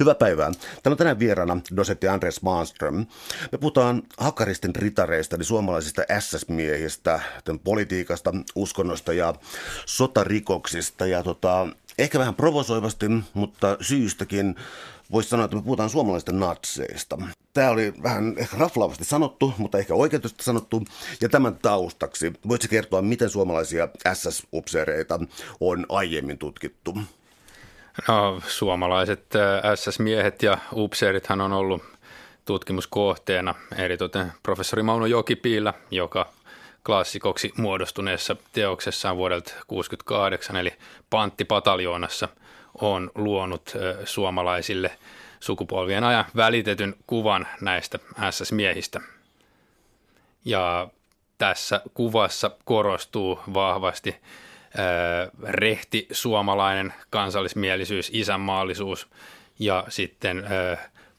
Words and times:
Hyvää 0.00 0.14
päivää. 0.14 0.50
Täällä 0.52 0.94
on 0.94 0.96
tänään 0.96 1.18
vieraana 1.18 1.60
dosetti 1.76 2.08
Andres 2.08 2.42
Maanström. 2.42 3.06
Me 3.52 3.58
puhutaan 3.58 4.02
hakaristen 4.18 4.76
ritareista, 4.76 5.36
eli 5.36 5.44
suomalaisista 5.44 6.02
SS-miehistä, 6.20 7.20
politiikasta, 7.64 8.32
uskonnosta 8.54 9.12
ja 9.12 9.34
sotarikoksista. 9.86 11.06
Ja 11.06 11.22
tota, 11.22 11.68
ehkä 11.98 12.18
vähän 12.18 12.34
provosoivasti, 12.34 13.06
mutta 13.34 13.76
syystäkin 13.80 14.54
voisi 15.12 15.28
sanoa, 15.28 15.44
että 15.44 15.56
me 15.56 15.62
puhutaan 15.62 15.90
suomalaisista 15.90 16.32
natseista. 16.32 17.18
Tämä 17.52 17.70
oli 17.70 17.94
vähän 18.02 18.34
ehkä 18.36 18.56
raflaavasti 18.58 19.04
sanottu, 19.04 19.54
mutta 19.58 19.78
ehkä 19.78 19.94
oikeutusti 19.94 20.44
sanottu. 20.44 20.84
Ja 21.20 21.28
tämän 21.28 21.56
taustaksi 21.56 22.32
voitko 22.48 22.66
kertoa, 22.70 23.02
miten 23.02 23.30
suomalaisia 23.30 23.88
SS-upseereita 24.14 25.26
on 25.60 25.86
aiemmin 25.88 26.38
tutkittu? 26.38 26.98
No, 28.08 28.40
suomalaiset 28.46 29.24
SS-miehet 29.74 30.42
ja 30.42 30.58
upseerithan 30.72 31.40
on 31.40 31.52
ollut 31.52 31.82
tutkimuskohteena, 32.44 33.54
eritoten 33.76 34.32
professori 34.42 34.82
Mauno 34.82 35.06
Jokipiillä, 35.06 35.74
joka 35.90 36.28
klassikoksi 36.86 37.52
muodostuneessa 37.56 38.36
teoksessaan 38.52 39.16
vuodelta 39.16 39.50
1968, 39.50 40.56
eli 40.56 40.72
Panttipataljoonassa, 41.10 42.28
on 42.80 43.10
luonut 43.14 43.72
suomalaisille 44.04 44.98
sukupolvien 45.40 46.04
ajan 46.04 46.24
välitetyn 46.36 46.94
kuvan 47.06 47.46
näistä 47.60 47.98
SS-miehistä. 48.30 49.00
Ja 50.44 50.88
tässä 51.38 51.80
kuvassa 51.94 52.50
korostuu 52.64 53.40
vahvasti 53.54 54.16
rehti 55.42 56.06
suomalainen 56.10 56.94
kansallismielisyys, 57.10 58.10
isänmaallisuus 58.12 59.08
ja 59.58 59.84
sitten 59.88 60.44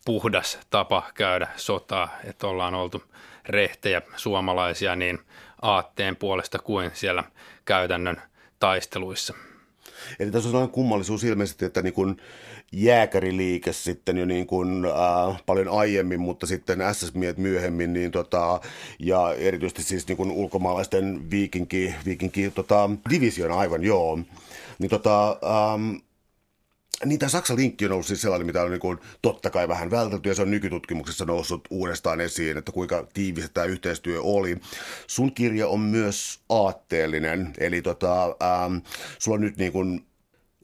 puhdas 0.05 0.59
tapa 0.69 1.03
käydä 1.13 1.47
sotaa, 1.55 2.09
että 2.23 2.47
ollaan 2.47 2.75
oltu 2.75 3.03
rehtejä 3.45 4.01
suomalaisia 4.15 4.95
niin 4.95 5.19
aatteen 5.61 6.15
puolesta 6.15 6.59
kuin 6.59 6.91
siellä 6.93 7.23
käytännön 7.65 8.21
taisteluissa. 8.59 9.33
Eli 10.19 10.31
tässä 10.31 10.47
on 10.47 10.51
sellainen 10.51 10.73
kummallisuus 10.73 11.23
ilmeisesti, 11.23 11.65
että 11.65 11.81
niin 11.81 11.93
kuin 11.93 12.21
jääkäriliike 12.71 13.73
sitten 13.73 14.17
jo 14.17 14.25
niin 14.25 14.47
kuin, 14.47 14.85
äh, 14.85 15.41
paljon 15.45 15.67
aiemmin, 15.69 16.19
mutta 16.19 16.47
sitten 16.47 16.79
SS-miehet 16.93 17.37
myöhemmin, 17.37 17.93
niin 17.93 18.11
tota, 18.11 18.59
ja 18.99 19.33
erityisesti 19.33 19.83
siis 19.83 20.07
niin 20.07 20.17
kuin 20.17 20.31
ulkomaalaisten 20.31 21.31
viikinki, 21.31 21.95
viikinki 22.05 22.51
tota, 22.51 22.89
division 23.09 23.51
aivan, 23.51 23.83
joo. 23.83 24.19
Niin 24.79 24.89
tota, 24.89 25.29
ähm, 25.29 25.95
niin 27.05 27.19
tämä 27.19 27.29
Saksan 27.29 27.57
linkki 27.57 27.85
on 27.85 27.91
ollut 27.91 28.05
siis 28.05 28.21
sellainen, 28.21 28.45
mitä 28.45 28.63
on 28.63 28.71
niin 28.71 28.79
kuin, 28.79 28.97
totta 29.21 29.49
kai 29.49 29.67
vähän 29.67 29.91
vältelty, 29.91 30.29
ja 30.29 30.35
se 30.35 30.41
on 30.41 30.51
nykytutkimuksessa 30.51 31.25
noussut 31.25 31.67
uudestaan 31.69 32.21
esiin, 32.21 32.57
että 32.57 32.71
kuinka 32.71 33.07
tiivistä 33.13 33.49
tämä 33.53 33.65
yhteistyö 33.65 34.21
oli. 34.21 34.57
Sun 35.07 35.33
kirja 35.33 35.67
on 35.67 35.79
myös 35.79 36.39
aatteellinen, 36.49 37.53
eli 37.57 37.81
tota, 37.81 38.23
ähm, 38.25 38.77
sulla 39.19 39.35
on 39.35 39.41
nyt 39.41 39.57
niin 39.57 39.71
kuin 39.71 40.07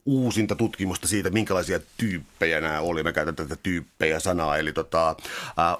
uusinta 0.06 0.54
tutkimusta 0.54 1.08
siitä, 1.08 1.30
minkälaisia 1.30 1.80
tyyppejä 1.96 2.60
nämä 2.60 2.80
oli. 2.80 3.02
Mä 3.02 3.12
käytän 3.12 3.36
tätä 3.36 3.56
tyyppejä 3.62 4.20
sanaa, 4.20 4.56
eli 4.56 4.72
tota, 4.72 5.08
äh, 5.10 5.76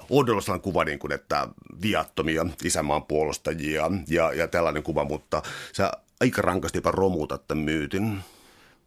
on 0.49 0.61
kuva 0.61 0.83
niin 0.83 0.99
kuin, 0.99 1.11
että 1.11 1.47
viattomia 1.81 2.45
isänmaan 2.63 3.03
puolustajia 3.03 3.91
ja, 4.07 4.33
ja 4.33 4.47
tällainen 4.47 4.83
kuva, 4.83 5.03
mutta 5.03 5.41
sä 5.73 5.91
aika 6.21 6.41
rankasti 6.41 6.77
jopa 6.77 6.91
romuutat 6.91 7.47
tämän 7.47 7.65
myytin. 7.65 8.19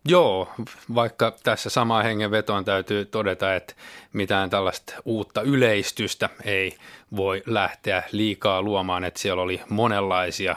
Joo, 0.05 0.53
vaikka 0.95 1.37
tässä 1.43 1.71
samaan 1.71 2.05
hengenvetoon 2.05 2.65
täytyy 2.65 3.05
todeta, 3.05 3.55
että 3.55 3.75
mitään 4.13 4.51
tällaista 4.51 4.95
uutta 5.05 5.43
yleistystä 5.43 6.29
ei 6.45 6.77
voi 7.17 7.43
lähteä 7.47 8.03
liikaa 8.13 8.63
luomaan, 8.63 9.05
että 9.05 9.21
siellä 9.21 9.43
oli 9.43 9.61
monenlaisia 9.69 10.57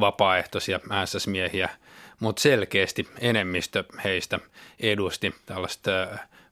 vapaaehtoisia 0.00 0.80
SS-miehiä, 1.04 1.68
mutta 2.20 2.42
selkeästi 2.42 3.08
enemmistö 3.20 3.84
heistä 4.04 4.38
edusti 4.80 5.34
tällaista 5.46 5.90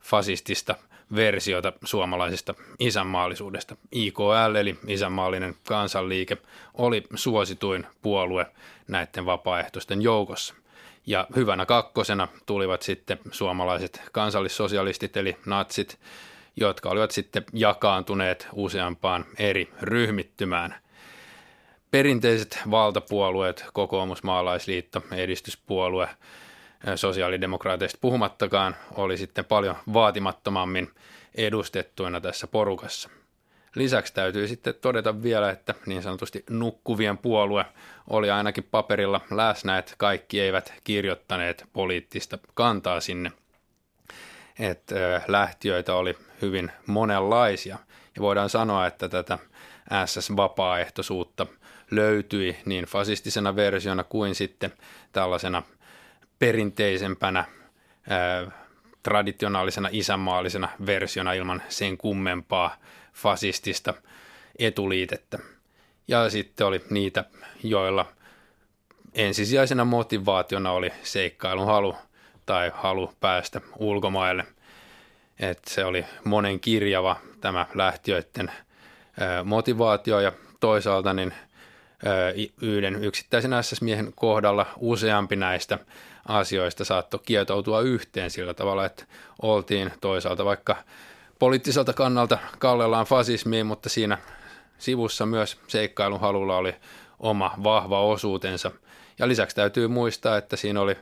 fasistista 0.01 0.75
versiota 1.15 1.73
suomalaisesta 1.85 2.55
isänmaallisuudesta. 2.79 3.77
IKL 3.93 4.55
eli 4.59 4.79
isänmaallinen 4.87 5.55
kansanliike 5.69 6.37
oli 6.75 7.03
suosituin 7.15 7.87
puolue 8.03 8.47
näiden 8.89 9.27
vapaaehtoisten 9.27 10.03
joukossa– 10.03 10.55
ja 11.09 11.27
hyvänä 11.37 11.67
kakkosena 11.67 12.29
tulivat 12.47 12.83
sitten 12.83 13.19
suomalaiset 13.31 14.03
kansallissosialistit 14.13 15.17
eli 15.17 15.37
natsit, 15.47 15.99
jotka 16.57 16.89
olivat 16.89 17.11
sitten 17.11 17.45
jakaantuneet 17.53 18.49
useampaan 18.53 19.25
eri 19.39 19.73
ryhmittymään. 19.83 20.75
Perinteiset 21.91 22.59
valtapuolueet, 22.71 23.65
kokoomus, 23.73 24.23
maalaisliitto, 24.23 25.03
edistyspuolue, 25.13 26.09
sosiaalidemokraateista 26.97 27.99
puhumattakaan, 28.01 28.77
oli 28.95 29.17
sitten 29.17 29.45
paljon 29.45 29.77
vaatimattomammin 29.93 30.91
edustettuina 31.35 32.21
tässä 32.21 32.47
porukassa. 32.47 33.11
Lisäksi 33.75 34.15
täytyy 34.15 34.49
sitten 34.49 34.75
todeta 34.75 35.23
vielä, 35.23 35.51
että 35.51 35.75
niin 35.87 36.03
sanotusti 36.03 36.45
nukkuvien 36.51 37.19
puolue 37.19 37.65
oli 38.11 38.31
ainakin 38.31 38.65
paperilla 38.71 39.21
läsnä, 39.31 39.79
että 39.79 39.95
kaikki 39.99 40.41
eivät 40.41 40.73
kirjoittaneet 40.85 41.65
poliittista 41.73 42.39
kantaa 42.55 43.01
sinne. 43.01 43.33
Että 44.59 45.23
lähtiöitä 45.29 45.95
oli 45.95 46.19
hyvin 46.43 46.73
monenlaisia. 46.87 47.79
Ja 48.17 48.23
voidaan 48.23 48.51
sanoa, 48.51 48.87
että 48.87 49.09
tätä 49.09 49.39
SS-vapaaehtoisuutta 50.07 51.47
löytyi 51.91 52.57
niin 52.65 52.85
fasistisena 52.85 53.57
versiona 53.57 54.05
kuin 54.05 54.35
sitten 54.35 54.73
tällaisena 55.13 55.63
perinteisempänä 56.39 57.45
traditionaalisena 59.03 59.89
isänmaallisena 59.93 60.69
versiona 60.87 61.33
ilman 61.33 61.63
sen 61.69 61.99
kummempaa 61.99 62.77
fasistista 63.15 63.95
etuliitettä. 64.59 65.39
Ja 66.09 66.31
sitten 66.31 66.67
oli 66.67 66.85
niitä, 66.91 67.25
joilla 67.63 68.07
ensisijaisena 69.15 69.85
motivaationa 69.85 70.73
oli 70.73 70.93
seikkailun 71.03 71.67
halu 71.67 71.97
tai 72.47 72.73
halu 72.75 73.13
päästä 73.21 73.61
ulkomaille. 73.79 74.47
Et 75.41 75.61
se 75.67 75.85
oli 75.85 76.05
monen 76.25 76.61
kirjava 76.61 77.17
tämä 77.41 77.67
lähtiöiden 77.75 78.53
motivaatio 79.45 80.21
ja 80.21 80.33
toisaalta 80.61 81.15
niin 81.15 81.35
yhden 82.63 83.05
yksittäisen 83.05 83.51
SS-miehen 83.63 84.13
kohdalla 84.17 84.67
useampi 84.77 85.37
näistä 85.37 85.79
asioista 86.29 86.85
saattoi 86.85 87.21
kietoutua 87.27 87.81
yhteen 87.81 88.31
sillä 88.31 88.55
tavalla, 88.55 88.85
että 88.85 89.05
oltiin 89.43 89.93
toisaalta 90.01 90.45
vaikka 90.45 90.77
poliittiselta 91.39 91.93
kannalta 91.93 92.39
kallellaan 92.59 93.07
fasismiin, 93.07 93.67
mutta 93.67 93.89
siinä 93.89 94.19
sivussa 94.79 95.27
myös 95.27 95.61
seikkailun 95.67 96.21
halulla 96.21 96.57
oli 96.57 96.75
oma 97.19 97.55
vahva 97.65 98.03
osuutensa. 98.07 98.71
Ja 99.19 99.29
lisäksi 99.29 99.57
täytyy 99.57 99.89
muistaa, 99.89 100.37
että 100.37 100.57
siinä 100.57 100.81
oli 100.81 100.97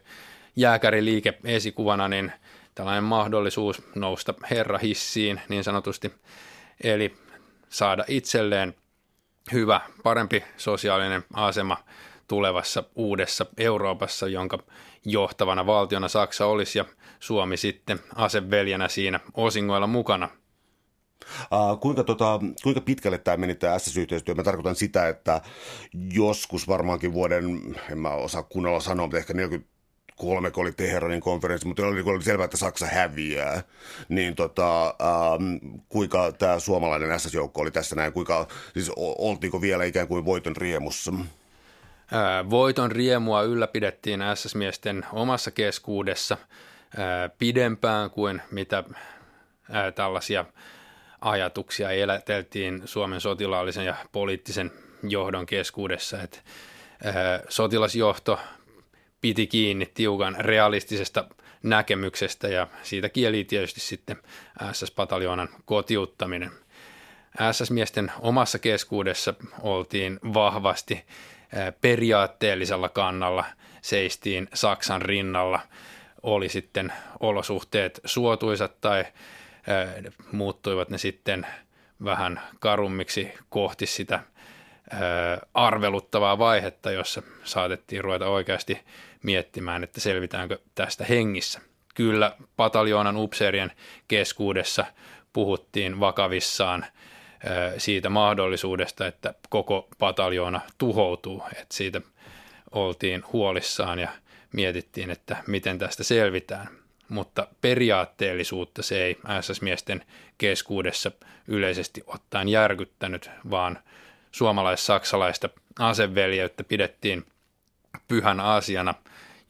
jääkäriliike 0.57 1.39
esikuvana, 1.45 2.09
niin 2.09 2.33
tällainen 2.75 3.05
mahdollisuus 3.05 3.83
nousta 3.95 4.35
herrahissiin 4.51 5.41
niin 5.49 5.65
sanotusti, 5.65 6.13
eli 6.85 7.17
saada 7.69 8.05
itselleen 8.09 8.75
hyvä, 9.53 9.81
parempi 10.03 10.45
sosiaalinen 10.57 11.25
asema 11.35 11.77
tulevassa 12.29 12.85
uudessa 12.95 13.47
Euroopassa, 13.57 14.29
jonka 14.29 14.59
johtavana 15.05 15.67
valtiona 15.67 16.09
Saksa 16.09 16.47
olisi 16.47 16.79
ja 16.79 16.85
Suomi 17.21 17.57
sitten 17.57 18.01
aseveljänä 18.15 18.89
siinä 18.89 19.21
osingoilla 19.35 19.87
mukana. 19.87 20.29
Uh, 21.53 21.81
kuinka, 21.81 22.05
tota, 22.05 22.41
kuinka 22.63 22.81
pitkälle 22.81 23.19
tämä 23.19 23.37
meni 23.37 23.55
tämä 23.55 23.79
SS-yhteistyö? 23.79 24.35
Mä 24.35 24.43
tarkoitan 24.43 24.77
sitä, 24.77 25.09
että 25.09 25.41
joskus 26.13 26.69
varmaankin 26.69 27.13
vuoden, 27.13 27.75
en 27.91 27.99
mä 27.99 28.11
osaa 28.11 28.43
kunnolla 28.43 28.81
sanoa, 28.81 29.07
mutta 29.07 29.19
ehkä 29.19 29.35
43 30.17 30.51
kun 30.51 30.63
oli 30.63 30.73
Teheranin 30.73 31.21
konferenssi, 31.21 31.67
mutta 31.67 31.87
oli, 31.87 32.03
oli 32.03 32.23
selvää, 32.23 32.45
että 32.45 32.57
Saksa 32.57 32.87
häviää. 32.87 33.63
Niin 34.09 34.35
tota, 34.35 34.89
uh, 34.89 35.43
kuinka 35.89 36.33
tämä 36.33 36.59
suomalainen 36.59 37.21
SS-joukko 37.21 37.61
oli 37.61 37.71
tässä 37.71 37.97
näin, 37.97 38.13
kuinka, 38.13 38.47
siis 38.73 38.93
oltiinko 38.97 39.61
vielä 39.61 39.85
ikään 39.85 40.09
kuin 40.09 40.25
voiton 40.25 40.57
riemussa? 40.57 41.13
Voiton 42.51 42.93
riemua 42.93 43.43
ylläpidettiin 43.43 44.21
SS-miesten 44.35 45.07
omassa 45.13 45.51
keskuudessa 45.51 46.37
pidempään 47.39 48.11
kuin 48.11 48.43
mitä 48.51 48.85
tällaisia 49.95 50.45
ajatuksia 51.21 51.91
eläteltiin 51.91 52.83
Suomen 52.85 53.21
sotilaallisen 53.21 53.87
ja 53.87 53.95
poliittisen 54.13 54.73
johdon 55.03 55.47
keskuudessa. 55.47 56.23
Että 56.23 56.39
sotilasjohto 57.49 58.39
piti 59.21 59.47
kiinni 59.47 59.87
tiukan 59.95 60.37
realistisesta 60.39 61.25
näkemyksestä 61.63 62.49
ja 62.49 62.67
siitä 62.83 63.09
kieli 63.09 63.45
tietysti 63.45 63.81
sitten 63.81 64.17
SS-pataljoonan 64.73 65.49
kotiuttaminen. 65.65 66.51
SS-miesten 67.53 68.13
omassa 68.21 68.59
keskuudessa 68.59 69.35
oltiin 69.63 70.21
vahvasti 70.35 71.05
periaatteellisella 71.81 72.89
kannalla, 72.89 73.45
seistiin 73.83 74.49
Saksan 74.55 75.03
rinnalla, 75.03 75.61
oli 76.23 76.49
sitten 76.49 76.93
olosuhteet 77.21 78.01
suotuisat 78.05 78.81
tai 78.81 79.05
muuttuivat 80.33 80.89
ne 80.91 80.99
sitten 80.99 81.47
vähän 82.05 82.41
karummiksi 82.61 83.33
kohti 83.49 83.87
sitä 83.87 84.21
arveluttavaa 85.55 86.39
vaihetta, 86.39 86.91
jossa 86.91 87.23
saatettiin 87.45 88.05
ruveta 88.05 88.27
oikeasti 88.27 88.81
miettimään, 89.23 89.85
että 89.85 90.01
selvitäänkö 90.01 90.59
tästä 90.75 91.05
hengissä. 91.05 91.61
Kyllä 91.95 92.37
pataljoonan 92.57 93.17
upseerien 93.17 93.73
keskuudessa 94.09 94.87
puhuttiin 95.33 96.01
vakavissaan 96.01 96.87
siitä 97.79 98.09
mahdollisuudesta, 98.09 99.07
että 99.07 99.35
koko 99.49 99.89
pataljoona 99.99 100.61
tuhoutuu, 100.79 101.43
että 101.53 101.75
siitä 101.75 102.01
oltiin 102.71 103.25
huolissaan 103.33 103.99
ja 103.99 104.09
mietittiin, 104.53 105.11
että 105.11 105.37
miten 105.47 105.79
tästä 105.79 106.05
selvitään. 106.05 106.69
Mutta 107.09 107.49
periaatteellisuutta 107.61 108.83
se 108.83 109.05
ei 109.05 109.19
SS-miesten 109.41 110.05
keskuudessa 110.39 111.11
yleisesti 111.49 112.03
ottaen 112.07 112.49
järkyttänyt, 112.49 113.31
vaan 113.51 113.79
suomalais-saksalaista 114.37 115.49
aseveljeyttä 115.79 116.65
pidettiin 116.65 117.25
pyhän 118.09 118.41
asiana, 118.41 118.95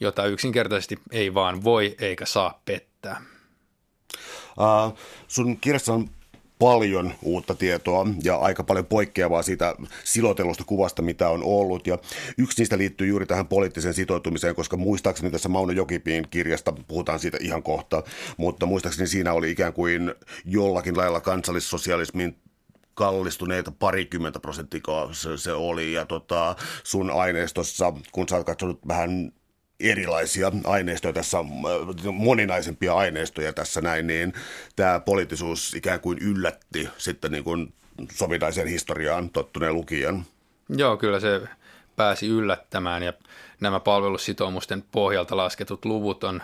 jota 0.00 0.26
yksinkertaisesti 0.26 0.98
ei 1.12 1.34
vaan 1.34 1.64
voi 1.64 1.96
eikä 1.98 2.26
saa 2.26 2.62
pettää. 2.64 3.22
Uh, 4.58 4.98
sun 5.28 5.56
kirjassa 5.56 5.94
on 5.94 6.08
paljon 6.58 7.14
uutta 7.22 7.54
tietoa 7.54 8.06
ja 8.22 8.36
aika 8.36 8.64
paljon 8.64 8.86
poikkeavaa 8.86 9.42
siitä 9.42 9.74
silotellusta 10.04 10.64
kuvasta, 10.64 11.02
mitä 11.02 11.28
on 11.28 11.42
ollut. 11.44 11.86
Ja 11.86 11.98
yksi 12.38 12.60
niistä 12.60 12.78
liittyy 12.78 13.06
juuri 13.06 13.26
tähän 13.26 13.46
poliittiseen 13.46 13.94
sitoutumiseen, 13.94 14.54
koska 14.54 14.76
muistaakseni 14.76 15.30
tässä 15.30 15.48
Mauno 15.48 15.72
Jokipiin 15.72 16.26
kirjasta 16.30 16.72
puhutaan 16.88 17.18
siitä 17.18 17.38
ihan 17.40 17.62
kohta, 17.62 18.02
mutta 18.36 18.66
muistaakseni 18.66 19.06
siinä 19.06 19.32
oli 19.32 19.50
ikään 19.50 19.72
kuin 19.72 20.14
jollakin 20.44 20.96
lailla 20.96 21.20
kansallissosialismin 21.20 22.36
kallistuneita 22.96 23.72
parikymmentä 23.78 24.40
prosenttia 24.40 24.80
se, 25.12 25.36
se 25.36 25.52
oli. 25.52 25.92
Ja 25.92 26.06
tota, 26.06 26.56
sun 26.84 27.10
aineistossa, 27.10 27.92
kun 28.12 28.28
sä 28.28 28.36
oot 28.36 28.46
katsonut 28.46 28.88
vähän 28.88 29.32
erilaisia 29.80 30.52
aineistoja 30.64 31.12
tässä, 31.12 31.38
moninaisempia 32.12 32.94
aineistoja 32.94 33.52
tässä 33.52 33.80
näin, 33.80 34.06
niin 34.06 34.32
tämä 34.76 35.00
poliittisuus 35.00 35.74
ikään 35.74 36.00
kuin 36.00 36.18
yllätti 36.18 36.88
sitten 36.98 37.32
niin 37.32 37.44
kuin 37.44 37.74
sovinnaiseen 38.12 38.68
historiaan 38.68 39.30
tottuneen 39.30 39.74
lukijan. 39.74 40.24
Joo, 40.68 40.96
kyllä 40.96 41.20
se 41.20 41.40
pääsi 41.96 42.26
yllättämään 42.26 43.02
ja 43.02 43.12
nämä 43.60 43.80
palvelussitoumusten 43.80 44.84
pohjalta 44.92 45.36
lasketut 45.36 45.84
luvut 45.84 46.24
on 46.24 46.42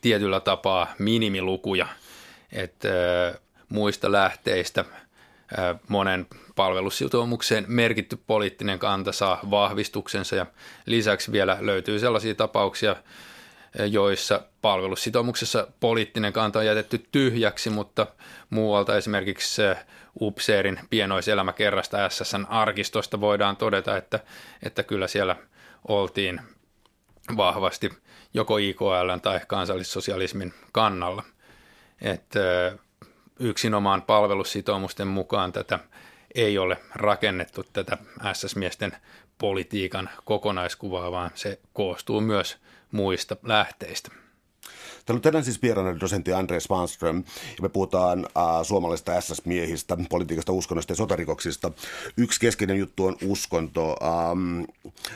tietyllä 0.00 0.40
tapaa 0.40 0.94
minimilukuja, 0.98 1.86
että 2.52 2.88
muista 3.68 4.12
lähteistä– 4.12 4.84
monen 5.88 6.26
palvelussitoumukseen 6.56 7.64
merkitty 7.68 8.18
poliittinen 8.26 8.78
kanta 8.78 9.12
saa 9.12 9.40
vahvistuksensa 9.50 10.36
ja 10.36 10.46
lisäksi 10.86 11.32
vielä 11.32 11.56
löytyy 11.60 11.98
sellaisia 11.98 12.34
tapauksia, 12.34 12.96
joissa 13.90 14.42
palvelussitoumuksessa 14.62 15.66
poliittinen 15.80 16.32
kanta 16.32 16.58
on 16.58 16.66
jätetty 16.66 17.06
tyhjäksi, 17.12 17.70
mutta 17.70 18.06
muualta 18.50 18.96
esimerkiksi 18.96 19.62
Upseerin 20.20 20.80
pienoiselämäkerrasta 20.90 22.08
SSN 22.08 22.46
arkistosta 22.48 23.20
voidaan 23.20 23.56
todeta, 23.56 23.96
että, 23.96 24.20
että 24.62 24.82
kyllä 24.82 25.08
siellä 25.08 25.36
oltiin 25.88 26.40
vahvasti 27.36 27.90
joko 28.34 28.58
IKL 28.58 29.16
tai 29.22 29.40
kansallissosialismin 29.46 30.54
kannalla. 30.72 31.22
Että 32.02 32.40
yksinomaan 33.38 34.02
palvelussitoumusten 34.02 35.08
mukaan 35.08 35.52
tätä 35.52 35.78
ei 36.34 36.58
ole 36.58 36.76
rakennettu 36.94 37.64
tätä 37.72 37.98
SS-miesten 38.32 38.96
politiikan 39.38 40.10
kokonaiskuvaa, 40.24 41.12
vaan 41.12 41.30
se 41.34 41.60
koostuu 41.72 42.20
myös 42.20 42.58
muista 42.92 43.36
lähteistä. 43.42 44.23
Täällä 45.04 45.18
on 45.18 45.22
tänään 45.22 45.44
siis 45.44 45.62
vieraana 45.62 46.00
dosentti 46.00 46.32
Andre 46.32 46.60
Svanström, 46.60 47.16
ja 47.56 47.62
me 47.62 47.68
puhutaan 47.68 48.18
äh, 48.18 48.44
suomalaisista 48.62 49.20
SS-miehistä, 49.20 49.96
politiikasta, 50.10 50.52
uskonnosta 50.52 50.92
ja 50.92 50.96
sotarikoksista. 50.96 51.72
Yksi 52.16 52.40
keskeinen 52.40 52.78
juttu 52.78 53.06
on 53.06 53.16
uskonto. 53.24 53.96
Ähm, 54.02 54.62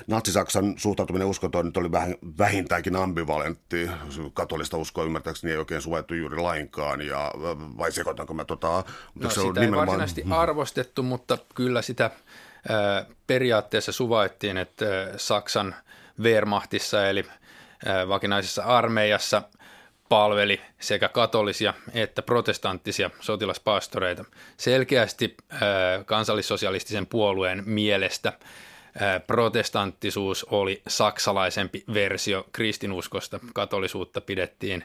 Natsi-Saksan 0.07 0.75
suhtautuminen 0.77 1.29
uskontoon 1.29 1.67
nyt 1.67 1.77
oli 1.77 1.93
vähän, 1.93 2.15
vähintäänkin 2.39 2.97
ambivalentti. 2.97 3.91
Katolista 4.35 4.77
uskoa 4.77 5.05
ymmärtääkseni 5.05 5.53
ei 5.53 5.59
oikein 5.59 5.83
suvettu 5.83 6.15
juuri 6.15 6.37
lainkaan, 6.37 7.01
ja, 7.01 7.33
vai 7.79 7.93
sekoitanko 7.93 8.35
mä 8.35 8.45
tota? 8.45 8.85
No, 9.15 9.31
sitä 9.31 9.41
ei 9.41 9.53
nimenomaan... 9.53 9.87
varsinaisesti 9.87 10.25
arvostettu, 10.31 11.03
mutta 11.03 11.39
kyllä 11.55 11.83
sitä 11.83 12.05
äh, 12.05 13.07
periaatteessa 13.27 13.93
suvaittiin, 13.93 14.57
että 14.57 15.03
äh, 15.03 15.09
Saksan 15.17 15.75
Wehrmachtissa 16.21 17.09
eli 17.09 17.25
äh, 17.87 18.09
vakinaisessa 18.09 18.63
armeijassa– 18.63 19.43
palveli 20.09 20.61
sekä 20.81 21.09
katolisia 21.09 21.75
että 21.95 22.23
protestanttisia 22.23 23.11
sotilaspastoreita. 23.21 24.25
Selkeästi 24.57 25.37
äh, 25.53 25.59
kansallissosialistisen 26.07 27.07
puolueen 27.07 27.63
mielestä 27.67 28.29
äh, 28.29 29.27
protestanttisuus 29.27 30.45
oli 30.45 30.83
saksalaisempi 30.89 31.85
versio 31.95 32.47
kristinuskosta. 32.53 33.41
Katolisuutta 33.55 34.21
pidettiin 34.21 34.85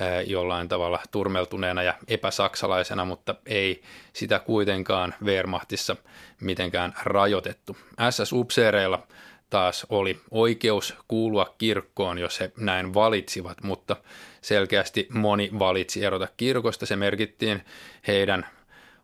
äh, 0.00 0.26
jollain 0.26 0.68
tavalla 0.68 1.00
turmeltuneena 1.10 1.82
ja 1.82 1.94
epäsaksalaisena, 2.08 3.04
mutta 3.04 3.34
ei 3.46 3.82
sitä 4.12 4.38
kuitenkaan 4.38 5.14
Wehrmachtissa 5.24 5.96
mitenkään 6.40 6.94
rajoitettu. 7.04 7.76
SS-upseereilla 8.10 9.06
taas 9.50 9.86
oli 9.90 10.20
oikeus 10.30 10.94
kuulua 11.08 11.54
kirkkoon, 11.58 12.18
jos 12.18 12.40
he 12.40 12.52
näin 12.56 12.94
valitsivat, 12.94 13.62
mutta 13.62 13.96
selkeästi 14.40 15.08
moni 15.10 15.50
valitsi 15.58 16.04
erota 16.04 16.28
kirkosta. 16.36 16.86
Se 16.86 16.96
merkittiin 16.96 17.64
heidän 18.06 18.46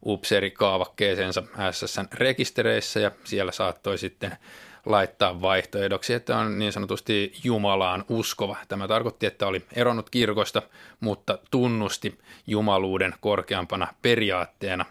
upseerikaavakkeeseensa 0.06 1.42
SSN 1.70 2.08
rekistereissä 2.12 3.00
ja 3.00 3.10
siellä 3.24 3.52
saattoi 3.52 3.98
sitten 3.98 4.36
laittaa 4.86 5.40
vaihtoehdoksi, 5.40 6.14
että 6.14 6.38
on 6.38 6.58
niin 6.58 6.72
sanotusti 6.72 7.32
Jumalaan 7.44 8.04
uskova. 8.08 8.56
Tämä 8.68 8.88
tarkoitti, 8.88 9.26
että 9.26 9.46
oli 9.46 9.64
eronnut 9.72 10.10
kirkosta, 10.10 10.62
mutta 11.00 11.38
tunnusti 11.50 12.18
jumaluuden 12.46 13.14
korkeampana 13.20 13.88
periaatteena. 14.02 14.84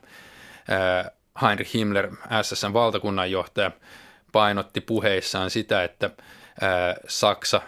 Heinrich 1.42 1.74
Himmler, 1.74 2.12
SSN 2.42 2.74
valtakunnanjohtaja, 2.74 3.72
painotti 4.32 4.82
puheissaan 4.82 5.50
sitä, 5.50 5.84
että 5.84 6.10
Saksa 7.08 7.62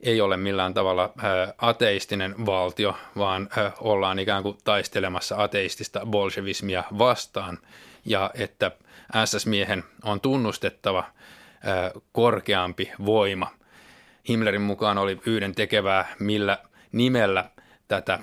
ei 0.00 0.20
ole 0.20 0.36
millään 0.36 0.74
tavalla 0.74 1.12
ateistinen 1.58 2.46
valtio, 2.46 2.96
vaan 3.16 3.48
ollaan 3.80 4.18
ikään 4.18 4.42
kuin 4.42 4.58
taistelemassa 4.64 5.42
ateistista 5.42 6.06
bolshevismia 6.06 6.84
vastaan 6.98 7.58
ja 8.04 8.30
että 8.34 8.70
SS-miehen 9.24 9.84
on 10.04 10.20
tunnustettava 10.20 11.04
korkeampi 12.12 12.92
voima. 13.06 13.50
Himmlerin 14.28 14.62
mukaan 14.62 14.98
oli 14.98 15.20
yhden 15.26 15.54
tekevää, 15.54 16.14
millä 16.18 16.58
nimellä 16.92 17.50
tätä 17.88 18.18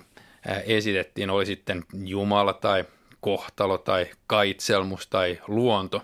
esitettiin, 0.65 1.29
oli 1.29 1.45
sitten 1.45 1.83
Jumala 2.05 2.53
tai 2.53 2.85
kohtalo 3.21 3.77
tai 3.77 4.07
kaitselmus 4.27 5.07
tai 5.07 5.41
luonto. 5.47 6.01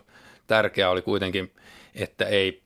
Tärkeää 0.48 0.90
oli 0.90 1.02
kuitenkin 1.02 1.52
että 1.96 2.26
ei 2.26 2.62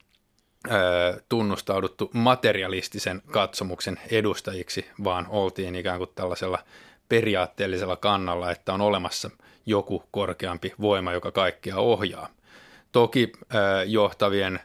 tunnustauduttu 1.29 2.09
materialistisen 2.13 3.21
katsomuksen 3.31 3.99
edustajiksi, 4.11 4.85
vaan 5.03 5.27
oltiin 5.29 5.75
ikään 5.75 5.97
kuin 5.97 6.09
tällaisella 6.15 6.59
periaatteellisella 7.09 7.95
kannalla, 7.95 8.51
että 8.51 8.73
on 8.73 8.81
olemassa 8.81 9.29
joku 9.65 10.03
korkeampi 10.11 10.73
voima, 10.81 11.13
joka 11.13 11.31
kaikkia 11.31 11.77
ohjaa. 11.77 12.29
Toki 12.91 13.31
johtavien 13.85 14.59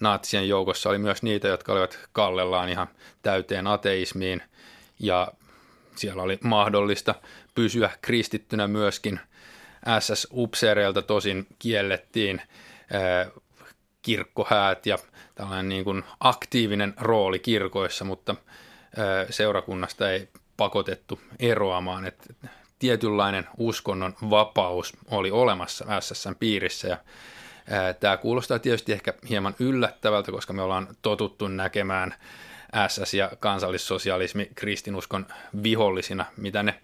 natsien 0.00 0.48
joukossa 0.48 0.90
oli 0.90 0.98
myös 0.98 1.22
niitä, 1.22 1.48
jotka 1.48 1.72
olivat 1.72 1.98
kallellaan 2.12 2.68
ihan 2.68 2.88
täyteen 3.22 3.66
ateismiin 3.66 4.42
ja 4.98 5.32
siellä 5.96 6.22
oli 6.22 6.38
mahdollista 6.44 7.14
pysyä 7.54 7.90
kristittynä 8.02 8.68
myöskin. 8.68 9.20
SS-upseereilta 10.00 11.02
tosin 11.02 11.46
kiellettiin 11.58 12.42
kirkkohäät 14.02 14.86
ja 14.86 14.98
tällainen 15.34 15.68
niin 15.68 15.84
kuin 15.84 16.04
aktiivinen 16.20 16.94
rooli 17.00 17.38
kirkoissa, 17.38 18.04
mutta 18.04 18.34
seurakunnasta 19.30 20.10
ei 20.10 20.28
pakotettu 20.56 21.20
eroamaan. 21.38 22.06
Että 22.06 22.34
tietynlainen 22.78 23.48
uskonnon 23.58 24.14
vapaus 24.30 24.96
oli 25.10 25.30
olemassa 25.30 26.00
SSN 26.00 26.34
piirissä 26.38 26.88
ja 26.88 26.96
Tämä 28.00 28.16
kuulostaa 28.16 28.58
tietysti 28.58 28.92
ehkä 28.92 29.14
hieman 29.28 29.54
yllättävältä, 29.58 30.32
koska 30.32 30.52
me 30.52 30.62
ollaan 30.62 30.88
totuttu 31.02 31.48
näkemään 31.48 32.14
SS 32.88 33.14
ja 33.14 33.30
kansallissosialismi 33.40 34.50
kristinuskon 34.54 35.26
vihollisina, 35.62 36.24
mitä 36.36 36.62
ne 36.62 36.80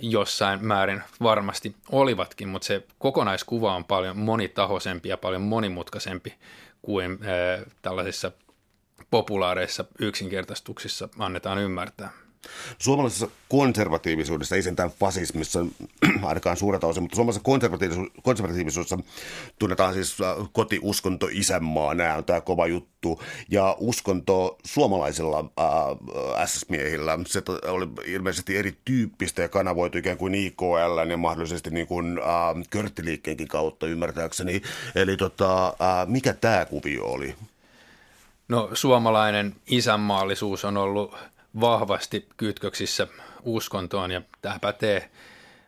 jossain 0.00 0.64
määrin 0.64 1.02
varmasti 1.22 1.76
olivatkin, 1.90 2.48
mutta 2.48 2.66
se 2.66 2.86
kokonaiskuva 2.98 3.76
on 3.76 3.84
paljon 3.84 4.18
monitahoisempi 4.18 5.08
ja 5.08 5.16
paljon 5.16 5.42
monimutkaisempi 5.42 6.34
kuin 6.82 7.18
tällaisissa 7.82 8.32
populaareissa 9.10 9.84
yksinkertaistuksissa 9.98 11.08
annetaan 11.18 11.58
ymmärtää. 11.58 12.21
Suomalaisessa 12.78 13.28
konservatiivisuudessa, 13.48 14.56
ei 14.56 14.62
sentään 14.62 14.90
fasismissa 14.90 15.66
ainakaan 16.22 16.56
suurelta 16.56 16.86
osin, 16.86 17.02
mutta 17.02 17.16
suomalaisessa 17.16 17.44
konservatiivisuudessa, 17.44 18.22
konservatiivisuudessa 18.22 18.98
tunnetaan 19.58 19.94
siis 19.94 20.20
äh, 20.20 20.48
kotiuskonto 20.52 21.28
isänmaa, 21.30 21.94
nämä 21.94 22.14
on 22.14 22.24
tämä 22.24 22.40
kova 22.40 22.66
juttu, 22.66 23.22
ja 23.48 23.76
uskonto 23.78 24.58
suomalaisilla 24.64 25.38
äh, 25.38 26.48
SS-miehillä, 26.48 27.18
se 27.26 27.42
oli 27.68 27.88
ilmeisesti 28.06 28.56
erityyppistä 28.56 29.42
ja 29.42 29.48
kanavoitu 29.48 29.98
ikään 29.98 30.18
kuin 30.18 30.34
IKL 30.34 31.10
ja 31.10 31.16
mahdollisesti 31.16 31.70
niin 31.70 31.86
kuin, 31.86 32.18
äh, 32.18 32.66
körttiliikkeenkin 32.70 33.48
kautta 33.48 33.86
ymmärtääkseni, 33.86 34.62
eli 34.94 35.16
tota, 35.16 35.66
äh, 35.68 36.06
mikä 36.06 36.32
tämä 36.32 36.64
kuvio 36.64 37.04
oli? 37.04 37.34
No 38.48 38.70
suomalainen 38.74 39.54
isänmaallisuus 39.66 40.64
on 40.64 40.76
ollut 40.76 41.14
vahvasti 41.60 42.28
kytköksissä 42.36 43.06
uskontoon 43.42 44.10
ja 44.10 44.22
tämä 44.42 44.58
pätee 44.60 45.10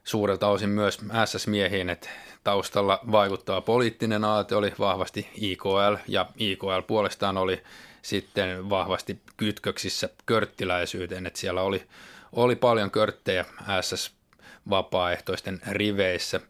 suurelta 0.05 0.49
osin 0.49 0.69
myös 0.69 0.99
SS-miehiin, 1.25 1.91
että 1.91 2.09
taustalla 2.45 3.01
vaikuttaa 3.13 3.61
poliittinen 3.61 4.25
aate 4.25 4.57
oli 4.57 4.73
vahvasti 4.79 5.29
IKL 5.35 5.95
ja 6.09 6.27
IKL 6.37 6.81
puolestaan 6.87 7.37
oli 7.37 7.63
sitten 8.03 8.71
vahvasti 8.71 9.19
kytköksissä 9.37 10.09
körttiläisyyteen, 10.27 11.27
että 11.27 11.41
siellä 11.41 11.63
oli, 11.63 11.87
oli 12.33 12.57
paljon 12.57 12.91
körttejä 12.91 13.45
SS-vapaaehtoisten 13.81 15.61
riveissä 15.71 16.41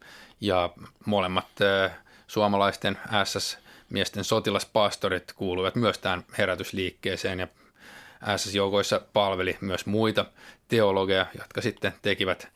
ja 0.40 0.70
molemmat 1.06 1.48
suomalaisten 2.26 2.98
SS-miesten 3.24 4.24
sotilaspastorit 4.24 5.32
kuuluivat 5.32 5.74
myös 5.74 5.98
tähän 5.98 6.24
herätysliikkeeseen 6.38 7.40
ja 7.40 7.48
SS-joukoissa 8.36 9.00
palveli 9.12 9.56
myös 9.60 9.86
muita 9.86 10.24
teologeja, 10.68 11.26
jotka 11.38 11.60
sitten 11.60 11.92
tekivät 12.02 12.48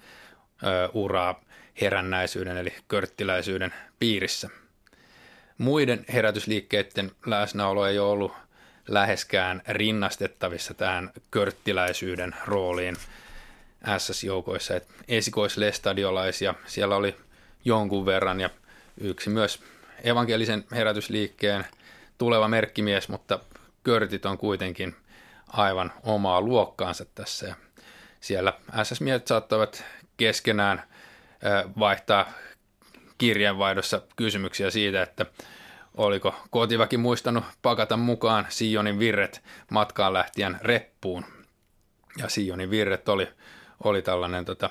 ö, 0.63 0.89
uraa 0.93 1.41
herännäisyyden 1.81 2.57
eli 2.57 2.75
körttiläisyyden 2.89 3.75
piirissä. 3.99 4.49
Muiden 5.59 6.05
herätysliikkeiden 6.13 7.11
läsnäolo 7.27 7.87
ei 7.87 7.99
ole 7.99 8.11
ollut 8.11 8.33
läheskään 8.89 9.63
rinnastettavissa 9.69 10.75
tähän 10.75 11.11
körttiläisyyden 11.31 12.35
rooliin 12.47 12.97
SS-joukoissa. 13.99 14.77
Et 14.77 14.89
esikoislestadiolaisia 15.09 16.55
siellä 16.67 16.97
oli 16.97 17.17
jonkun 17.65 18.07
verran 18.07 18.41
ja 18.41 18.51
yksi 19.01 19.31
myös 19.31 19.63
evankelisen 20.05 20.65
herätysliikkeen 20.73 21.67
tuleva 22.19 22.49
merkkimies, 22.49 23.09
mutta 23.09 23.39
körtit 23.83 24.27
on 24.27 24.39
kuitenkin– 24.39 24.97
aivan 25.49 25.93
omaa 26.03 26.41
luokkaansa 26.41 27.05
tässä. 27.05 27.47
Ja 27.47 27.55
siellä 28.21 28.53
SS-miehet 28.83 29.27
saattoivat 29.27 29.85
keskenään 30.17 30.83
vaihtaa 31.79 32.27
kirjeenvaihdossa 33.19 34.03
kysymyksiä 34.17 34.71
siitä, 34.71 35.03
että 35.03 35.27
oliko 35.95 36.35
kotiväki 36.51 36.97
muistanut 36.97 37.45
pakata 37.63 37.97
mukaan 37.97 38.47
Sionin 38.49 38.99
virret 38.99 39.43
matkaan 39.71 40.13
lähtien 40.13 40.59
reppuun. 40.61 41.25
Ja 42.17 42.29
Sionin 42.29 42.71
virret 42.71 43.09
oli, 43.09 43.29
oli 43.85 44.03
tällainen 44.03 44.45
tota, 44.45 44.71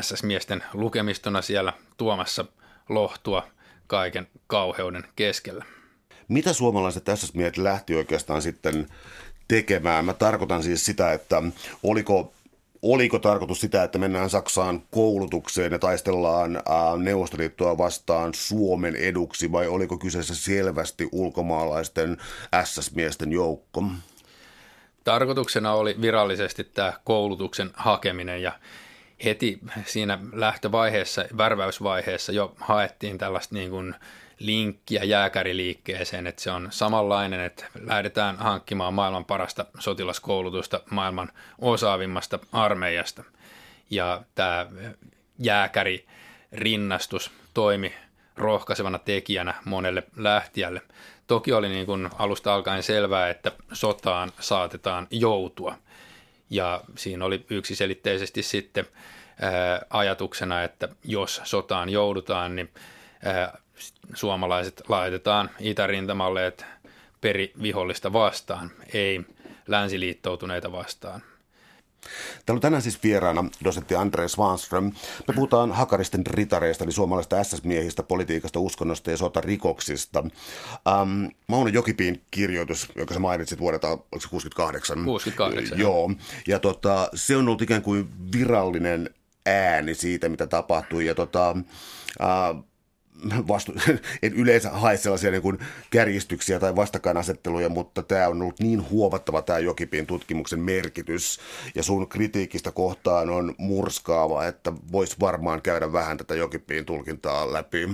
SS-miesten 0.00 0.64
lukemistona 0.72 1.42
siellä 1.42 1.72
tuomassa 1.96 2.44
lohtua 2.88 3.48
kaiken 3.86 4.28
kauheuden 4.46 5.04
keskellä. 5.16 5.64
Mitä 6.28 6.52
suomalaiset 6.52 7.04
tässä 7.04 7.32
miehet 7.34 7.56
lähti 7.56 7.94
oikeastaan 7.94 8.42
sitten 8.42 8.86
tekemään? 9.48 10.04
Mä 10.04 10.12
tarkoitan 10.12 10.62
siis 10.62 10.84
sitä, 10.84 11.12
että 11.12 11.42
oliko 11.82 12.32
oliko 12.84 13.18
tarkoitus 13.18 13.60
sitä, 13.60 13.82
että 13.82 13.98
mennään 13.98 14.30
Saksaan 14.30 14.82
koulutukseen 14.90 15.72
ja 15.72 15.78
taistellaan 15.78 16.62
Neuvostoliittoa 16.98 17.78
vastaan 17.78 18.34
Suomen 18.34 18.96
eduksi, 18.96 19.52
vai 19.52 19.68
oliko 19.68 19.98
kyseessä 19.98 20.34
selvästi 20.34 21.08
ulkomaalaisten 21.12 22.16
SS-miesten 22.64 23.32
joukko? 23.32 23.84
Tarkoituksena 25.04 25.74
oli 25.74 25.96
virallisesti 26.00 26.64
tämä 26.64 26.92
koulutuksen 27.04 27.70
hakeminen 27.74 28.42
ja 28.42 28.52
heti 29.24 29.58
siinä 29.86 30.18
lähtövaiheessa, 30.32 31.24
värväysvaiheessa 31.36 32.32
jo 32.32 32.54
haettiin 32.56 33.18
tällaista 33.18 33.54
niin 33.54 33.70
kuin 33.70 33.94
linkkiä 34.38 35.04
jääkäriliikkeeseen, 35.04 36.26
että 36.26 36.42
se 36.42 36.50
on 36.50 36.68
samanlainen, 36.70 37.40
että 37.40 37.66
lähdetään 37.80 38.36
hankkimaan 38.36 38.94
maailman 38.94 39.24
parasta 39.24 39.66
sotilaskoulutusta 39.78 40.80
maailman 40.90 41.32
osaavimmasta 41.58 42.38
armeijasta. 42.52 43.24
Ja 43.90 44.22
tämä 44.34 44.66
jääkäri 45.38 46.06
rinnastus 46.52 47.30
toimi 47.54 47.94
rohkaisevana 48.36 48.98
tekijänä 48.98 49.54
monelle 49.64 50.02
lähtijälle. 50.16 50.82
Toki 51.26 51.52
oli 51.52 51.68
niin 51.68 51.86
kuin 51.86 52.10
alusta 52.18 52.54
alkaen 52.54 52.82
selvää, 52.82 53.30
että 53.30 53.52
sotaan 53.72 54.32
saatetaan 54.40 55.06
joutua. 55.10 55.78
Ja 56.50 56.80
siinä 56.96 57.24
oli 57.24 57.46
yksiselitteisesti 57.50 58.42
sitten 58.42 58.86
ää, 59.40 59.82
ajatuksena, 59.90 60.62
että 60.62 60.88
jos 61.04 61.40
sotaan 61.44 61.88
joudutaan, 61.88 62.56
niin 62.56 62.70
ää, 63.24 63.58
suomalaiset 64.14 64.82
laitetaan 64.88 65.50
itärintamalle, 65.60 66.46
että 66.46 66.64
peri 67.20 67.52
vihollista 67.62 68.12
vastaan, 68.12 68.70
ei 68.94 69.20
länsiliittoutuneita 69.66 70.72
vastaan. 70.72 71.22
Täällä 72.46 72.58
on 72.58 72.60
tänään 72.60 72.82
siis 72.82 73.02
vieraana 73.02 73.44
dosentti 73.64 73.94
Andre 73.94 74.28
Swanström. 74.28 74.84
Me 75.28 75.34
puhutaan 75.34 75.72
hakaristen 75.72 76.26
ritareista, 76.26 76.84
eli 76.84 76.92
suomalaisista 76.92 77.44
SS-miehistä, 77.44 78.02
politiikasta, 78.02 78.60
uskonnosta 78.60 79.10
ja 79.10 79.16
sotarikoksista. 79.16 80.20
Um, 80.20 81.30
Mauno 81.46 81.68
Jokipiin 81.68 82.22
kirjoitus, 82.30 82.88
jonka 82.96 83.14
sä 83.14 83.20
mainitsit 83.20 83.58
vuodelta, 83.58 83.88
oliko 83.88 84.28
68? 84.30 85.04
68. 85.04 85.78
Joo, 85.78 86.10
ja 86.46 86.58
tota, 86.58 87.08
se 87.14 87.36
on 87.36 87.48
ollut 87.48 87.62
ikään 87.62 87.82
kuin 87.82 88.08
virallinen 88.32 89.10
ääni 89.46 89.94
siitä, 89.94 90.28
mitä 90.28 90.46
tapahtui. 90.46 91.06
Ja 91.06 91.14
tota, 91.14 91.56
uh, 92.20 92.64
vastu, 93.48 93.72
en 94.22 94.32
yleensä 94.32 94.70
hae 94.70 94.96
sellaisia 94.96 95.30
niin 95.30 95.42
kuin 95.42 95.58
kärjistyksiä 95.90 96.60
tai 96.60 96.76
vastakkainasetteluja, 96.76 97.68
mutta 97.68 98.02
tämä 98.02 98.28
on 98.28 98.42
ollut 98.42 98.60
niin 98.60 98.90
huomattava 98.90 99.42
tämä 99.42 99.58
Jokipin 99.58 100.06
tutkimuksen 100.06 100.60
merkitys 100.60 101.40
ja 101.74 101.82
sun 101.82 102.08
kritiikistä 102.08 102.70
kohtaan 102.70 103.30
on 103.30 103.54
murskaava, 103.58 104.46
että 104.46 104.72
voisi 104.92 105.16
varmaan 105.20 105.62
käydä 105.62 105.92
vähän 105.92 106.16
tätä 106.16 106.34
Jokipin 106.34 106.84
tulkintaa 106.84 107.52
läpi. 107.52 107.88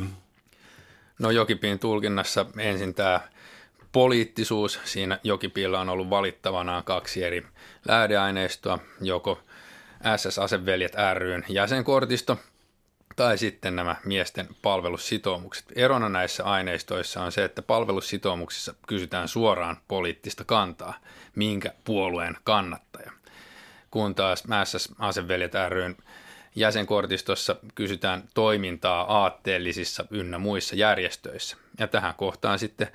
No 1.18 1.30
Jokipin 1.30 1.78
tulkinnassa 1.78 2.46
ensin 2.58 2.94
tämä 2.94 3.20
poliittisuus. 3.92 4.80
Siinä 4.84 5.18
Jokipilla 5.24 5.80
on 5.80 5.88
ollut 5.88 6.10
valittavanaan 6.10 6.84
kaksi 6.84 7.24
eri 7.24 7.46
lähdeaineistoa, 7.88 8.78
joko 9.00 9.38
SS-aseveljet 10.16 10.94
ryn 11.14 11.44
jäsenkortisto 11.48 12.38
tai 13.20 13.38
sitten 13.38 13.76
nämä 13.76 13.96
miesten 14.04 14.48
palvelussitoumukset. 14.62 15.64
Erona 15.76 16.08
näissä 16.08 16.44
aineistoissa 16.44 17.22
on 17.22 17.32
se, 17.32 17.44
että 17.44 17.62
palvelussitoumuksissa 17.62 18.74
kysytään 18.86 19.28
suoraan 19.28 19.76
poliittista 19.88 20.44
kantaa, 20.44 20.94
minkä 21.34 21.72
puolueen 21.84 22.36
kannattaja. 22.44 23.12
Kun 23.90 24.14
taas 24.14 24.44
Mässäs 24.46 24.88
Aseveljet 24.98 25.52
ryn 25.68 25.96
jäsenkortistossa 26.56 27.56
kysytään 27.74 28.22
toimintaa 28.34 29.22
aatteellisissa 29.22 30.04
ynnä 30.10 30.38
muissa 30.38 30.76
järjestöissä. 30.76 31.56
Ja 31.78 31.88
tähän 31.88 32.14
kohtaan 32.14 32.58
sitten 32.58 32.88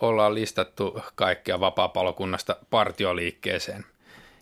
ollaan 0.00 0.34
listattu 0.34 1.00
kaikkea 1.14 1.60
vapaapalokunnasta 1.60 2.56
partioliikkeeseen 2.70 3.84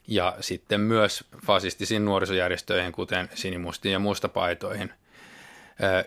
ja 0.09 0.37
sitten 0.41 0.81
myös 0.81 1.25
fasistisiin 1.47 2.05
nuorisojärjestöihin, 2.05 2.93
kuten 2.93 3.29
sinimustiin 3.35 3.93
ja 3.93 3.99
mustapaitoihin– 3.99 4.93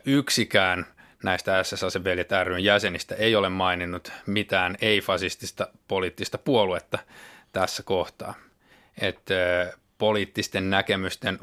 yksikään 0.06 0.86
näistä 1.24 1.64
SS-aseveljet 1.64 2.30
ryn 2.44 2.64
jäsenistä 2.64 3.16
ei 3.16 3.36
ole 3.36 3.50
maininnut 3.50 4.12
mitään 4.26 4.78
ei-fasistista 4.82 5.68
poliittista 5.88 6.38
puoluetta 6.38 7.00
tässä 7.52 7.84
kohtaa. 7.84 8.34
Että 9.02 9.34
poliittisten 9.98 10.70
näkemysten 10.70 11.40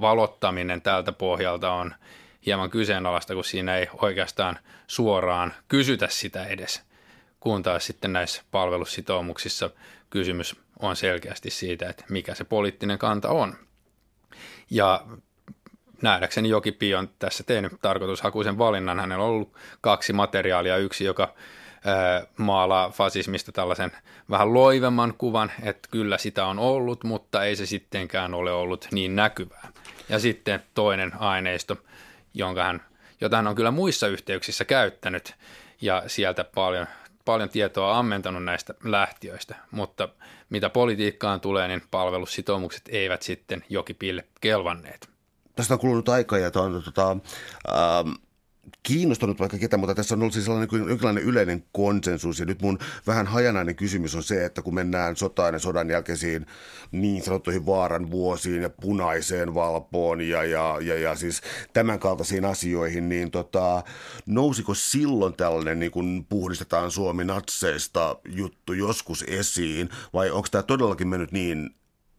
valottaminen 0.00 0.82
tältä 0.82 1.12
pohjalta 1.12 1.72
on 1.72 1.94
hieman 2.46 2.70
kyseenalaista, 2.70 3.34
kun 3.34 3.44
siinä 3.44 3.76
ei 3.76 3.88
oikeastaan 4.02 4.58
suoraan 4.86 5.54
kysytä 5.68 6.08
sitä 6.08 6.44
edes, 6.44 6.82
kun 7.40 7.62
taas 7.62 7.86
sitten 7.86 8.12
näissä 8.12 8.42
palvelussitoumuksissa 8.50 9.70
kysymys 10.10 10.56
on 10.78 10.96
selkeästi 10.96 11.50
siitä, 11.50 11.88
että 11.88 12.04
mikä 12.08 12.34
se 12.34 12.44
poliittinen 12.44 12.98
kanta 12.98 13.28
on. 13.28 13.56
Ja 14.70 15.06
nähdäkseni 16.02 16.48
Jokipi 16.48 16.94
on 16.94 17.10
tässä 17.18 17.44
tehnyt 17.44 17.72
tarkoitushakuisen 17.82 18.58
valinnan. 18.58 19.00
Hänellä 19.00 19.24
on 19.24 19.30
ollut 19.30 19.54
kaksi 19.80 20.12
materiaalia, 20.12 20.76
yksi, 20.76 21.04
joka 21.04 21.34
maalaa 22.36 22.90
fasismista 22.90 23.52
tällaisen 23.52 23.92
vähän 24.30 24.54
loivemman 24.54 25.14
kuvan, 25.18 25.52
että 25.62 25.88
kyllä 25.90 26.18
sitä 26.18 26.46
on 26.46 26.58
ollut, 26.58 27.04
mutta 27.04 27.44
ei 27.44 27.56
se 27.56 27.66
sittenkään 27.66 28.34
ole 28.34 28.52
ollut 28.52 28.88
niin 28.92 29.16
näkyvää. 29.16 29.68
Ja 30.08 30.18
sitten 30.18 30.62
toinen 30.74 31.12
aineisto, 31.20 31.76
jonka 32.34 32.64
hän, 32.64 32.82
jota 33.20 33.36
hän 33.36 33.46
on 33.46 33.54
kyllä 33.54 33.70
muissa 33.70 34.06
yhteyksissä 34.08 34.64
käyttänyt 34.64 35.34
ja 35.80 36.02
sieltä 36.06 36.44
paljon, 36.44 36.86
paljon 37.24 37.48
tietoa 37.48 37.98
ammentanut 37.98 38.44
näistä 38.44 38.74
lähtiöistä, 38.84 39.54
mutta 39.70 40.08
mitä 40.50 40.68
politiikkaan 40.70 41.40
tulee, 41.40 41.68
niin 41.68 41.82
palvelussitoumukset 41.90 42.82
eivät 42.88 43.22
sitten 43.22 43.64
Jokipille 43.68 44.24
kelvanneet. 44.40 45.15
Tästä 45.56 45.74
on 45.74 45.80
kulunut 45.80 46.08
aikaa 46.08 46.38
ja 46.38 46.50
on, 46.54 46.82
tota, 46.84 47.10
ähm, 47.10 48.12
kiinnostunut 48.82 49.38
vaikka 49.38 49.58
ketä, 49.58 49.76
mutta 49.76 49.94
tässä 49.94 50.14
on 50.14 50.20
ollut 50.20 50.32
siis 50.32 50.44
sellainen 50.44 50.88
jonkinlainen 50.88 51.24
yleinen 51.24 51.64
konsensus. 51.72 52.40
Ja 52.40 52.46
nyt 52.46 52.62
mun 52.62 52.78
vähän 53.06 53.26
hajanainen 53.26 53.76
kysymys 53.76 54.14
on 54.14 54.22
se, 54.22 54.44
että 54.44 54.62
kun 54.62 54.74
mennään 54.74 55.16
sotaan 55.16 55.54
ja 55.54 55.58
sodan 55.58 55.90
jälkeisiin 55.90 56.46
niin 56.92 57.22
sanottuihin 57.22 57.66
vaaran 57.66 58.10
vuosiin 58.10 58.62
ja 58.62 58.70
punaiseen 58.70 59.54
valpoon 59.54 60.20
ja, 60.20 60.44
ja, 60.44 60.78
ja, 60.80 60.98
ja 60.98 61.14
siis 61.14 61.40
tämän 61.72 61.98
kaltaisiin 61.98 62.44
asioihin, 62.44 63.08
niin 63.08 63.30
tota, 63.30 63.82
nousiko 64.26 64.74
silloin 64.74 65.34
tällainen 65.34 65.78
niin 65.78 65.92
kun 65.92 66.26
puhdistetaan 66.28 66.90
Suomi 66.90 67.24
natseista 67.24 68.16
juttu 68.28 68.72
joskus 68.72 69.24
esiin 69.28 69.88
vai 70.12 70.30
onko 70.30 70.48
tämä 70.50 70.62
todellakin 70.62 71.08
mennyt 71.08 71.32
niin 71.32 71.70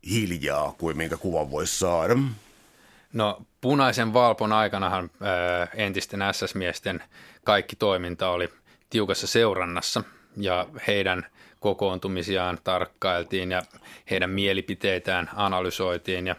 hiljaa 0.09 0.75
kuin 0.77 0.97
minkä 0.97 1.17
kuvan 1.17 1.51
voisi 1.51 1.79
saada? 1.79 2.17
No 3.13 3.41
punaisen 3.61 4.13
valpon 4.13 4.53
aikanahan 4.53 5.09
ää, 5.21 5.67
entisten 5.73 6.19
SS-miesten 6.31 7.03
kaikki 7.43 7.75
toiminta 7.75 8.29
oli 8.29 8.49
tiukassa 8.89 9.27
seurannassa 9.27 10.03
ja 10.37 10.65
heidän 10.87 11.25
kokoontumisiaan 11.59 12.57
tarkkailtiin 12.63 13.51
ja 13.51 13.61
heidän 14.09 14.29
mielipiteitään 14.29 15.29
analysoitiin 15.35 16.27
ja 16.27 16.35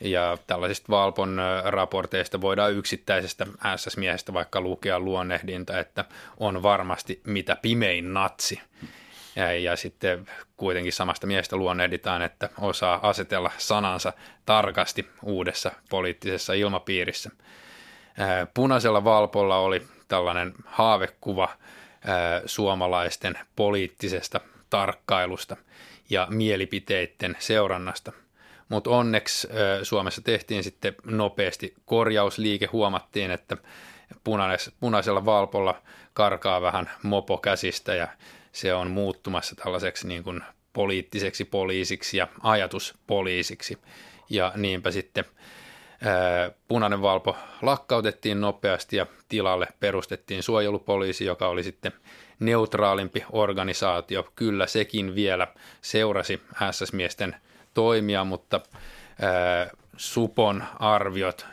ja 0.00 0.38
tällaisista 0.46 0.86
Valpon 0.90 1.40
raporteista 1.64 2.40
voidaan 2.40 2.72
yksittäisestä 2.72 3.46
SS-miehestä 3.76 4.32
vaikka 4.32 4.60
lukea 4.60 5.00
luonnehdinta, 5.00 5.78
että 5.78 6.04
on 6.36 6.62
varmasti 6.62 7.20
mitä 7.26 7.56
pimein 7.62 8.14
natsi. 8.14 8.60
Ja, 9.36 9.52
ja 9.52 9.76
sitten 9.76 10.26
kuitenkin 10.56 10.92
samasta 10.92 11.26
miestä 11.26 11.56
luonnehditaan, 11.56 12.22
että 12.22 12.48
osaa 12.60 13.08
asetella 13.08 13.50
sanansa 13.58 14.12
tarkasti 14.46 15.08
uudessa 15.22 15.72
poliittisessa 15.90 16.52
ilmapiirissä. 16.52 17.30
Punaisella 18.54 19.04
valpolla 19.04 19.58
oli 19.58 19.86
tällainen 20.08 20.54
haavekuva 20.64 21.48
suomalaisten 22.46 23.38
poliittisesta 23.56 24.40
tarkkailusta 24.70 25.56
ja 26.10 26.26
mielipiteiden 26.30 27.36
seurannasta. 27.38 28.12
Mutta 28.68 28.90
onneksi 28.90 29.48
Suomessa 29.82 30.22
tehtiin 30.22 30.64
sitten 30.64 30.94
nopeasti 31.04 31.74
korjausliike, 31.84 32.66
huomattiin, 32.66 33.30
että 33.30 33.56
punaisella 34.80 35.24
valpolla 35.24 35.82
karkaa 36.14 36.62
vähän 36.62 36.90
mopo 37.02 37.38
käsistä 37.38 37.94
ja 37.94 38.08
se 38.52 38.74
on 38.74 38.90
muuttumassa 38.90 39.56
tällaiseksi 39.56 40.08
niin 40.08 40.24
kuin 40.24 40.40
poliittiseksi 40.72 41.44
poliisiksi 41.44 42.16
ja 42.16 42.28
ajatuspoliisiksi. 42.42 43.78
Ja 44.30 44.52
niinpä 44.56 44.90
sitten 44.90 45.24
ää, 46.04 46.50
punainen 46.68 47.02
valpo 47.02 47.36
lakkautettiin 47.62 48.40
nopeasti 48.40 48.96
ja 48.96 49.06
tilalle 49.28 49.68
perustettiin 49.80 50.42
suojelupoliisi, 50.42 51.24
joka 51.24 51.48
oli 51.48 51.62
sitten 51.62 51.92
neutraalimpi 52.38 53.24
organisaatio. 53.32 54.32
Kyllä 54.36 54.66
sekin 54.66 55.14
vielä 55.14 55.46
seurasi 55.80 56.42
SS-miesten 56.70 57.36
toimia, 57.74 58.24
mutta 58.24 58.60
ää, 59.22 59.70
Supon 59.96 60.64
arviot 60.78 61.46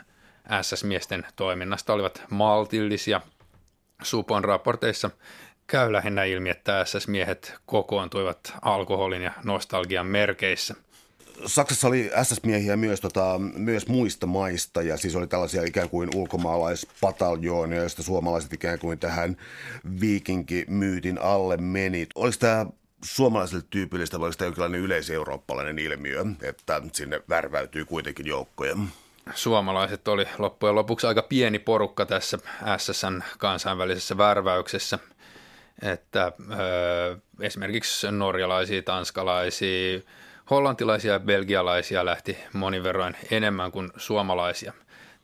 SS-miesten 0.62 1.26
toiminnasta 1.36 1.92
olivat 1.92 2.22
maltillisia. 2.30 3.20
Supon 4.02 4.44
raporteissa 4.44 5.10
käy 5.70 5.92
lähinnä 5.92 6.24
ilmi, 6.24 6.50
että 6.50 6.84
SS-miehet 6.84 7.54
kokoontuivat 7.66 8.52
alkoholin 8.62 9.22
ja 9.22 9.32
nostalgian 9.44 10.06
merkeissä. 10.06 10.74
Saksassa 11.46 11.88
oli 11.88 12.10
SS-miehiä 12.22 12.76
myös, 12.76 13.00
tota, 13.00 13.40
myös 13.56 13.88
muista 13.88 14.26
maista 14.26 14.82
ja 14.82 14.96
siis 14.96 15.16
oli 15.16 15.26
tällaisia 15.26 15.62
ikään 15.62 15.88
kuin 15.88 16.08
ulkomaalaispataljoonia, 16.14 17.80
joista 17.80 18.02
suomalaiset 18.02 18.52
ikään 18.52 18.78
kuin 18.78 18.98
tähän 18.98 19.36
viikinkimyytin 20.00 21.18
alle 21.22 21.56
meni. 21.56 22.06
Oliko 22.14 22.36
tämä 22.40 22.66
suomalaiselle 23.04 23.64
tyypillistä 23.70 24.20
vai 24.20 24.26
oliko 24.26 24.38
tämä 24.38 24.46
jonkinlainen 24.46 24.80
yleiseurooppalainen 24.80 25.78
ilmiö, 25.78 26.24
että 26.42 26.82
sinne 26.92 27.22
värväytyy 27.28 27.84
kuitenkin 27.84 28.26
joukkoja? 28.26 28.76
Suomalaiset 29.34 30.08
oli 30.08 30.26
loppujen 30.38 30.74
lopuksi 30.74 31.06
aika 31.06 31.22
pieni 31.22 31.58
porukka 31.58 32.06
tässä 32.06 32.38
SSN 32.78 33.22
kansainvälisessä 33.38 34.18
värväyksessä– 34.18 34.98
että 35.82 36.32
esimerkiksi 37.40 38.10
norjalaisia, 38.10 38.82
tanskalaisia, 38.82 40.00
hollantilaisia 40.50 41.12
ja 41.12 41.20
belgialaisia 41.20 42.04
lähti 42.04 42.38
monin 42.52 42.82
verroin 42.82 43.16
enemmän 43.30 43.72
kuin 43.72 43.90
suomalaisia. 43.96 44.72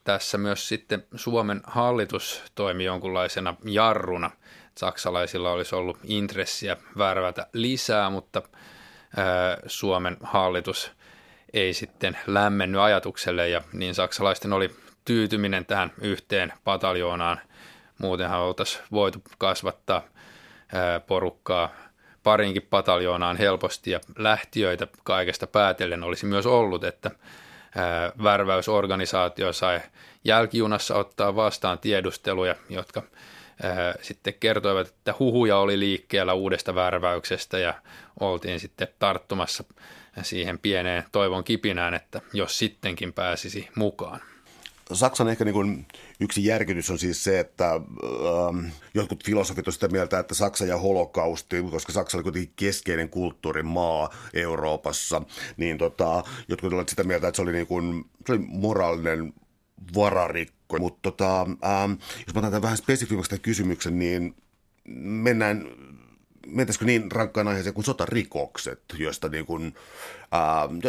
Tässä 0.05 0.38
myös 0.38 0.69
sitten 0.69 1.05
Suomen 1.14 1.61
hallitus 1.64 2.42
toimi 2.55 2.85
jonkunlaisena 2.85 3.55
jarruna. 3.64 4.31
Saksalaisilla 4.75 5.53
olisi 5.53 5.75
ollut 5.75 5.99
intressiä 6.05 6.77
värvätä 6.99 7.47
lisää, 7.53 8.11
mutta 8.11 8.42
Suomen 9.66 10.16
hallitus 10.23 10.92
ei 11.53 11.75
sitten 11.75 12.19
lämmennyt 12.27 12.81
ajatukselle 12.81 13.49
ja 13.49 13.62
niin 13.73 13.95
saksalaisten 13.95 14.53
oli 14.53 14.71
tyytyminen 15.05 15.66
tähän 15.66 15.92
yhteen 16.01 16.53
pataljoonaan. 16.64 17.40
Muutenhan 17.99 18.40
oltaisiin 18.40 18.85
voitu 18.92 19.23
kasvattaa– 19.38 20.03
porukkaa 21.07 21.70
parinkin 22.22 22.66
pataljoonaan 22.70 23.37
helposti 23.37 23.90
ja 23.90 24.00
lähtiöitä 24.18 24.87
kaikesta 25.05 25.46
päätellen 25.46 26.05
olisi 26.05 26.26
myös 26.26 26.46
ollut, 26.46 26.85
että 26.85 27.11
värväysorganisaatio 28.22 29.52
sai 29.52 29.81
jälkijunassa 30.24 30.94
ottaa 30.94 31.37
vastaan 31.37 31.79
tiedusteluja, 31.79 32.55
jotka 32.68 33.02
sitten 34.02 34.35
kertoivat, 34.35 34.88
että 34.88 35.14
huhuja 35.18 35.59
oli 35.59 35.79
liikkeellä 35.79 36.33
uudesta 36.35 36.74
värväyksestä 36.74 37.59
ja 37.59 37.74
oltiin 38.20 38.61
sitten 38.61 38.88
tarttumassa 38.98 39.64
siihen 40.22 40.59
pieneen 40.59 41.05
toivon 41.12 41.44
kipinään, 41.44 41.94
että 41.94 42.20
jos 42.33 42.59
sittenkin 42.59 43.12
pääsisi 43.12 43.68
mukaan. 43.74 44.20
Saksan 44.92 45.29
ehkä 45.29 45.44
niin 45.44 45.53
kuin 45.53 45.87
yksi 46.20 46.44
järkytys 46.44 46.90
on 46.90 46.99
siis 46.99 47.25
se, 47.25 47.40
että 47.40 47.75
ähm, 47.75 48.66
jotkut 48.94 49.25
filosofit 49.25 49.66
ovat 49.66 49.75
sitä 49.75 49.88
mieltä, 49.88 50.18
että 50.18 50.35
Saksa 50.35 50.64
ja 50.64 50.79
holokausti, 50.79 51.62
koska 51.70 51.92
Saksa 51.92 52.16
oli 52.18 52.22
kuitenkin 52.22 52.53
keskeinen 52.57 53.09
kulttuurimaa 53.09 54.14
Euroopassa, 54.35 55.22
niin 55.57 55.79
tota, 55.79 56.25
jotkut 56.49 56.72
olivat 56.72 56.88
sitä 56.88 57.05
mieltä, 57.05 57.29
että 57.29 57.37
se 57.37 57.42
oli, 57.42 57.53
niin 57.53 57.66
kuin, 57.66 58.05
se 58.27 58.33
oli 58.33 58.40
moraalinen 58.46 59.33
vararikko. 59.94 60.79
Mutta 60.79 60.99
tota, 61.03 61.40
ähm, 61.40 61.92
jos 62.27 62.35
mä 62.35 62.38
otan 62.38 62.51
tämän 62.51 62.62
vähän 62.62 62.77
spesifimmäksi 62.77 63.38
kysymyksen, 63.38 63.99
niin 63.99 64.35
mennään 65.05 65.68
mentäisikö 66.46 66.85
niin 66.85 67.12
rankkaan 67.12 67.49
aiheeseen 67.49 67.75
kuin 67.75 67.85
sotarikokset, 67.85 68.83
joista 68.99 69.29
niin 69.29 69.46
kuin, 69.46 69.75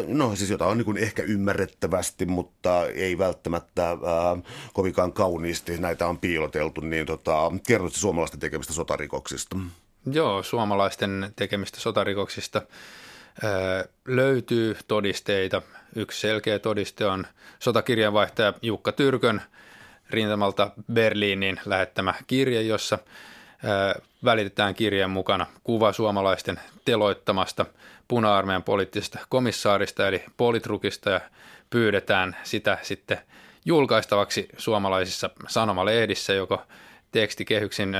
no 0.08 0.36
siis 0.36 0.50
jota 0.50 0.66
on 0.66 0.78
niin 0.78 0.86
kuin 0.86 0.98
ehkä 0.98 1.24
ymmärrettävästi, 1.24 2.26
mutta 2.26 2.86
ei 2.86 3.18
välttämättä 3.18 3.90
ää, 3.90 3.98
kovinkaan 4.74 5.14
kauniisti 5.14 5.78
näitä 5.78 6.08
on 6.08 6.18
piiloteltu, 6.18 6.82
niin 6.82 7.06
tota, 7.06 7.52
kerrotko 7.68 7.98
suomalaisten 7.98 8.40
tekemistä 8.40 8.74
sotarikoksista? 8.74 9.58
Joo, 10.12 10.44
suomalaisten 10.44 11.34
tekemistä 11.36 11.80
sotarikoksista 11.80 12.62
ää, 13.44 13.86
löytyy 14.08 14.78
todisteita. 14.88 15.62
Yksi 15.96 16.22
selkeä 16.22 16.60
todiste 16.60 17.06
on 17.06 17.28
sotakirjanvaihtaja 17.60 18.54
Jukka 18.62 18.92
Tyrkön 18.92 19.42
rintamalta 20.10 20.72
Berliiniin 20.94 21.60
lähettämä 21.66 22.14
kirje, 22.28 22.62
jossa 22.62 23.00
välitetään 24.24 24.76
kirjeen 24.76 25.10
mukana 25.10 25.46
kuva 25.64 25.94
suomalaisten 25.94 26.60
teloittamasta 26.86 27.66
puna-armeijan 28.08 28.64
poliittisesta 28.64 29.20
komissaarista 29.30 30.08
eli 30.08 30.24
politrukista 30.38 31.10
ja 31.10 31.22
pyydetään 31.70 32.36
sitä 32.44 32.78
sitten 32.82 33.18
julkaistavaksi 33.66 34.48
suomalaisissa 34.58 35.30
sanomalehdissä 35.48 36.34
joko 36.34 36.62
tekstikehyksin 37.12 37.96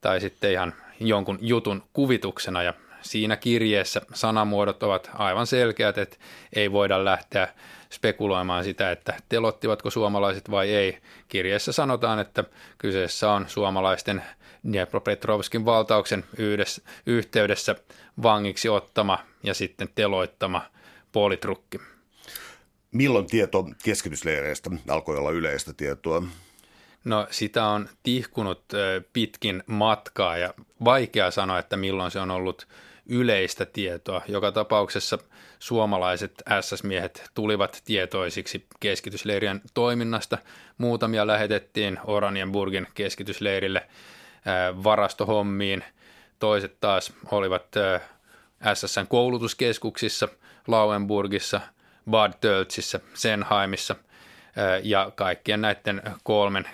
tai 0.00 0.20
sitten 0.20 0.52
ihan 0.52 0.74
jonkun 1.00 1.38
jutun 1.40 1.82
kuvituksena 1.92 2.62
ja 2.62 2.74
siinä 3.02 3.36
kirjeessä 3.36 4.00
sanamuodot 4.14 4.82
ovat 4.82 5.10
aivan 5.14 5.46
selkeät, 5.46 5.98
että 5.98 6.16
ei 6.52 6.72
voida 6.72 7.04
lähteä 7.04 7.48
spekuloimaan 7.90 8.64
sitä, 8.64 8.90
että 8.90 9.14
telottivatko 9.28 9.90
suomalaiset 9.90 10.50
vai 10.50 10.74
ei. 10.74 10.98
Kirjeessä 11.28 11.72
sanotaan, 11.72 12.18
että 12.18 12.44
kyseessä 12.78 13.30
on 13.30 13.48
suomalaisten 13.48 14.22
Dnepropetrovskin 14.66 15.64
valtauksen 15.64 16.24
yhdessä, 16.38 16.82
yhteydessä 17.06 17.76
vangiksi 18.22 18.68
ottama 18.68 19.18
ja 19.42 19.54
sitten 19.54 19.88
teloittama 19.94 20.62
politrukki. 21.12 21.78
Milloin 22.92 23.26
tieto 23.26 23.68
keskitysleireistä 23.84 24.70
alkoi 24.88 25.16
olla 25.16 25.30
yleistä 25.30 25.72
tietoa? 25.72 26.22
No 27.04 27.26
sitä 27.30 27.66
on 27.66 27.88
tihkunut 28.02 28.64
pitkin 29.12 29.62
matkaa 29.66 30.36
ja 30.36 30.54
vaikea 30.84 31.30
sanoa, 31.30 31.58
että 31.58 31.76
milloin 31.76 32.10
se 32.10 32.20
on 32.20 32.30
ollut 32.30 32.68
yleistä 33.06 33.66
tietoa. 33.66 34.22
Joka 34.28 34.52
tapauksessa 34.52 35.18
suomalaiset 35.58 36.42
SS-miehet 36.60 37.30
tulivat 37.34 37.82
tietoisiksi 37.84 38.66
keskitysleirien 38.80 39.60
toiminnasta. 39.74 40.38
Muutamia 40.78 41.26
lähetettiin 41.26 41.98
Oranienburgin 42.04 42.86
keskitysleirille 42.94 43.88
varastohommiin. 44.84 45.84
Toiset 46.38 46.80
taas 46.80 47.12
olivat 47.30 47.66
SSN 48.74 49.06
koulutuskeskuksissa 49.08 50.28
Lauenburgissa, 50.66 51.60
Bad 52.10 52.32
Töltsissä, 52.40 53.00
Senheimissa 53.14 53.96
ja 54.82 55.12
kaikkien 55.14 55.60
näiden 55.60 56.02
kolmen 56.22 56.68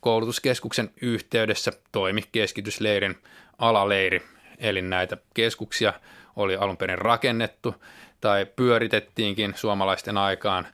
koulutuskeskuksen 0.00 0.90
yhteydessä 1.00 1.72
toimi 1.92 2.22
keskitysleirin 2.32 3.18
alaleiri, 3.58 4.22
eli 4.58 4.82
näitä 4.82 5.16
keskuksia 5.34 5.92
oli 6.36 6.56
alun 6.56 6.76
perin 6.76 6.98
rakennettu 6.98 7.74
tai 8.20 8.46
pyöritettiinkin 8.56 9.54
suomalaisten 9.56 10.18
aikaan 10.18 10.66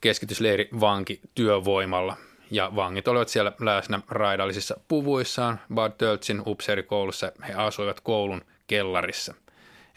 keskitysleiri 0.00 0.68
vanki 0.80 1.20
työvoimalla 1.34 2.16
ja 2.50 2.72
vangit 2.76 3.08
olivat 3.08 3.28
siellä 3.28 3.52
läsnä 3.60 4.00
raidallisissa 4.08 4.80
puvuissaan 4.88 5.60
Bad 5.74 5.92
Töltsin 5.98 6.42
upseerikoulussa. 6.46 7.32
He 7.48 7.54
asuivat 7.54 8.00
koulun 8.00 8.44
kellarissa. 8.66 9.34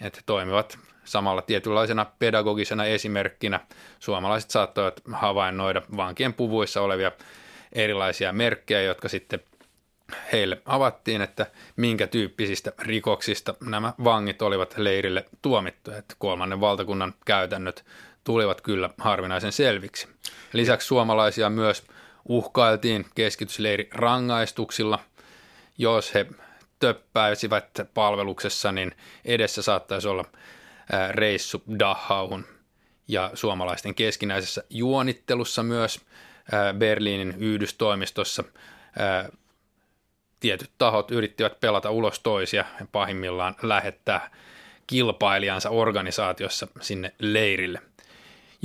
Että 0.01 0.21
toimivat 0.25 0.79
samalla 1.03 1.41
tietynlaisena 1.41 2.05
pedagogisena 2.19 2.85
esimerkkinä. 2.85 3.59
Suomalaiset 3.99 4.51
saattoivat 4.51 5.01
havainnoida 5.11 5.81
vankien 5.97 6.33
puvuissa 6.33 6.81
olevia 6.81 7.11
erilaisia 7.73 8.33
merkkejä, 8.33 8.81
jotka 8.81 9.09
sitten 9.09 9.39
heille 10.31 10.61
avattiin, 10.65 11.21
että 11.21 11.45
minkä 11.75 12.07
tyyppisistä 12.07 12.73
rikoksista 12.79 13.53
nämä 13.65 13.93
vangit 14.03 14.41
olivat 14.41 14.77
leirille 14.77 15.25
tuomittuja. 15.41 15.97
Että 15.97 16.15
kolmannen 16.17 16.61
valtakunnan 16.61 17.13
käytännöt 17.25 17.85
tulivat 18.23 18.61
kyllä 18.61 18.89
harvinaisen 18.97 19.51
selviksi. 19.51 20.07
Lisäksi 20.53 20.87
suomalaisia 20.87 21.49
myös 21.49 21.83
uhkailtiin 22.29 23.05
keskitysleiri 23.15 23.89
rangaistuksilla. 23.93 24.99
Jos 25.77 26.13
he 26.13 26.25
töppäisivät 26.79 27.69
palveluksessa, 27.93 28.71
niin 28.71 28.91
edessä 29.25 29.61
saattaisi 29.61 30.07
olla 30.07 30.25
reissu 31.11 31.63
Dachauhun 31.79 32.45
ja 33.07 33.31
suomalaisten 33.33 33.95
keskinäisessä 33.95 34.63
juonittelussa 34.69 35.63
myös 35.63 36.01
Berliinin 36.77 37.35
yhdystoimistossa 37.37 38.43
tietyt 40.39 40.71
tahot 40.77 41.11
yrittivät 41.11 41.59
pelata 41.59 41.91
ulos 41.91 42.19
toisia 42.19 42.65
ja 42.79 42.85
pahimmillaan 42.91 43.55
lähettää 43.61 44.31
kilpailijansa 44.87 45.69
organisaatiossa 45.69 46.67
sinne 46.81 47.13
leirille– 47.19 47.79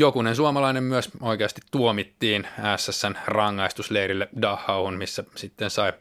Jokunen 0.01 0.37
suomalainen 0.37 0.85
myös 0.85 1.11
oikeasti 1.21 1.61
tuomittiin 1.71 2.49
SSN 2.77 3.15
rangaistusleirille 3.27 4.29
Dachauhun, 4.43 4.99
missä 4.99 5.25
sitten 5.35 5.71
sai 5.71 5.93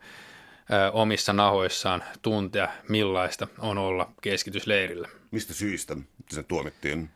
omissa 0.93 1.33
nahoissaan 1.33 2.03
tuntea, 2.21 2.69
millaista 2.89 3.47
on 3.59 3.77
olla 3.77 4.11
keskitysleirillä. 4.21 5.07
Mistä 5.31 5.53
syistä 5.53 5.95
se 6.29 6.43
tuomittiin? 6.43 7.09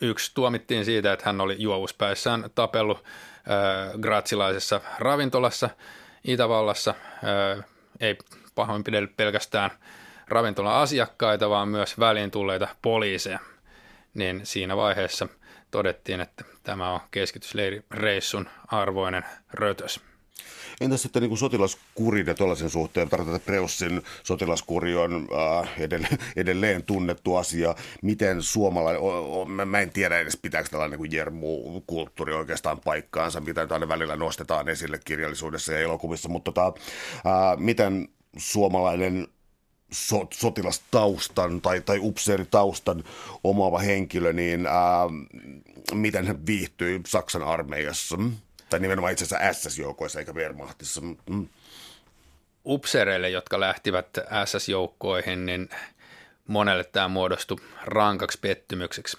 yksi 0.00 0.34
tuomittiin 0.34 0.84
siitä, 0.84 1.12
että 1.12 1.26
hän 1.26 1.40
oli 1.40 1.56
juovuspäissään 1.58 2.50
tapellut 2.54 3.04
gratsilaisessa 4.00 4.80
ravintolassa 4.98 5.70
Itävallassa. 6.24 6.94
ei 8.00 8.18
pahoinpidellyt 8.54 9.16
pelkästään 9.16 9.70
ravintolan 10.28 10.74
asiakkaita, 10.74 11.50
vaan 11.50 11.68
myös 11.68 11.98
väliin 11.98 12.30
tulleita 12.30 12.68
poliiseja. 12.82 13.38
Niin 14.14 14.40
siinä 14.44 14.76
vaiheessa 14.76 15.28
todettiin, 15.70 16.20
että 16.20 16.44
tämä 16.62 16.92
on 16.92 17.00
keskitysleirireissun 17.10 18.48
arvoinen 18.66 19.24
rötös. 19.52 20.00
Entäs 20.80 21.02
sitten 21.02 21.22
niin 21.22 21.30
kuin 21.30 21.38
sotilaskurin 21.38 22.26
ja 22.26 22.34
tuollaisen 22.34 22.70
suhteen, 22.70 23.08
tarkoitan, 23.08 23.36
että 23.36 23.46
Preussin 23.46 24.02
sotilaskuri 24.22 24.96
on 24.96 25.28
äh, 25.60 25.70
edelleen, 25.78 26.18
edelleen 26.36 26.82
tunnettu 26.82 27.36
asia. 27.36 27.74
Miten 28.02 28.42
suomalainen, 28.42 29.02
o, 29.02 29.40
o, 29.40 29.44
mä, 29.44 29.80
en 29.80 29.90
tiedä 29.90 30.20
edes 30.20 30.36
pitääkö 30.36 30.68
tällainen 30.68 31.00
niin 31.00 31.12
jermu-kulttuuri 31.12 32.32
oikeastaan 32.32 32.80
paikkaansa, 32.84 33.40
mitä 33.40 33.60
nyt 33.60 33.72
aina 33.72 33.88
välillä 33.88 34.16
nostetaan 34.16 34.68
esille 34.68 35.00
kirjallisuudessa 35.04 35.72
ja 35.72 35.80
elokuvissa, 35.80 36.28
mutta 36.28 36.52
tota, 36.52 36.66
äh, 37.26 37.58
miten 37.58 38.08
suomalainen 38.36 39.28
so, 39.92 40.26
sotilastaustan 40.32 41.60
tai, 41.60 41.80
tai 41.80 41.98
upseeritaustan 42.00 43.04
omaava 43.44 43.78
henkilö, 43.78 44.32
niin 44.32 44.66
ää, 44.66 45.06
miten 45.92 46.26
hän 46.26 46.46
viihtyi 46.46 47.00
Saksan 47.06 47.42
armeijassa? 47.42 48.16
Tai 48.70 48.80
nimenomaan 48.80 49.12
itse 49.12 49.24
asiassa 49.24 49.52
SS-joukoissa 49.52 50.18
eikä 50.18 50.32
Wehrmachtissa. 50.32 51.00
Mm. 51.00 51.48
Upseereille, 52.64 53.30
jotka 53.30 53.60
lähtivät 53.60 54.18
SS-joukkoihin, 54.44 55.46
niin 55.46 55.68
monelle 56.46 56.84
tämä 56.84 57.08
muodostui 57.08 57.56
rankaksi 57.84 58.38
pettymykseksi 58.40 59.16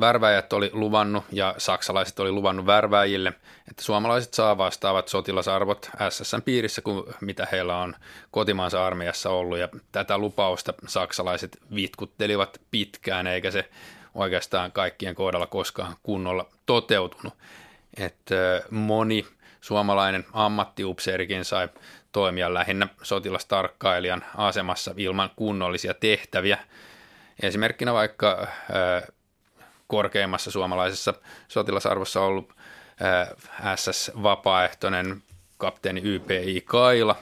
värväjät 0.00 0.52
oli 0.52 0.70
luvannut 0.72 1.24
ja 1.32 1.54
saksalaiset 1.58 2.20
oli 2.20 2.32
luvannut 2.32 2.66
värväjille, 2.66 3.32
että 3.70 3.82
suomalaiset 3.82 4.34
saa 4.34 4.58
vastaavat 4.58 5.08
sotilasarvot 5.08 5.90
SSN 6.10 6.42
piirissä 6.42 6.82
kuin 6.82 7.04
mitä 7.20 7.46
heillä 7.52 7.76
on 7.76 7.94
kotimaansa 8.30 8.86
armeijassa 8.86 9.30
ollut 9.30 9.58
ja 9.58 9.68
tätä 9.92 10.18
lupausta 10.18 10.74
saksalaiset 10.86 11.58
vitkuttelivat 11.74 12.60
pitkään 12.70 13.26
eikä 13.26 13.50
se 13.50 13.68
oikeastaan 14.14 14.72
kaikkien 14.72 15.14
kohdalla 15.14 15.46
koskaan 15.46 15.96
kunnolla 16.02 16.48
toteutunut. 16.66 17.34
Että 17.96 18.62
moni 18.70 19.26
suomalainen 19.60 20.24
ammattiupseerikin 20.32 21.44
sai 21.44 21.68
toimia 22.12 22.54
lähinnä 22.54 22.88
sotilastarkkailijan 23.02 24.24
asemassa 24.36 24.94
ilman 24.96 25.30
kunnollisia 25.36 25.94
tehtäviä. 25.94 26.58
Esimerkkinä 27.42 27.94
vaikka 27.94 28.46
korkeimmassa 29.86 30.50
suomalaisessa 30.50 31.14
sotilasarvossa 31.48 32.20
ollut 32.20 32.52
SS-vapaaehtoinen 33.76 35.22
kapteeni 35.58 36.00
YPI 36.04 36.62
Kaila, 36.64 37.16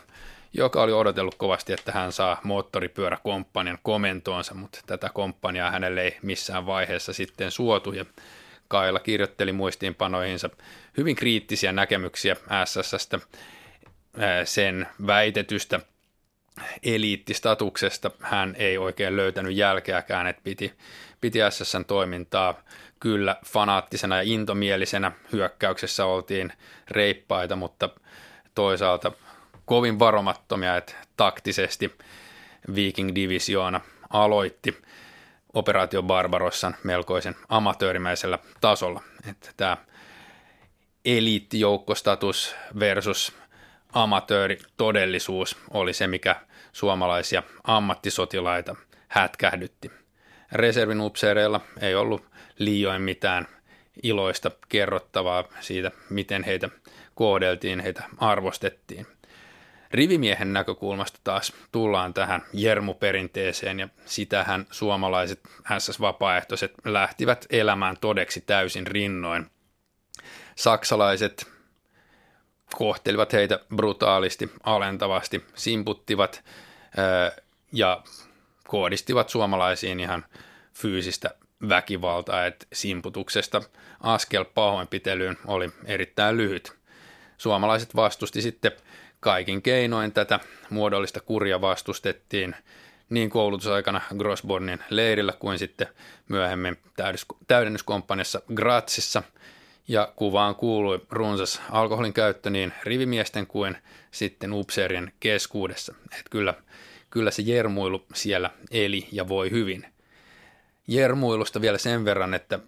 joka 0.53 0.83
oli 0.83 0.93
odotellut 0.93 1.35
kovasti, 1.35 1.73
että 1.73 1.93
hän 1.93 2.13
saa 2.13 2.41
moottoripyöräkomppanian 2.45 3.79
komentoonsa, 3.83 4.55
mutta 4.55 4.81
tätä 4.87 5.11
komppaniaa 5.15 5.71
hänelle 5.71 6.03
ei 6.03 6.17
missään 6.23 6.67
vaiheessa 6.67 7.13
sitten 7.13 7.51
suotu. 7.51 7.93
Ja 7.93 8.05
Kaila 8.69 8.99
kirjoitteli 8.99 9.53
muistiinpanoihinsa 9.53 10.51
hyvin 10.97 11.17
kriittisiä 11.17 11.73
näkemyksiä 11.73 12.37
SSstä 12.65 13.19
sen 14.45 14.87
väitetystä 15.07 15.81
eliittistatuksesta. 16.83 18.11
Hän 18.21 18.55
ei 18.59 18.79
oikein 18.79 19.17
löytänyt 19.17 19.57
jälkeäkään, 19.57 20.27
että 20.27 20.43
piti, 20.45 20.73
piti 21.25 21.39
SSN 21.51 21.85
toimintaa 21.85 22.55
kyllä 23.01 23.37
fanaattisena 23.47 24.17
ja 24.17 24.23
intomielisenä 24.23 25.13
hyökkäyksessä 25.33 26.07
oltiin 26.07 26.53
reippaita, 26.91 27.57
mutta 27.57 27.89
toisaalta 28.55 29.13
kovin 29.65 29.99
varomattomia, 29.99 30.77
että 30.77 30.95
taktisesti 31.17 31.95
Viking-divisioona 32.75 33.81
aloitti 34.11 34.83
operaatio 35.55 36.03
Barbarossan 36.03 36.77
melkoisen 36.83 37.37
amatöörimäisellä 37.49 38.39
tasolla. 38.61 39.03
Että 39.31 39.51
tämä 39.57 39.77
eliittijoukkostatus 41.05 42.57
versus 42.81 43.33
amatööritodellisuus 43.93 45.57
oli 45.71 45.93
se, 45.93 46.07
mikä 46.07 46.37
suomalaisia 46.73 47.43
ammattisotilaita 47.67 48.77
hätkähdytti. 49.09 50.04
Reservin 50.55 51.01
upseereilla 51.01 51.61
ei 51.81 51.95
ollut 51.95 52.25
liioin 52.59 53.03
mitään 53.03 53.49
iloista 54.03 54.51
kerrottavaa 54.69 55.45
siitä, 55.61 55.91
miten 56.11 56.45
heitä 56.45 56.69
kohdeltiin, 57.15 57.81
heitä 57.81 58.05
arvostettiin. 58.19 59.07
Rivimiehen 59.91 60.53
näkökulmasta 60.53 61.19
taas 61.25 61.53
tullaan 61.73 62.15
tähän 62.15 62.43
jermuperinteeseen 62.53 63.81
ja 63.81 63.89
sitähän 64.07 64.67
suomalaiset 64.71 65.41
SS-vapaaehtoiset 65.79 66.73
lähtivät 66.85 67.47
elämään 67.51 67.97
todeksi 68.01 68.41
täysin 68.41 68.87
rinnoin. 68.87 69.51
Saksalaiset 70.57 71.47
kohtelivat 72.77 73.33
heitä 73.33 73.61
brutaalisti, 73.77 74.51
alentavasti, 74.63 75.45
simputtivat 75.55 76.45
ja 77.73 78.03
kohdistivat 78.69 79.29
suomalaisiin 79.29 80.01
ihan 80.01 80.25
fyysistä 80.75 81.31
väkivaltaa, 81.69 82.47
että 82.47 82.67
simputuksesta 82.73 83.63
askel 84.01 84.45
pahoinpitelyyn 84.45 85.37
oli 85.47 85.71
erittäin 85.85 86.37
lyhyt. 86.37 86.73
Suomalaiset 87.39 87.97
vastusti 87.97 88.43
sitten 88.43 88.73
kaikin 89.21 89.63
keinoin 89.63 90.13
tätä 90.13 90.41
muodollista 90.71 91.21
kuria 91.21 91.61
vastustettiin 91.61 92.57
niin 93.11 93.31
koulutusaikana 93.31 94.01
Grossbornin 94.19 94.79
leirillä 94.91 95.33
kuin 95.33 95.59
sitten 95.59 95.87
myöhemmin 96.29 96.77
täydennyskomppaniassa 97.47 98.43
Grazissa. 98.55 99.23
Ja 99.89 100.13
kuvaan 100.17 100.55
kuului 100.55 101.01
runsas 101.11 101.63
alkoholin 101.71 102.13
käyttö 102.13 102.51
niin 102.51 102.73
rivimiesten 102.83 103.47
kuin 103.47 103.77
sitten 104.11 104.53
upseerien 104.53 105.13
keskuudessa. 105.21 105.95
Että 106.05 106.31
kyllä, 106.31 106.55
kyllä 107.15 107.31
se 107.31 107.43
jermuilu 107.43 108.07
siellä 108.15 108.51
eli 108.71 109.09
ja 109.13 109.29
voi 109.29 109.51
hyvin. 109.51 109.87
Jermuilusta 110.89 111.61
vielä 111.61 111.79
sen 111.79 112.05
verran, 112.05 112.35
että 112.35 112.59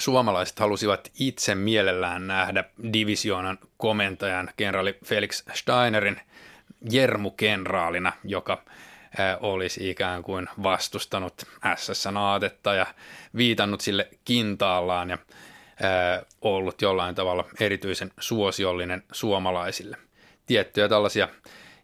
suomalaiset 0.00 0.58
halusivat 0.58 1.10
itse 1.18 1.54
mielellään 1.54 2.26
nähdä 2.26 2.64
divisioonan 2.92 3.58
komentajan 3.76 4.50
kenraali 4.56 4.98
Felix 5.04 5.44
Steinerin 5.54 6.20
jermukenraalina, 6.90 8.12
joka 8.24 8.64
olisi 9.40 9.90
ikään 9.90 10.22
kuin 10.22 10.48
vastustanut 10.62 11.42
SSN 11.76 12.16
aatetta 12.16 12.74
ja 12.74 12.86
viitannut 13.36 13.80
sille 13.80 14.08
kintaallaan 14.24 15.10
ja 15.10 15.18
ollut 16.40 16.82
jollain 16.82 17.14
tavalla 17.14 17.44
erityisen 17.60 18.10
suosiollinen 18.20 19.02
suomalaisille. 19.12 19.96
Tiettyjä 20.46 20.88
tällaisia 20.88 21.28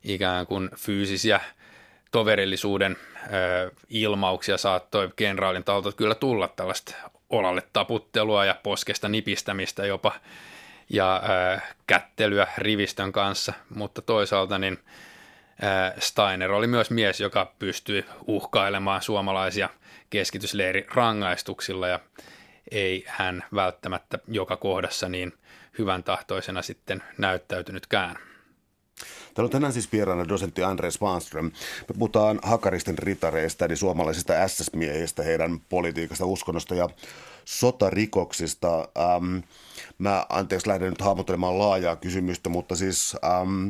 ikään 0.04 0.46
kuin 0.46 0.70
fyysisiä 0.76 1.40
toverillisuuden 2.10 2.96
ilmauksia 3.88 4.58
saattoi 4.58 5.10
kenraalin 5.16 5.64
talta 5.64 5.92
kyllä 5.92 6.14
tulla 6.14 6.48
tällaista 6.48 6.94
olalle 7.30 7.62
taputtelua 7.72 8.44
ja 8.44 8.56
poskesta 8.62 9.08
nipistämistä 9.08 9.86
jopa 9.86 10.12
ja 10.90 11.22
kättelyä 11.86 12.46
rivistön 12.58 13.12
kanssa, 13.12 13.52
mutta 13.74 14.02
toisaalta 14.02 14.58
niin 14.58 14.78
Steiner 15.98 16.52
oli 16.52 16.66
myös 16.66 16.90
mies, 16.90 17.20
joka 17.20 17.52
pystyi 17.58 18.04
uhkailemaan 18.26 19.02
suomalaisia 19.02 19.68
keskitysleiri 20.10 20.86
rangaistuksilla 20.94 21.88
ja 21.88 22.00
ei 22.70 23.04
hän 23.06 23.44
välttämättä 23.54 24.18
joka 24.28 24.56
kohdassa 24.56 25.08
niin 25.08 25.32
hyvän 25.78 26.04
tahtoisena 26.04 26.62
sitten 26.62 27.02
näyttäytynytkään. 27.18 28.16
Täällä 29.36 29.46
on 29.46 29.52
tänään 29.52 29.72
siis 29.72 29.92
vieraana 29.92 30.28
dosentti 30.28 30.62
Andre 30.62 30.90
Svanström. 30.90 31.44
Me 31.88 31.94
puhutaan 31.98 32.38
hakaristen 32.42 32.98
ritareista, 32.98 33.64
eli 33.64 33.76
suomalaisista 33.76 34.48
SS-miehistä, 34.48 35.22
heidän 35.22 35.60
politiikasta, 35.68 36.26
uskonnosta 36.26 36.74
ja 36.74 36.88
sotarikoksista. 37.44 38.88
Ähm, 38.98 39.38
mä 39.98 40.26
anteeksi 40.28 40.68
lähden 40.68 40.90
nyt 40.90 41.00
hahmottelemaan 41.00 41.58
laajaa 41.58 41.96
kysymystä, 41.96 42.48
mutta 42.48 42.76
siis... 42.76 43.16
Ähm, 43.24 43.68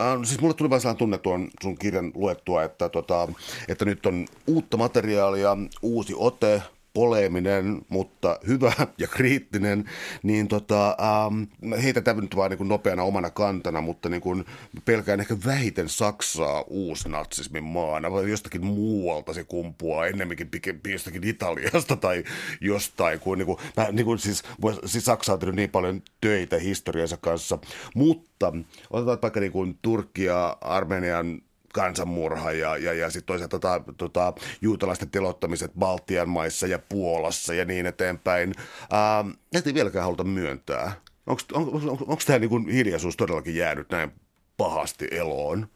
äh, 0.00 0.18
Siis 0.24 0.40
mulle 0.40 0.54
tuli 0.54 0.70
vain 0.70 0.80
sellainen 0.80 0.98
tunne 0.98 1.18
tuon 1.18 1.48
sun 1.62 1.78
kirjan 1.78 2.12
luettua, 2.14 2.62
että, 2.62 2.88
tota, 2.88 3.28
että 3.68 3.84
nyt 3.84 4.06
on 4.06 4.26
uutta 4.46 4.76
materiaalia, 4.76 5.56
uusi 5.82 6.14
ote, 6.16 6.62
poleeminen, 6.94 7.82
mutta 7.88 8.38
hyvä 8.46 8.72
ja 8.98 9.08
kriittinen, 9.08 9.84
niin 10.22 10.48
tota, 10.48 10.96
ähm, 11.00 11.42
heitä 11.82 12.00
tämä 12.00 12.20
nyt 12.20 12.36
vaan 12.36 12.50
niin 12.50 12.68
nopeana 12.68 13.02
omana 13.02 13.30
kantana, 13.30 13.80
mutta 13.80 14.08
niin 14.08 14.20
kuin 14.20 14.44
pelkään 14.84 15.20
ehkä 15.20 15.36
vähiten 15.46 15.88
Saksaa 15.88 16.62
uusnatsismin 16.62 17.64
maana, 17.64 18.12
vai 18.12 18.30
jostakin 18.30 18.64
muualta 18.64 19.32
se 19.32 19.44
kumpuaa, 19.44 20.06
ennemminkin 20.06 20.50
jostakin 20.88 21.24
Italiasta 21.24 21.96
tai 21.96 22.24
jostain, 22.60 23.20
kuin, 23.20 23.38
niin 23.38 23.46
kuin, 23.46 23.58
mä, 23.76 23.88
niin 23.92 24.06
kuin 24.06 24.18
siis, 24.18 24.42
siis 24.84 25.04
Saksa 25.04 25.32
on 25.32 25.38
tehnyt 25.38 25.56
niin 25.56 25.70
paljon 25.70 26.02
töitä 26.20 26.58
historiansa 26.58 27.16
kanssa, 27.16 27.58
mutta 27.94 28.52
otetaan 28.90 29.18
vaikka 29.22 29.40
niin 29.40 29.52
kuin 29.52 29.78
Turkki 29.82 30.24
ja 30.24 30.56
Armenian 30.60 31.42
kansanmurha 31.74 32.52
ja, 32.52 32.76
ja, 32.76 32.92
ja 32.92 33.10
sitten 33.10 33.26
toisaalta 33.26 33.58
tota, 33.58 33.82
tota, 33.96 34.32
juutalaisten 34.60 35.10
telottamiset 35.10 35.72
Baltian 35.78 36.28
maissa 36.28 36.66
ja 36.66 36.78
Puolassa 36.78 37.54
ja 37.54 37.64
niin 37.64 37.86
eteenpäin. 37.86 38.54
Ähm, 38.92 39.30
ei 39.66 39.74
vieläkään 39.74 40.04
haluta 40.04 40.24
myöntää. 40.24 40.92
Onko 41.26 41.42
on, 41.52 41.62
on, 41.62 41.74
on, 41.74 41.90
onko 41.90 42.22
tämä 42.26 42.38
niin 42.38 42.68
hiljaisuus 42.68 43.16
todellakin 43.16 43.56
jäänyt 43.56 43.90
näin 43.90 44.12
pahasti 44.56 45.08
eloon? 45.10 45.68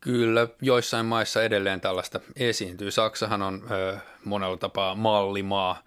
Kyllä, 0.00 0.48
joissain 0.60 1.06
maissa 1.06 1.42
edelleen 1.42 1.80
tällaista 1.80 2.20
esiintyy. 2.36 2.90
Saksahan 2.90 3.42
on 3.42 3.66
ö, 3.70 3.96
monella 4.24 4.56
tapaa 4.56 4.94
mallimaa, 4.94 5.82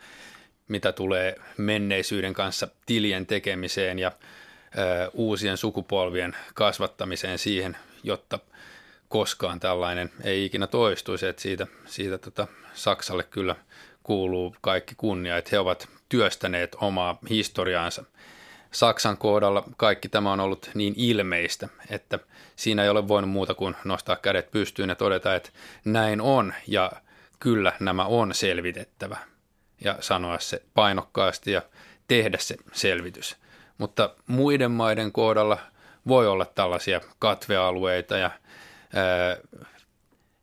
mitä 0.68 0.92
tulee 0.92 1.36
menneisyyden 1.58 2.34
kanssa 2.34 2.68
tilien 2.86 3.26
tekemiseen 3.26 4.00
ja 4.00 4.12
ö, 4.78 5.12
uusien 5.14 5.58
sukupolvien 5.58 6.36
kasvattamiseen 6.54 7.38
siihen, 7.38 7.78
jotta– 8.04 8.40
koskaan 9.10 9.60
tällainen 9.60 10.12
ei 10.24 10.46
ikinä 10.46 10.68
toistuisi, 10.68 11.28
että 11.28 11.42
siitä, 11.42 11.68
siitä 11.86 12.18
tota 12.18 12.48
Saksalle 12.74 13.24
kyllä 13.24 13.56
kuuluu 14.04 14.56
kaikki 14.62 14.96
kunnia, 14.96 15.38
että 15.38 15.50
he 15.52 15.60
ovat 15.60 15.90
työstäneet 16.10 16.76
omaa 16.82 17.20
historiaansa. 17.30 18.04
Saksan 18.72 19.18
kohdalla 19.18 19.64
kaikki 19.78 20.10
tämä 20.10 20.32
on 20.32 20.40
ollut 20.40 20.70
niin 20.74 20.94
ilmeistä, 20.98 21.70
että 21.90 22.20
siinä 22.56 22.84
ei 22.84 22.90
ole 22.90 23.08
voinut 23.08 23.32
muuta 23.32 23.54
kuin 23.54 23.76
nostaa 23.84 24.16
kädet 24.16 24.52
pystyyn 24.52 24.90
ja 24.90 24.96
todeta, 24.96 25.36
että 25.36 25.50
näin 25.86 26.22
on 26.22 26.54
ja 26.68 26.92
kyllä 27.40 27.74
nämä 27.80 28.06
on 28.06 28.34
selvitettävä 28.34 29.18
ja 29.84 29.98
sanoa 30.00 30.40
se 30.40 30.62
painokkaasti 30.74 31.52
ja 31.52 31.62
tehdä 32.08 32.38
se 32.38 32.56
selvitys. 32.74 33.36
Mutta 33.78 34.16
muiden 34.28 34.72
maiden 34.72 35.12
kohdalla 35.12 35.58
voi 36.08 36.28
olla 36.28 36.46
tällaisia 36.46 37.02
katvealueita 37.20 38.18
ja 38.18 38.32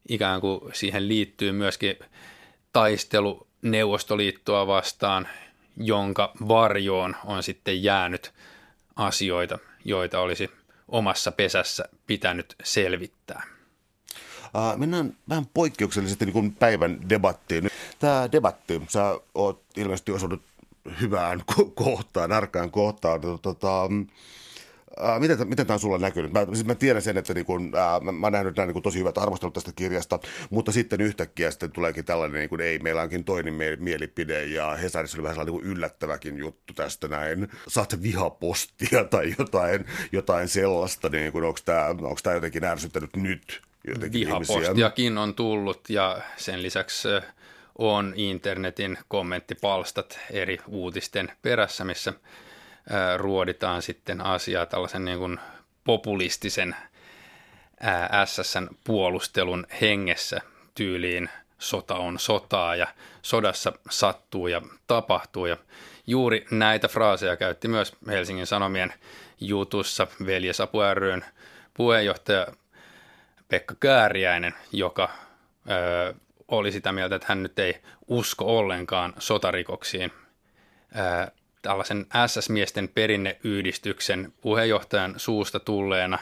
ikään 0.08 0.40
kuin 0.40 0.60
siihen 0.72 1.08
liittyy 1.08 1.52
myöskin 1.52 1.96
taistelu 2.72 3.46
Neuvostoliittoa 3.62 4.66
vastaan, 4.66 5.28
jonka 5.76 6.32
varjoon 6.48 7.16
on 7.24 7.42
sitten 7.42 7.82
jäänyt 7.82 8.32
asioita, 8.96 9.58
joita 9.84 10.20
olisi 10.20 10.50
omassa 10.88 11.32
pesässä 11.32 11.84
pitänyt 12.06 12.56
selvittää. 12.62 13.42
mennään 14.76 15.16
vähän 15.28 15.46
poikkeuksellisesti 15.54 16.26
niin 16.26 16.54
päivän 16.54 17.08
debattiin. 17.08 17.70
Tämä 17.98 18.32
debatti, 18.32 18.82
sä 18.88 19.20
oot 19.34 19.62
ilmeisesti 19.76 20.12
osunut 20.12 20.42
hyvään 21.00 21.42
kohtaan, 21.74 22.32
arkaan 22.32 22.70
kohtaan. 22.70 23.20
Tota, 23.42 23.88
Äh, 25.02 25.20
miten, 25.20 25.48
miten 25.48 25.66
tämä 25.66 25.74
on 25.74 25.80
sulla 25.80 25.98
näkynyt? 25.98 26.32
Mä, 26.32 26.44
siis 26.44 26.64
mä 26.64 26.74
tiedän 26.74 27.02
sen, 27.02 27.18
että 27.18 27.34
niin 27.34 27.46
kun, 27.46 27.72
äh, 27.76 28.00
mä, 28.00 28.12
mä 28.12 28.26
oon 28.26 28.32
nähnyt 28.32 28.56
nämä 28.56 28.72
niin 28.72 28.82
tosi 28.82 28.98
hyvät 28.98 29.18
arvostelut 29.18 29.54
tästä 29.54 29.72
kirjasta, 29.76 30.18
mutta 30.50 30.72
sitten 30.72 31.00
yhtäkkiä 31.00 31.50
sitten 31.50 31.72
tuleekin 31.72 32.04
tällainen, 32.04 32.38
niin 32.38 32.48
kun, 32.48 32.60
ei, 32.60 32.78
meillä 32.78 33.02
onkin 33.02 33.24
toinen 33.24 33.54
mie- 33.54 33.76
mielipide 33.76 34.44
ja 34.44 34.74
Hesarissa 34.74 35.16
oli 35.16 35.22
vähän 35.22 35.34
sellainen 35.34 35.62
niin 35.62 35.76
yllättäväkin 35.76 36.38
juttu 36.38 36.74
tästä 36.74 37.08
näin. 37.08 37.48
Saat 37.68 38.02
vihapostia 38.02 39.04
tai 39.10 39.34
jotain, 39.38 39.86
jotain 40.12 40.48
sellaista, 40.48 41.08
niin 41.08 41.32
onko 41.36 42.18
tämä 42.22 42.34
jotenkin 42.34 42.64
ärsyttänyt 42.64 43.16
nyt 43.16 43.62
jotenkin 43.86 44.20
Vihapostiakin 44.20 45.04
ihmisiä? 45.04 45.22
on 45.22 45.34
tullut 45.34 45.90
ja 45.90 46.18
sen 46.36 46.62
lisäksi 46.62 47.08
on 47.78 48.12
internetin 48.16 48.98
kommenttipalstat 49.08 50.18
eri 50.30 50.58
uutisten 50.68 51.32
perässä, 51.42 51.84
missä 51.84 52.12
ruoditaan 53.16 53.82
sitten 53.82 54.20
asiaa 54.20 54.66
tällaisen 54.66 55.04
niin 55.04 55.18
kuin 55.18 55.40
populistisen 55.84 56.76
SSN 58.24 58.68
puolustelun 58.84 59.66
hengessä 59.80 60.40
tyyliin 60.74 61.28
sota 61.58 61.94
on 61.94 62.18
sotaa 62.18 62.76
ja 62.76 62.86
sodassa 63.22 63.72
sattuu 63.90 64.46
ja 64.46 64.62
tapahtuu. 64.86 65.46
Ja 65.46 65.56
juuri 66.06 66.46
näitä 66.50 66.88
fraaseja 66.88 67.36
käytti 67.36 67.68
myös 67.68 67.92
Helsingin 68.08 68.46
Sanomien 68.46 68.94
jutussa 69.40 70.06
Veljesapu 70.26 70.78
ryn 70.94 71.24
puheenjohtaja 71.74 72.46
Pekka 73.48 73.74
Kääriäinen, 73.80 74.54
joka 74.72 75.08
ö, 75.70 76.14
oli 76.48 76.72
sitä 76.72 76.92
mieltä, 76.92 77.14
että 77.16 77.26
hän 77.28 77.42
nyt 77.42 77.58
ei 77.58 77.82
usko 78.08 78.58
ollenkaan 78.58 79.12
sotarikoksiin. 79.18 80.12
Ö, 80.96 81.32
tällaisen 81.64 82.06
SS-miesten 82.26 82.88
perinneyhdistyksen 82.88 84.32
puheenjohtajan 84.40 85.14
suusta 85.16 85.60
tulleena 85.60 86.18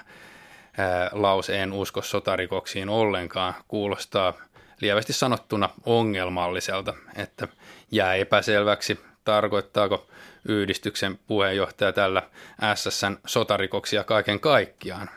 ää, 0.78 1.10
lause 1.12 1.62
en 1.62 1.72
usko 1.72 2.02
sotarikoksiin 2.02 2.88
ollenkaan 2.88 3.54
kuulostaa 3.68 4.34
lievästi 4.80 5.12
sanottuna 5.12 5.70
ongelmalliselta, 5.86 6.94
että 7.16 7.48
jää 7.90 8.14
epäselväksi, 8.14 9.00
tarkoittaako 9.24 10.06
yhdistyksen 10.48 11.18
puheenjohtaja 11.26 11.92
tällä 11.92 12.22
SSN 12.74 13.18
sotarikoksia 13.26 14.04
kaiken 14.04 14.40
kaikkiaan. 14.40 15.10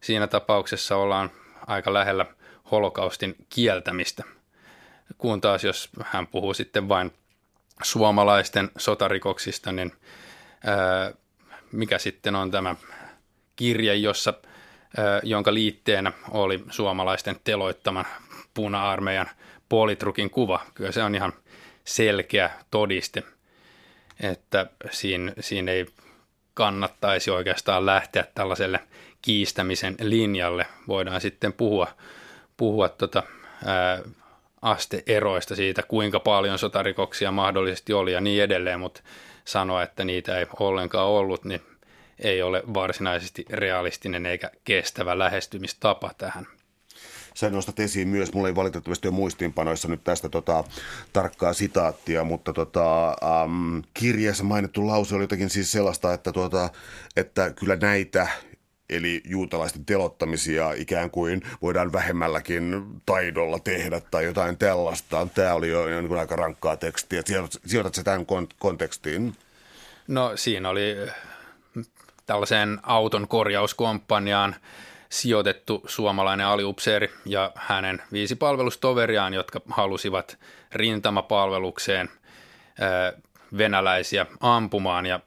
Siinä 0.00 0.26
tapauksessa 0.26 0.96
ollaan 0.96 1.30
aika 1.66 1.94
lähellä 1.94 2.26
holokaustin 2.70 3.36
kieltämistä, 3.48 4.24
kun 5.18 5.40
taas 5.40 5.64
jos 5.64 5.90
hän 6.04 6.26
puhuu 6.26 6.54
sitten 6.54 6.88
vain 6.88 7.12
suomalaisten 7.82 8.70
sotarikoksista, 8.78 9.72
niin 9.72 9.92
ää, 10.66 11.12
mikä 11.72 11.98
sitten 11.98 12.36
on 12.36 12.50
tämä 12.50 12.74
kirje, 13.56 13.94
jossa, 13.94 14.34
ää, 14.96 15.20
jonka 15.22 15.54
liitteenä 15.54 16.12
oli 16.30 16.64
suomalaisten 16.70 17.36
teloittaman 17.44 18.06
puna-armeijan 18.54 19.30
politrukin 19.68 20.30
kuva. 20.30 20.60
Kyllä 20.74 20.92
se 20.92 21.02
on 21.02 21.14
ihan 21.14 21.32
selkeä 21.84 22.50
todiste, 22.70 23.22
että 24.20 24.66
siinä, 24.90 25.32
siinä 25.40 25.72
ei 25.72 25.86
kannattaisi 26.54 27.30
oikeastaan 27.30 27.86
lähteä 27.86 28.24
tällaiselle 28.34 28.80
kiistämisen 29.22 29.96
linjalle. 30.00 30.66
Voidaan 30.88 31.20
sitten 31.20 31.52
puhua, 31.52 31.88
puhua 32.56 32.88
tota, 32.88 33.22
ää, 33.64 33.98
asteeroista 34.64 35.56
siitä, 35.56 35.82
kuinka 35.82 36.20
paljon 36.20 36.58
sotarikoksia 36.58 37.32
mahdollisesti 37.32 37.92
oli 37.92 38.12
ja 38.12 38.20
niin 38.20 38.42
edelleen, 38.42 38.80
mutta 38.80 39.02
sanoa, 39.44 39.82
että 39.82 40.04
niitä 40.04 40.38
ei 40.38 40.46
ollenkaan 40.60 41.08
ollut, 41.08 41.44
niin 41.44 41.60
ei 42.18 42.42
ole 42.42 42.62
varsinaisesti 42.74 43.44
realistinen 43.50 44.26
eikä 44.26 44.50
kestävä 44.64 45.18
lähestymistapa 45.18 46.10
tähän. 46.18 46.46
Sä 47.34 47.50
nostat 47.50 47.80
esiin 47.80 48.08
myös, 48.08 48.32
mulla 48.32 48.48
ei 48.48 48.54
valitettavasti 48.54 49.08
ole 49.08 49.14
muistiinpanoissa 49.14 49.88
nyt 49.88 50.04
tästä 50.04 50.28
tota, 50.28 50.64
tarkkaa 51.12 51.52
sitaattia, 51.52 52.24
mutta 52.24 52.52
tota, 52.52 53.08
ähm, 53.08 53.78
kirjeessä 53.94 54.44
mainittu 54.44 54.86
lause 54.86 55.14
oli 55.14 55.22
jotenkin 55.22 55.50
siis 55.50 55.72
sellaista, 55.72 56.14
että, 56.14 56.32
tota, 56.32 56.70
että 57.16 57.50
kyllä 57.50 57.76
näitä 57.76 58.28
eli 58.90 59.22
juutalaisten 59.24 59.84
telottamisia 59.84 60.72
ikään 60.72 61.10
kuin 61.10 61.42
voidaan 61.62 61.92
vähemmälläkin 61.92 62.86
taidolla 63.06 63.58
tehdä 63.58 64.00
tai 64.00 64.24
jotain 64.24 64.56
tällaista. 64.56 65.28
Tämä 65.34 65.54
oli 65.54 65.68
jo 65.68 65.86
niin 65.86 66.18
aika 66.18 66.36
rankkaa 66.36 66.76
tekstiä. 66.76 67.22
Sijoitat 67.66 67.94
se 67.94 68.02
tämän 68.02 68.26
kontekstiin? 68.58 69.36
No 70.08 70.32
siinä 70.36 70.68
oli 70.68 70.96
tällaiseen 72.26 72.80
auton 72.82 73.28
korjauskomppaniaan 73.28 74.56
sijoitettu 75.08 75.84
suomalainen 75.86 76.46
aliupseeri 76.46 77.10
ja 77.24 77.52
hänen 77.54 78.02
viisi 78.12 78.36
palvelustoveriaan, 78.36 79.34
jotka 79.34 79.60
halusivat 79.70 80.38
rintamapalvelukseen 80.72 82.10
venäläisiä 83.58 84.26
ampumaan 84.40 85.06
ja 85.06 85.20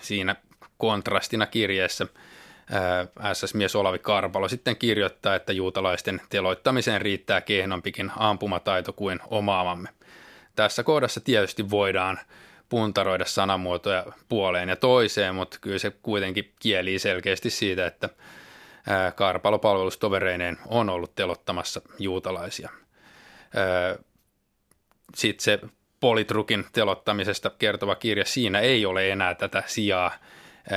siinä 0.00 0.36
kontrastina 0.78 1.46
kirjeessä– 1.46 2.06
SS-mies 3.32 3.76
Olavi 3.76 3.98
Karpalo 3.98 4.48
sitten 4.48 4.76
kirjoittaa, 4.76 5.34
että 5.34 5.52
juutalaisten 5.52 6.20
teloittamiseen 6.28 7.00
riittää 7.00 7.40
kehnompikin 7.40 8.12
ampumataito 8.16 8.92
kuin 8.92 9.20
omaamamme. 9.30 9.88
Tässä 10.56 10.82
kohdassa 10.82 11.20
tietysti 11.20 11.70
voidaan 11.70 12.18
puntaroida 12.68 13.24
sanamuotoja 13.24 14.06
puoleen 14.28 14.68
ja 14.68 14.76
toiseen, 14.76 15.34
mutta 15.34 15.58
kyllä 15.60 15.78
se 15.78 15.92
kuitenkin 16.02 16.52
kieli 16.60 16.98
selkeästi 16.98 17.50
siitä, 17.50 17.86
että 17.86 18.08
Karpalo 19.14 19.58
palvelustovereineen 19.58 20.58
on 20.66 20.90
ollut 20.90 21.14
telottamassa 21.14 21.80
juutalaisia. 21.98 22.70
Sitten 25.14 25.44
se 25.44 25.58
Politrukin 26.00 26.66
telottamisesta 26.72 27.50
kertova 27.50 27.94
kirja, 27.94 28.24
siinä 28.24 28.60
ei 28.60 28.86
ole 28.86 29.10
enää 29.10 29.34
tätä 29.34 29.62
sijaa 29.66 30.12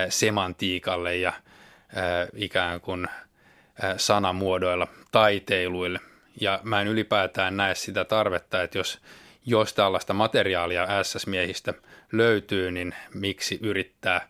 semantiikalle 0.10 1.16
ja– 1.16 1.34
ikään 2.36 2.82
kuin 2.82 3.08
sanamuodoilla 3.98 4.88
taiteiluille. 5.12 6.00
Ja 6.42 6.60
mä 6.64 6.82
en 6.82 6.88
ylipäätään 6.88 7.58
näe 7.58 7.76
sitä 7.76 8.06
tarvetta, 8.06 8.64
että 8.64 8.78
jos, 8.78 9.02
jos 9.46 9.74
tällaista 9.74 10.14
materiaalia 10.14 11.04
SS-miehistä 11.04 11.74
löytyy, 12.12 12.72
niin 12.72 12.96
miksi 13.14 13.60
yrittää 13.62 14.30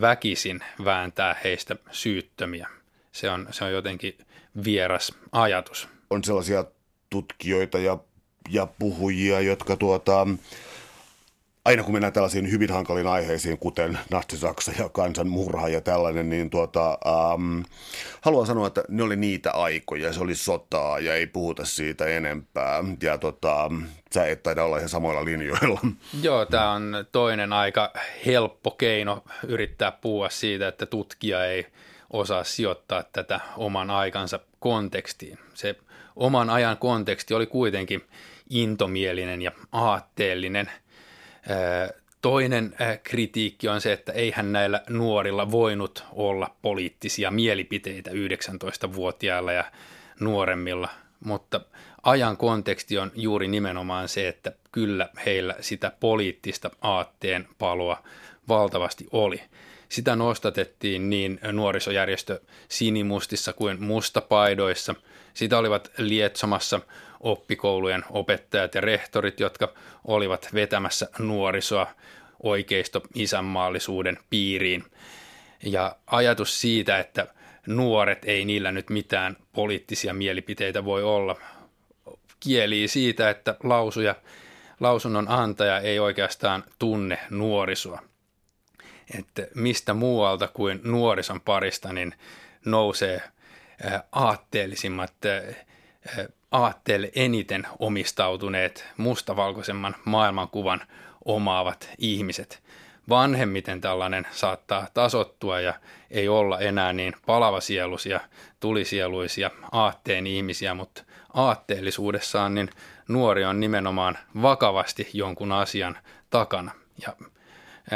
väkisin 0.00 0.60
vääntää 0.84 1.36
heistä 1.44 1.76
syyttömiä. 1.90 2.68
Se 3.12 3.30
on, 3.30 3.48
se 3.50 3.64
on 3.64 3.72
jotenkin 3.72 4.18
vieras 4.64 5.12
ajatus. 5.32 5.88
On 6.10 6.24
sellaisia 6.24 6.64
tutkijoita 7.10 7.78
ja, 7.78 7.98
ja 8.50 8.66
puhujia, 8.78 9.40
jotka 9.40 9.76
tuota, 9.76 10.26
aina 11.68 11.82
kun 11.82 11.92
mennään 11.92 12.12
tällaisiin 12.12 12.50
hyvin 12.50 12.70
hankaliin 12.70 13.06
aiheisiin, 13.06 13.58
kuten 13.58 13.98
Natsi-Saksa 14.10 14.72
ja 14.78 14.88
kansanmurha 14.88 15.68
ja 15.68 15.80
tällainen, 15.80 16.30
niin 16.30 16.50
tuota, 16.50 16.98
ähm, 17.06 17.60
haluan 18.20 18.46
sanoa, 18.46 18.66
että 18.66 18.84
ne 18.88 19.02
oli 19.02 19.16
niitä 19.16 19.50
aikoja, 19.50 20.12
se 20.12 20.20
oli 20.20 20.34
sotaa 20.34 20.98
ja 20.98 21.14
ei 21.14 21.26
puhuta 21.26 21.64
siitä 21.64 22.06
enempää. 22.06 22.84
Ja 23.02 23.18
tota, 23.18 23.70
sä 24.14 24.26
et 24.26 24.42
taida 24.42 24.64
olla 24.64 24.76
ihan 24.76 24.88
samoilla 24.88 25.24
linjoilla. 25.24 25.80
Joo, 26.22 26.46
tämä 26.46 26.72
on 26.72 27.06
toinen 27.12 27.52
aika 27.52 27.92
helppo 28.26 28.70
keino 28.70 29.24
yrittää 29.46 29.92
puhua 29.92 30.30
siitä, 30.30 30.68
että 30.68 30.86
tutkija 30.86 31.44
ei 31.44 31.66
osaa 32.10 32.44
sijoittaa 32.44 33.02
tätä 33.02 33.40
oman 33.56 33.90
aikansa 33.90 34.40
kontekstiin. 34.60 35.38
Se 35.54 35.76
oman 36.16 36.50
ajan 36.50 36.76
konteksti 36.78 37.34
oli 37.34 37.46
kuitenkin 37.46 38.02
intomielinen 38.50 39.42
ja 39.42 39.52
aatteellinen– 39.72 40.70
Toinen 42.22 42.74
kritiikki 43.02 43.68
on 43.68 43.80
se, 43.80 43.92
että 43.92 44.12
eihän 44.12 44.52
näillä 44.52 44.82
nuorilla 44.88 45.50
voinut 45.50 46.04
olla 46.12 46.56
poliittisia 46.62 47.30
mielipiteitä 47.30 48.10
19-vuotiailla 48.10 49.52
ja 49.52 49.64
nuoremmilla, 50.20 50.88
mutta 51.24 51.60
ajan 52.02 52.36
konteksti 52.36 52.98
on 52.98 53.12
juuri 53.14 53.48
nimenomaan 53.48 54.08
se, 54.08 54.28
että 54.28 54.52
kyllä 54.72 55.08
heillä 55.26 55.54
sitä 55.60 55.92
poliittista 56.00 56.70
aatteen 56.80 57.48
paloa 57.58 58.02
valtavasti 58.48 59.06
oli. 59.12 59.40
Sitä 59.88 60.16
nostatettiin 60.16 61.10
niin 61.10 61.40
nuorisojärjestö 61.52 62.40
Sinimustissa 62.68 63.52
kuin 63.52 63.82
mustapaidoissa. 63.82 64.94
Sitä 65.34 65.58
olivat 65.58 65.90
lietsomassa 65.98 66.80
oppikoulujen 67.20 68.04
opettajat 68.10 68.74
ja 68.74 68.80
rehtorit, 68.80 69.40
jotka 69.40 69.74
olivat 70.04 70.48
vetämässä 70.54 71.08
nuorisoa 71.18 71.86
oikeisto 72.42 73.02
isänmaallisuuden 73.14 74.18
piiriin. 74.30 74.84
Ja 75.62 75.96
ajatus 76.06 76.60
siitä, 76.60 76.98
että 76.98 77.26
nuoret 77.66 78.24
ei 78.24 78.44
niillä 78.44 78.72
nyt 78.72 78.90
mitään 78.90 79.36
poliittisia 79.52 80.14
mielipiteitä 80.14 80.84
voi 80.84 81.02
olla, 81.02 81.36
kielii 82.40 82.88
siitä, 82.88 83.30
että 83.30 83.56
lausuja, 83.62 84.14
lausunnon 84.80 85.28
antaja 85.28 85.80
ei 85.80 85.98
oikeastaan 85.98 86.64
tunne 86.78 87.18
nuorisoa. 87.30 88.02
Että 89.18 89.46
mistä 89.54 89.94
muualta 89.94 90.48
kuin 90.48 90.80
nuorison 90.84 91.40
parista 91.40 91.92
niin 91.92 92.14
nousee 92.64 93.22
aatteellisimmat 94.12 95.14
aatteelle 96.50 97.10
eniten 97.14 97.66
omistautuneet 97.78 98.86
mustavalkoisemman 98.96 99.96
maailmankuvan 100.04 100.80
omaavat 101.24 101.90
ihmiset. 101.98 102.62
Vanhemmiten 103.08 103.80
tällainen 103.80 104.26
saattaa 104.30 104.86
tasottua 104.94 105.60
ja 105.60 105.74
ei 106.10 106.28
olla 106.28 106.58
enää 106.60 106.92
niin 106.92 107.12
palavasieluisia, 107.26 108.20
tulisieluisia 108.60 109.50
aatteen 109.72 110.26
ihmisiä, 110.26 110.74
mutta 110.74 111.02
aatteellisuudessaan 111.34 112.54
niin 112.54 112.70
nuori 113.08 113.44
on 113.44 113.60
nimenomaan 113.60 114.18
vakavasti 114.42 115.10
jonkun 115.12 115.52
asian 115.52 115.98
takana. 116.30 116.72
Ja 117.06 117.12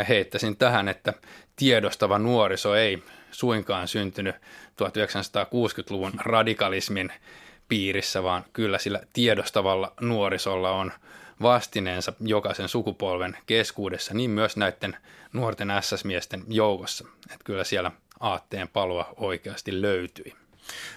heittäisin 0.08 0.56
tähän, 0.56 0.88
että 0.88 1.12
tiedostava 1.62 2.18
nuoriso 2.18 2.74
ei 2.74 3.02
suinkaan 3.30 3.88
syntynyt 3.88 4.36
1960-luvun 4.36 6.12
radikalismin 6.18 7.12
piirissä, 7.68 8.22
vaan 8.22 8.44
kyllä 8.52 8.78
sillä 8.78 9.00
tiedostavalla 9.12 9.92
nuorisolla 10.00 10.70
on 10.70 10.92
vastineensa 11.42 12.12
jokaisen 12.20 12.68
sukupolven 12.68 13.36
keskuudessa, 13.46 14.14
niin 14.14 14.30
myös 14.30 14.56
näiden 14.56 14.96
nuorten 15.32 15.68
SS-miesten 15.80 16.44
joukossa. 16.48 17.04
Että 17.30 17.44
kyllä 17.44 17.64
siellä 17.64 17.90
aatteen 18.20 18.68
palua 18.68 19.12
oikeasti 19.16 19.82
löytyi. 19.82 20.34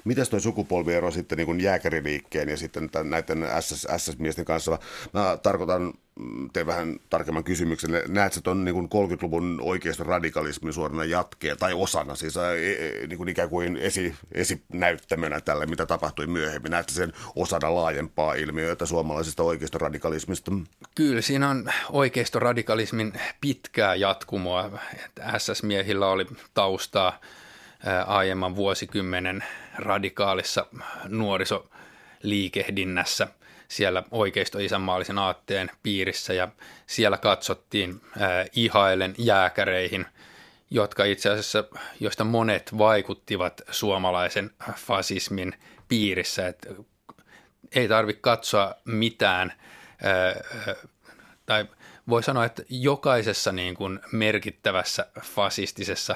Mitäs 0.03 0.29
tuo 0.29 0.39
sukupolviero 0.39 1.11
sitten 1.11 1.37
niin 1.37 1.61
jääkäriliikkeen 1.61 2.49
ja 2.49 2.57
sitten 2.57 2.89
näiden 3.03 3.47
SS, 3.59 3.87
SS-miesten 3.97 4.45
kanssa? 4.45 4.79
Mä 5.13 5.37
tarkoitan, 5.43 5.93
mm, 6.19 6.49
teen 6.53 6.65
vähän 6.65 6.99
tarkemman 7.09 7.43
kysymyksen. 7.43 7.91
Näet 8.07 8.33
sä 8.33 8.41
tuon 8.41 8.65
niin 8.65 8.75
30-luvun 8.75 9.59
oikeiston 9.61 10.05
radikalismin 10.05 10.73
suorana 10.73 11.05
jatkeen 11.05 11.57
tai 11.57 11.73
osana, 11.73 12.15
siis 12.15 12.37
e, 12.37 13.01
e, 13.01 13.07
niin 13.07 13.17
kuin 13.17 13.29
ikään 13.29 13.49
kuin 13.49 13.77
esi, 13.77 14.15
esinäyttämönä 14.31 15.41
tälle, 15.41 15.65
mitä 15.65 15.85
tapahtui 15.85 16.27
myöhemmin? 16.27 16.71
Näet 16.71 16.89
sen 16.89 17.13
osana 17.35 17.75
laajempaa 17.75 18.33
ilmiötä 18.33 18.85
suomalaisesta 18.85 19.43
oikeiston 19.43 19.81
radikalismista? 19.81 20.51
Kyllä, 20.95 21.21
siinä 21.21 21.49
on 21.49 21.71
oikeiston 21.89 22.41
radikalismin 22.41 23.13
pitkää 23.41 23.95
jatkumoa. 23.95 24.79
SS-miehillä 25.37 26.07
oli 26.07 26.25
taustaa 26.53 27.19
aiemman 28.07 28.55
vuosikymmenen 28.55 29.43
radikaalissa 29.77 30.65
nuorisoliikehdinnässä 31.07 33.27
siellä 33.67 34.03
oikeisto-isänmaallisen 34.11 35.17
aatteen 35.17 35.71
piirissä 35.83 36.33
ja 36.33 36.47
siellä 36.87 37.17
katsottiin 37.17 38.01
ihailen 38.53 39.15
jääkäreihin, 39.17 40.05
jotka 40.69 41.03
itse 41.03 41.29
asiassa, 41.29 41.63
joista 41.99 42.23
monet 42.23 42.77
vaikuttivat 42.77 43.61
suomalaisen 43.71 44.51
fasismin 44.75 45.53
piirissä. 45.87 46.47
Et 46.47 46.67
ei 47.75 47.87
tarvitse 47.87 48.21
katsoa 48.21 48.75
mitään, 48.85 49.53
tai 51.45 51.65
voi 52.09 52.23
sanoa, 52.23 52.45
että 52.45 52.63
jokaisessa 52.69 53.51
niin 53.51 53.75
kuin 53.75 53.99
merkittävässä 54.11 55.05
fasistisessa 55.21 56.15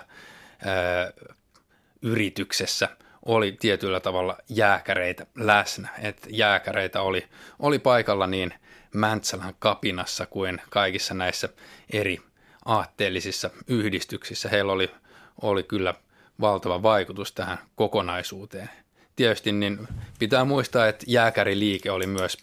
yrityksessä 2.01 2.89
oli 3.25 3.51
tietyllä 3.51 3.99
tavalla 3.99 4.37
jääkäreitä 4.49 5.25
läsnä. 5.35 5.89
Et 6.01 6.27
jääkäreitä 6.29 7.01
oli, 7.01 7.25
oli 7.59 7.79
paikalla 7.79 8.27
niin 8.27 8.53
Mäntsälän 8.93 9.53
kapinassa 9.59 10.25
kuin 10.25 10.61
kaikissa 10.69 11.13
näissä 11.13 11.49
eri 11.93 12.21
aatteellisissa 12.65 13.49
yhdistyksissä. 13.67 14.49
Heillä 14.49 14.71
oli, 14.71 14.91
oli 15.41 15.63
kyllä 15.63 15.93
valtava 16.41 16.83
vaikutus 16.83 17.31
tähän 17.31 17.57
kokonaisuuteen. 17.75 18.69
Tietysti 19.15 19.51
niin 19.51 19.87
pitää 20.19 20.45
muistaa, 20.45 20.87
että 20.87 21.05
jääkäriliike 21.07 21.91
oli 21.91 22.07
myös, 22.07 22.37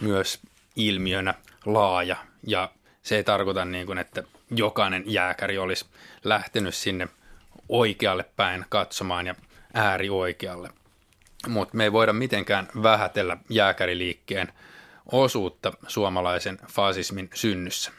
myös 0.00 0.40
ilmiönä 0.76 1.34
laaja 1.64 2.16
ja 2.46 2.70
se 3.02 3.16
ei 3.16 3.24
tarkoita 3.24 3.64
niin 3.64 3.86
kuin, 3.86 3.98
että 3.98 4.22
jokainen 4.50 5.02
jääkäri 5.06 5.58
olisi 5.58 5.86
lähtenyt 6.24 6.74
sinne 6.74 7.08
oikealle 7.68 8.24
päin 8.36 8.64
katsomaan 8.68 9.26
ja 9.26 9.34
äärioikealle. 9.74 10.70
Mutta 11.48 11.76
me 11.76 11.84
ei 11.84 11.92
voida 11.92 12.12
mitenkään 12.12 12.68
vähätellä 12.82 13.36
jääkäriliikkeen 13.50 14.52
osuutta 15.12 15.72
suomalaisen 15.88 16.58
fasismin 16.72 17.30
synnyssä. 17.34 17.92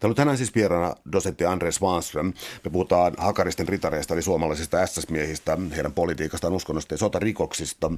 Täällä 0.00 0.12
on 0.12 0.16
tänään 0.16 0.36
siis 0.36 0.54
vieraana 0.54 0.94
dosentti 1.12 1.44
Andres 1.44 1.74
Svanström. 1.74 2.32
Me 2.64 2.70
puhutaan 2.70 3.14
hakaristen 3.18 3.68
ritareista, 3.68 4.14
eli 4.14 4.22
suomalaisista 4.22 4.86
SS-miehistä, 4.86 5.58
heidän 5.76 5.92
politiikastaan, 5.92 6.52
uskonnosta 6.52 6.94
ja 6.94 6.98
sotarikoksista. 6.98 7.92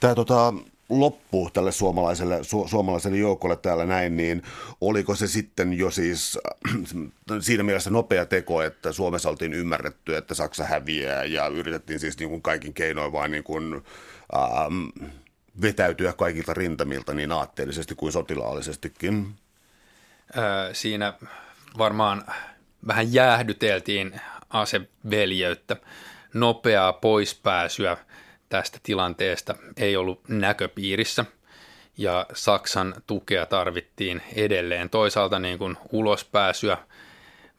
Tämä 0.00 0.14
tota, 0.14 0.54
loppu 0.90 1.50
tälle 1.52 1.72
suomalaiselle, 1.72 2.44
su, 2.44 2.68
suomalaiselle 2.68 3.18
joukolle 3.18 3.56
täällä 3.56 3.86
näin, 3.86 4.16
niin 4.16 4.42
oliko 4.80 5.14
se 5.14 5.26
sitten 5.26 5.72
jo 5.72 5.90
siis 5.90 6.38
siinä 7.40 7.62
mielessä 7.62 7.90
nopea 7.90 8.26
teko, 8.26 8.62
että 8.62 8.92
Suomessa 8.92 9.28
oltiin 9.28 9.54
ymmärretty, 9.54 10.16
että 10.16 10.34
Saksa 10.34 10.64
häviää 10.64 11.24
ja 11.24 11.46
yritettiin 11.46 12.00
siis 12.00 12.18
niin 12.18 12.30
kuin 12.30 12.42
kaikin 12.42 12.74
keinoin 12.74 13.12
vain 13.12 13.30
niin 13.30 13.44
kuin, 13.44 13.82
ähm, 14.34 15.08
vetäytyä 15.62 16.12
kaikilta 16.12 16.54
rintamilta 16.54 17.14
niin 17.14 17.32
aatteellisesti 17.32 17.94
kuin 17.94 18.12
sotilaallisestikin? 18.12 19.34
Siinä 20.72 21.14
varmaan 21.78 22.24
vähän 22.86 23.12
jäähdyteltiin 23.12 24.20
aseveljeyttä, 24.50 25.76
nopeaa 26.34 26.92
poispääsyä– 26.92 27.96
tästä 28.50 28.78
tilanteesta 28.82 29.54
ei 29.76 29.96
ollut 29.96 30.28
näköpiirissä 30.28 31.24
ja 31.98 32.26
Saksan 32.34 32.94
tukea 33.06 33.46
tarvittiin 33.46 34.22
edelleen. 34.34 34.90
Toisaalta 34.90 35.38
niin 35.38 35.58
kuin 35.58 35.76
ulospääsyä 35.92 36.78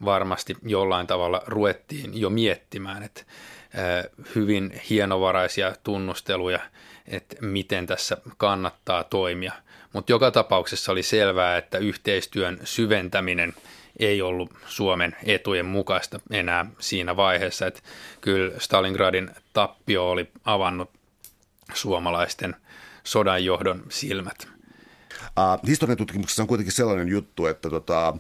varmasti 0.06 0.56
jollain 0.64 1.08
tavalla 1.08 1.42
ruettiin 1.48 2.22
jo 2.22 2.30
miettimään, 2.30 3.04
että 3.04 3.24
hyvin 4.36 4.82
hienovaraisia 4.90 5.76
tunnusteluja, 5.84 6.60
että 7.08 7.36
miten 7.42 7.88
tässä 7.88 8.18
kannattaa 8.38 9.04
toimia. 9.04 9.54
Mutta 9.94 10.12
joka 10.12 10.32
tapauksessa 10.32 10.92
oli 10.92 11.04
selvää, 11.04 11.58
että 11.58 11.78
yhteistyön 11.78 12.60
syventäminen– 12.64 13.54
ei 14.00 14.22
ollut 14.22 14.54
Suomen 14.68 15.16
etujen 15.24 15.66
mukaista 15.66 16.20
enää 16.32 16.66
siinä 16.80 17.16
vaiheessa, 17.16 17.68
että 17.68 17.82
kyllä 18.22 18.60
Stalingradin 18.60 19.30
tappio 19.54 20.10
oli 20.10 20.32
avannut 20.46 20.90
suomalaisten 21.74 22.56
sodanjohdon 23.04 23.84
silmät. 23.90 24.48
Uh, 25.22 25.68
historian 25.68 25.98
tutkimuksessa 25.98 26.44
on 26.44 26.48
kuitenkin 26.48 26.74
sellainen 26.74 27.08
juttu, 27.08 27.46
että 27.46 27.70
tota, 27.70 28.18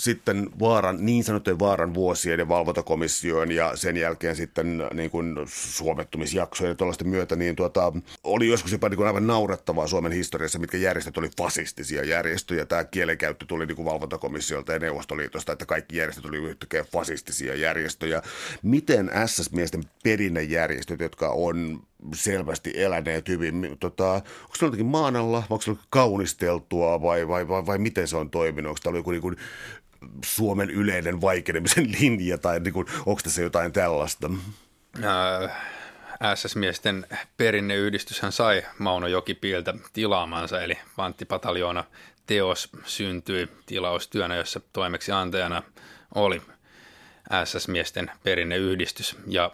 sitten 0.00 0.50
vaaran, 0.60 1.06
niin 1.06 1.24
sanottujen 1.24 1.58
vaaran 1.58 1.94
vuosien 1.94 2.38
ja 2.38 2.48
valvontakomission 2.48 3.52
ja 3.52 3.76
sen 3.76 3.96
jälkeen 3.96 4.36
sitten 4.36 4.82
niin 4.94 5.10
kuin 5.10 5.36
suomettumisjaksojen 5.46 6.70
ja 6.70 6.74
tuollaisten 6.74 7.08
myötä, 7.08 7.36
niin 7.36 7.56
tuota, 7.56 7.92
oli 8.24 8.48
joskus 8.48 8.72
jopa 8.72 8.88
niin 8.88 8.96
kuin 8.96 9.06
aivan 9.06 9.26
naurettavaa 9.26 9.86
Suomen 9.86 10.12
historiassa, 10.12 10.58
mitkä 10.58 10.76
järjestöt 10.76 11.18
oli 11.18 11.30
fasistisia 11.38 12.04
järjestöjä. 12.04 12.66
Tämä 12.66 12.84
kielenkäyttö 12.84 13.46
tuli 13.46 13.66
niin 13.66 13.76
kuin 13.76 13.86
valvontakomissiolta 13.86 14.72
ja 14.72 14.78
Neuvostoliitosta, 14.78 15.52
että 15.52 15.66
kaikki 15.66 15.96
järjestöt 15.96 16.26
oli 16.26 16.38
yhtäkkiä 16.38 16.84
fasistisia 16.84 17.54
järjestöjä. 17.54 18.22
Miten 18.62 19.10
SS-miesten 19.26 19.84
perinnejärjestöt, 20.02 21.00
jotka 21.00 21.28
on 21.28 21.82
selvästi 22.14 22.72
eläneet 22.74 23.28
hyvin. 23.28 23.76
Tota, 23.80 24.12
onko 24.12 24.56
se 24.56 24.64
jotenkin 24.64 24.86
maan 24.86 25.16
alla, 25.16 25.42
onko 25.50 25.62
se 25.62 25.76
kaunisteltua 25.90 27.02
vai, 27.02 27.28
vai, 27.28 27.48
vai, 27.48 27.66
vai 27.66 27.78
miten 27.78 28.08
se 28.08 28.16
on 28.16 28.30
toiminut? 28.30 28.70
Onko 28.70 28.80
tämä 28.82 28.96
joku 28.96 29.10
niin 29.10 29.36
Suomen 30.24 30.70
yleinen 30.70 31.20
vaikenemisen 31.20 31.92
linja 32.00 32.38
tai 32.38 32.60
niin 32.60 32.74
kuin, 32.74 32.86
onko 33.06 33.20
tässä 33.24 33.42
jotain 33.42 33.72
tällaista? 33.72 34.30
Äh, 35.04 35.50
SS-miesten 36.34 37.06
perinneyhdistyshän 37.36 38.32
sai 38.32 38.62
Mauno 38.78 39.06
Jokipiiltä 39.06 39.74
tilaamansa, 39.92 40.62
eli 40.62 40.78
Panttipataljoona 40.96 41.84
teos 42.26 42.70
syntyi 42.84 43.48
tilaustyönä, 43.66 44.36
jossa 44.36 44.60
toimeksiantajana 44.72 45.62
oli 46.14 46.42
SS-miesten 47.44 48.10
perinneyhdistys. 48.22 49.16
Ja 49.26 49.52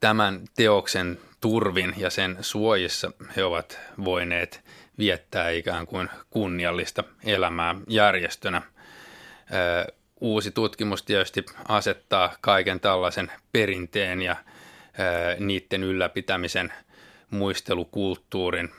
tämän 0.00 0.40
teoksen 0.56 1.18
turvin 1.40 1.94
ja 1.96 2.10
sen 2.10 2.36
suojissa 2.40 3.12
he 3.36 3.44
ovat 3.44 3.78
voineet 4.04 4.60
viettää 4.98 5.50
ikään 5.50 5.86
kuin 5.86 6.08
kunniallista 6.30 7.04
elämää 7.24 7.74
järjestönä– 7.88 8.62
uusi 10.20 10.50
tutkimus 10.50 11.02
tietysti 11.02 11.46
asettaa 11.68 12.36
kaiken 12.40 12.80
tällaisen 12.80 13.32
perinteen 13.52 14.22
ja 14.22 14.36
niiden 15.38 15.84
ylläpitämisen 15.84 16.72
muistelukulttuurin 17.30 18.72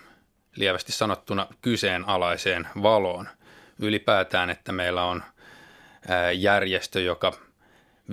lievästi 0.55 0.91
sanottuna 0.91 1.47
kyseenalaiseen 1.61 2.67
valoon. 2.82 3.30
Ylipäätään, 3.80 4.49
että 4.49 4.72
meillä 4.72 5.03
on 5.03 5.24
järjestö, 6.36 7.01
joka 7.01 7.34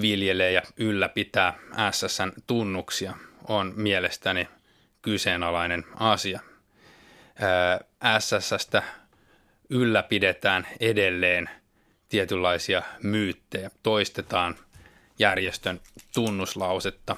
viljelee 0.01 0.53
ja 0.53 0.63
ylläpitää 0.77 1.55
SSN 1.91 2.33
tunnuksia, 2.47 3.15
on 3.49 3.73
mielestäni 3.77 4.49
kyseenalainen 5.03 5.85
asia. 5.95 6.41
SSstä 8.19 8.83
ylläpidetään 9.71 10.67
edelleen 10.81 11.51
tietynlaisia 12.09 12.83
myyttejä. 13.03 13.71
Toistetaan 13.83 14.57
järjestön 15.19 15.81
tunnuslausetta 16.15 17.17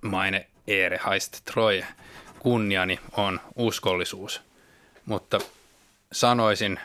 maine 0.00 0.46
ere 0.66 1.00
heist 1.10 1.40
troje. 1.44 1.86
Kunniani 2.38 3.00
on 3.12 3.40
uskollisuus. 3.56 4.40
Mutta 5.06 5.38
sanoisin 6.12 6.80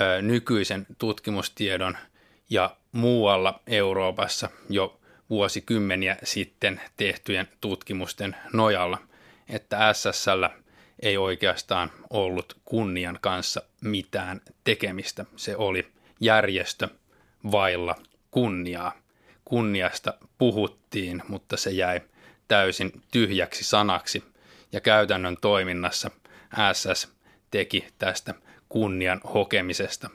ö, 0.00 0.22
nykyisen 0.22 0.86
tutkimustiedon 0.98 1.96
ja 2.50 2.76
muualla 2.92 3.60
Euroopassa 3.66 4.50
jo 4.70 5.00
vuosikymmeniä 5.30 6.16
sitten 6.22 6.80
tehtyjen 6.96 7.48
tutkimusten 7.60 8.36
nojalla, 8.52 8.98
että 9.48 9.92
SSL 9.92 10.44
ei 11.02 11.16
oikeastaan 11.16 11.92
ollut 12.10 12.56
kunnian 12.64 13.18
kanssa 13.20 13.62
mitään 13.80 14.40
tekemistä. 14.64 15.24
Se 15.36 15.56
oli 15.56 15.95
järjestö 16.20 16.88
vailla 17.50 17.94
kunniaa. 18.30 18.92
Kunniasta 19.44 20.14
puhuttiin, 20.38 21.22
mutta 21.28 21.56
se 21.56 21.70
jäi 21.70 22.00
täysin 22.48 23.02
tyhjäksi 23.10 23.64
sanaksi 23.64 24.24
ja 24.72 24.80
käytännön 24.80 25.36
toiminnassa 25.40 26.10
SS 26.72 27.08
teki 27.50 27.86
tästä 27.98 28.34
kunnian 28.68 29.20
hokemisesta 29.34 30.10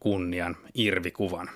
kunnian 0.00 0.56
irvikuvan. 0.74 1.50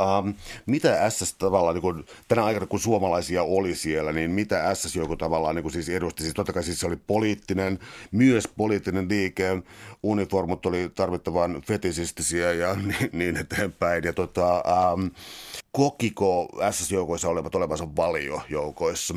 Um, 0.00 0.34
mitä 0.66 1.10
SS 1.10 1.34
tavallaan, 1.34 1.74
niin 1.74 1.82
kun, 1.82 2.04
tänä 2.28 2.44
aikana 2.44 2.66
kun 2.66 2.80
suomalaisia 2.80 3.42
oli 3.42 3.74
siellä, 3.74 4.12
niin 4.12 4.30
mitä 4.30 4.74
SS 4.74 4.96
joku 4.96 5.16
tavallaan 5.16 5.56
niin 5.56 5.70
siis 5.70 5.88
edusti? 5.88 6.22
Siis 6.22 6.34
totta 6.34 6.52
kai 6.52 6.62
siis 6.62 6.80
se 6.80 6.86
oli 6.86 6.96
poliittinen, 7.06 7.78
myös 8.10 8.48
poliittinen 8.56 9.08
liike, 9.08 9.62
uniformut 10.02 10.66
oli 10.66 10.90
tarvittavan 10.94 11.62
fetisistisiä 11.66 12.52
ja 12.52 12.74
niin, 12.88 13.10
niin 13.12 13.36
eteenpäin. 13.36 14.04
Ja 14.04 14.12
tota, 14.12 14.62
um, 14.92 15.10
kokiko 15.72 16.48
SS-joukoissa 16.70 17.28
olevat 17.28 17.54
olevansa 17.54 17.96
valiojoukoissa? 17.96 19.14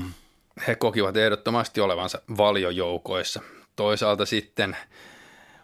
He 0.67 0.75
kokivat 0.75 1.17
ehdottomasti 1.17 1.81
olevansa 1.81 2.21
valiojoukoissa. 2.38 3.41
Toisaalta 3.75 4.25
sitten 4.25 4.77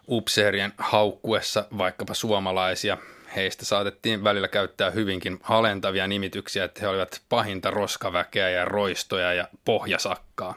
upseerien 0.08 0.72
haukkuessa 0.78 1.64
vaikkapa 1.78 2.14
suomalaisia– 2.14 2.98
heistä 3.36 3.64
saatettiin 3.64 4.24
välillä 4.24 4.48
käyttää 4.48 4.90
hyvinkin 4.90 5.38
alentavia 5.42 6.06
nimityksiä, 6.06 6.64
että 6.64 6.80
he 6.80 6.88
olivat 6.88 7.22
pahinta 7.28 7.70
roskaväkeä 7.70 8.50
ja 8.50 8.64
roistoja 8.64 9.32
ja 9.32 9.48
pohjasakkaa. 9.64 10.54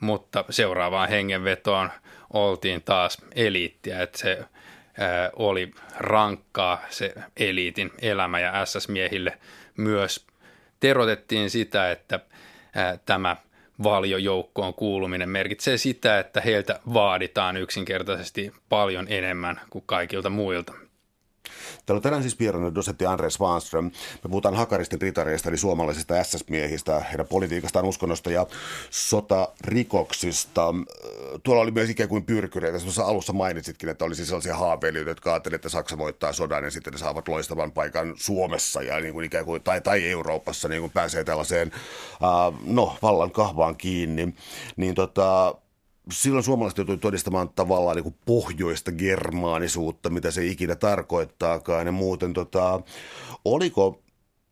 Mutta 0.00 0.44
seuraavaan 0.50 1.08
hengenvetoon 1.08 1.90
oltiin 2.32 2.82
taas 2.82 3.18
eliittiä, 3.34 4.02
että 4.02 4.18
se 4.18 4.38
ää, 4.98 5.30
oli 5.36 5.70
rankkaa 5.96 6.82
se 6.90 7.14
eliitin 7.36 7.90
elämä 8.02 8.40
ja 8.40 8.66
SS-miehille 8.66 9.38
myös 9.76 10.26
terotettiin 10.80 11.50
sitä, 11.50 11.90
että 11.90 12.20
ää, 12.74 12.98
tämä 13.06 13.36
valiojoukkoon 13.82 14.74
kuuluminen 14.74 15.28
merkitsee 15.28 15.78
sitä, 15.78 16.18
että 16.18 16.40
heiltä 16.40 16.80
vaaditaan 16.94 17.56
yksinkertaisesti 17.56 18.52
paljon 18.68 19.06
enemmän 19.08 19.60
kuin 19.70 19.84
kaikilta 19.86 20.30
muilta. 20.30 20.87
Täällä 21.88 21.98
on 21.98 22.02
tänään 22.02 22.22
siis 22.22 22.38
vieraana 22.38 22.74
dosentti 22.74 23.06
Andres 23.06 23.34
Svanström. 23.34 23.84
Me 23.84 24.30
puhutaan 24.30 24.54
hakaristin 24.54 25.00
ritareista, 25.00 25.48
eli 25.48 25.56
suomalaisista 25.56 26.22
SS-miehistä, 26.22 27.00
heidän 27.00 27.26
politiikastaan, 27.26 27.84
uskonnosta 27.84 28.30
ja 28.30 28.46
sotarikoksista. 28.90 30.74
Tuolla 31.42 31.62
oli 31.62 31.70
myös 31.70 31.90
ikään 31.90 32.08
kuin 32.08 32.24
pyrkyreitä. 32.24 32.78
Tuossa 32.78 33.04
alussa 33.04 33.32
mainitsitkin, 33.32 33.88
että 33.88 34.04
olisi 34.04 34.26
sellaisia 34.26 34.56
haaveilijoita, 34.56 35.10
jotka 35.10 35.32
ajattelivat, 35.32 35.58
että 35.58 35.68
Saksa 35.68 35.98
voittaa 35.98 36.32
sodan 36.32 36.64
ja 36.64 36.70
sitten 36.70 36.92
ne 36.92 36.98
saavat 36.98 37.28
loistavan 37.28 37.72
paikan 37.72 38.14
Suomessa 38.16 38.82
ja 38.82 39.00
niin 39.00 39.14
kuin 39.14 39.24
ikään 39.26 39.44
kuin, 39.44 39.62
tai, 39.62 39.80
tai 39.80 40.10
Euroopassa 40.10 40.68
niin 40.68 40.80
kuin 40.80 40.92
pääsee 40.92 41.24
tällaiseen 41.24 41.72
no, 42.64 42.96
vallan 43.02 43.30
kahvaan 43.30 43.76
kiinni. 43.76 44.34
Niin 44.76 44.94
tota, 44.94 45.54
silloin 46.12 46.44
suomalaiset 46.44 46.78
joutui 46.78 46.98
todistamaan 46.98 47.48
tavallaan 47.48 47.96
niin 47.96 48.02
kuin 48.04 48.16
pohjoista 48.26 48.92
germaanisuutta, 48.92 50.10
mitä 50.10 50.30
se 50.30 50.46
ikinä 50.46 50.76
tarkoittaakaan. 50.76 51.86
Ja 51.86 51.92
muuten, 51.92 52.32
tota, 52.32 52.80
oliko 53.44 54.02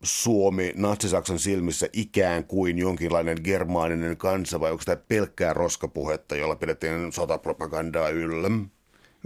Suomi 0.03 0.73
Natsi-Saksan 0.77 1.39
silmissä 1.39 1.89
ikään 1.93 2.45
kuin 2.45 2.79
jonkinlainen 2.79 3.39
germaaninen 3.45 4.17
kansa 4.17 4.61
vai 4.61 4.71
onko 4.71 4.83
tämä 4.87 4.97
pelkkää 5.09 5.53
roskapuhetta, 5.53 6.37
jolla 6.37 6.57
pidettiin 6.57 7.13
sotapropagandaa 7.13 8.09
yllä? 8.09 8.51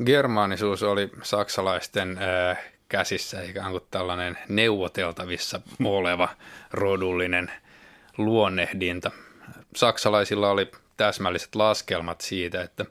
Germaanisuus 0.04 0.82
oli 0.82 1.10
saksalaisten 1.22 2.18
äh, 2.18 2.58
käsissä 2.88 3.42
ikään 3.42 3.70
kuin 3.70 3.84
tällainen 3.90 4.38
neuvoteltavissa 4.48 5.60
oleva 5.84 6.28
rodullinen 6.70 7.50
luonnehdinta. 8.18 9.10
Saksalaisilla 9.76 10.50
oli 10.50 10.70
täsmälliset 11.00 11.54
laskelmat 11.54 12.20
siitä, 12.20 12.62
että 12.62 12.84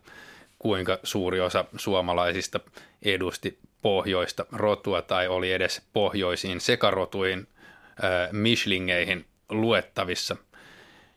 kuinka 0.59 0.99
suuri 1.03 1.39
osa 1.39 1.65
suomalaisista 1.77 2.59
edusti 3.01 3.59
pohjoista 3.81 4.45
rotua 4.51 5.01
tai 5.01 5.27
oli 5.27 5.51
edes 5.51 5.81
pohjoisiin 5.93 6.61
sekarotuihin 6.61 7.47
äh, 8.03 8.29
mislingeihin 8.31 9.25
luettavissa. 9.49 10.35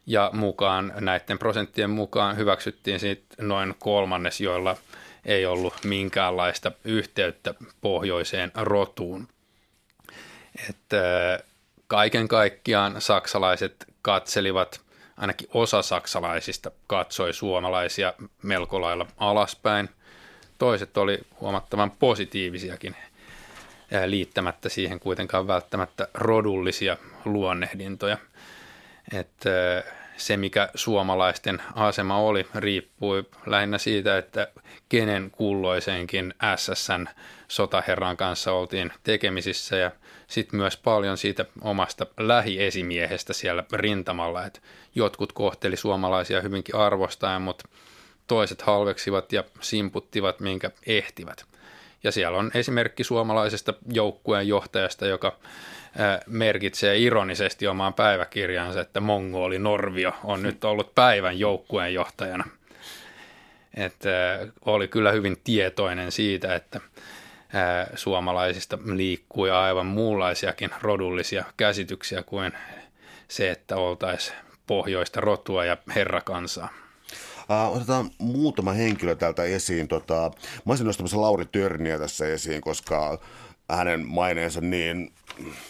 Ja 0.07 0.30
mukaan 0.32 0.93
näiden 1.01 1.38
prosenttien 1.38 1.90
mukaan 1.90 2.36
hyväksyttiin 2.36 3.01
siitä 3.01 3.22
noin 3.40 3.74
kolmannes, 3.78 4.40
joilla 4.40 4.76
ei 5.24 5.47
ollut 5.47 5.74
minkäänlaista 5.84 6.72
yhteyttä 6.84 7.55
pohjoiseen 7.80 8.53
rotuun. 8.55 9.28
Että 10.68 11.03
kaiken 11.86 12.28
kaikkiaan 12.28 13.01
saksalaiset 13.01 13.86
katselivat– 14.03 14.80
ainakin 15.16 15.48
osa 15.54 15.82
saksalaisista 15.82 16.70
katsoi 16.86 17.32
suomalaisia 17.32 18.14
melko 18.42 18.80
lailla 18.80 19.06
alaspäin. 19.18 19.88
Toiset 20.58 20.96
oli 20.96 21.18
huomattavan 21.40 21.90
positiivisiakin 21.90 22.96
liittämättä 24.06 24.68
siihen 24.68 25.00
kuitenkaan 25.00 25.46
välttämättä 25.46 26.08
rodullisia 26.14 26.96
luonnehdintoja. 27.24 28.16
Että 29.12 29.50
se, 30.16 30.36
mikä 30.36 30.68
suomalaisten 30.74 31.62
asema 31.74 32.18
oli, 32.18 32.48
riippui 32.54 33.24
lähinnä 33.46 33.78
siitä, 33.78 34.18
että 34.18 34.48
kenen 34.88 35.30
kulloisenkin 35.30 36.34
SSN 36.56 37.08
sotaherran 37.48 38.16
kanssa 38.16 38.52
oltiin 38.52 38.92
tekemisissä 39.02 39.76
ja 39.76 39.90
sitten 40.32 40.60
myös 40.60 40.76
paljon 40.76 41.18
siitä 41.18 41.44
omasta 41.60 42.06
lähiesimiehestä 42.18 43.32
siellä 43.32 43.64
rintamalla, 43.72 44.46
että 44.46 44.60
jotkut 44.94 45.32
kohteli 45.32 45.76
suomalaisia 45.76 46.40
hyvinkin 46.40 46.74
arvostaen, 46.74 47.42
mutta 47.42 47.68
toiset 48.26 48.62
halveksivat 48.62 49.32
ja 49.32 49.44
simputtivat, 49.60 50.40
minkä 50.40 50.70
ehtivät. 50.86 51.44
Ja 52.04 52.12
siellä 52.12 52.38
on 52.38 52.50
esimerkki 52.54 53.04
suomalaisesta 53.04 53.74
joukkueen 53.92 54.48
johtajasta, 54.48 55.06
joka 55.06 55.36
merkitsee 56.26 56.98
ironisesti 56.98 57.66
omaan 57.66 57.94
päiväkirjansa, 57.94 58.80
että 58.80 59.00
Mongoli 59.00 59.58
Norvio 59.58 60.12
on 60.24 60.42
nyt 60.42 60.64
ollut 60.64 60.94
päivän 60.94 61.38
joukkueen 61.38 61.94
johtajana. 61.94 62.44
Että 63.76 64.08
oli 64.64 64.88
kyllä 64.88 65.12
hyvin 65.12 65.36
tietoinen 65.44 66.12
siitä, 66.12 66.54
että 66.54 66.80
suomalaisista 67.94 68.78
liikkui 68.84 69.50
aivan 69.50 69.86
muunlaisiakin 69.86 70.70
rodullisia 70.80 71.44
käsityksiä 71.57 72.22
kuin 72.22 72.53
se, 73.28 73.50
että 73.50 73.76
oltaisiin 73.76 74.36
pohjoista 74.66 75.20
rotua 75.20 75.64
ja 75.64 75.76
herrakansaa. 75.94 76.68
Otetaan 77.70 78.11
muutama 78.18 78.72
henkilö 78.72 79.14
täältä 79.14 79.44
esiin. 79.44 79.88
Tota, 79.88 80.30
mä 80.64 80.72
olisin 80.72 80.86
nostamassa 80.86 81.20
Lauri 81.20 81.44
Törniä 81.44 81.98
tässä 81.98 82.26
esiin, 82.26 82.61
koska 82.61 83.20
hänen 83.70 84.07
maineensa 84.07 84.61
niin 84.61 85.12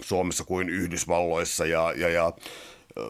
Suomessa 0.02 0.44
kuin 0.44 0.68
Yhdysvalloissa 0.68 1.66
ja, 1.66 1.92
ja, 1.96 2.08
ja 2.08 2.32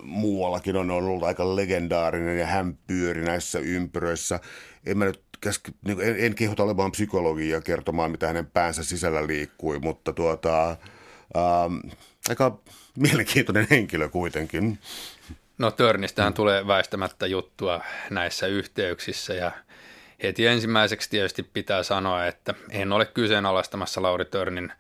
muuallakin 0.03 0.77
on 0.77 0.91
ollut 0.91 1.23
aika 1.23 1.57
legendaarinen 1.57 2.39
ja 2.39 2.47
hän 2.47 2.79
pyöri 2.87 3.25
näissä 3.25 3.59
ympyröissä. 3.59 4.41
En 4.87 4.99
mä 4.99 5.05
nyt 5.05 5.23
käski, 5.43 5.73
niin 5.87 6.01
en, 6.01 6.17
en 6.19 6.35
kehota 6.35 6.63
olemaan 6.63 6.93
psykologia 6.93 7.61
kertomaan, 7.61 8.11
mitä 8.11 8.27
hänen 8.27 8.47
päänsä 8.47 8.85
sisällä 8.85 9.27
liikkui, 9.27 9.79
mutta 9.79 10.13
tuota, 10.13 10.71
ähm, 10.71 11.79
aika 12.29 12.59
mielenkiintoinen 12.99 13.67
henkilö 13.71 14.09
kuitenkin. 14.09 14.79
No 15.59 15.71
Törnistähän 15.71 16.35
tulee 16.35 16.67
väistämättä 16.67 17.27
juttua 17.27 17.81
näissä 18.11 18.47
yhteyksissä 18.47 19.35
ja 19.35 19.53
heti 20.23 20.47
ensimmäiseksi 20.47 21.11
tietysti 21.11 21.43
pitää 21.43 21.83
sanoa, 21.83 22.27
että 22.27 22.55
en 22.71 22.93
ole 22.93 23.07
kyseenalaistamassa 23.07 24.03
Lauri 24.03 24.25
Törnin 24.25 24.73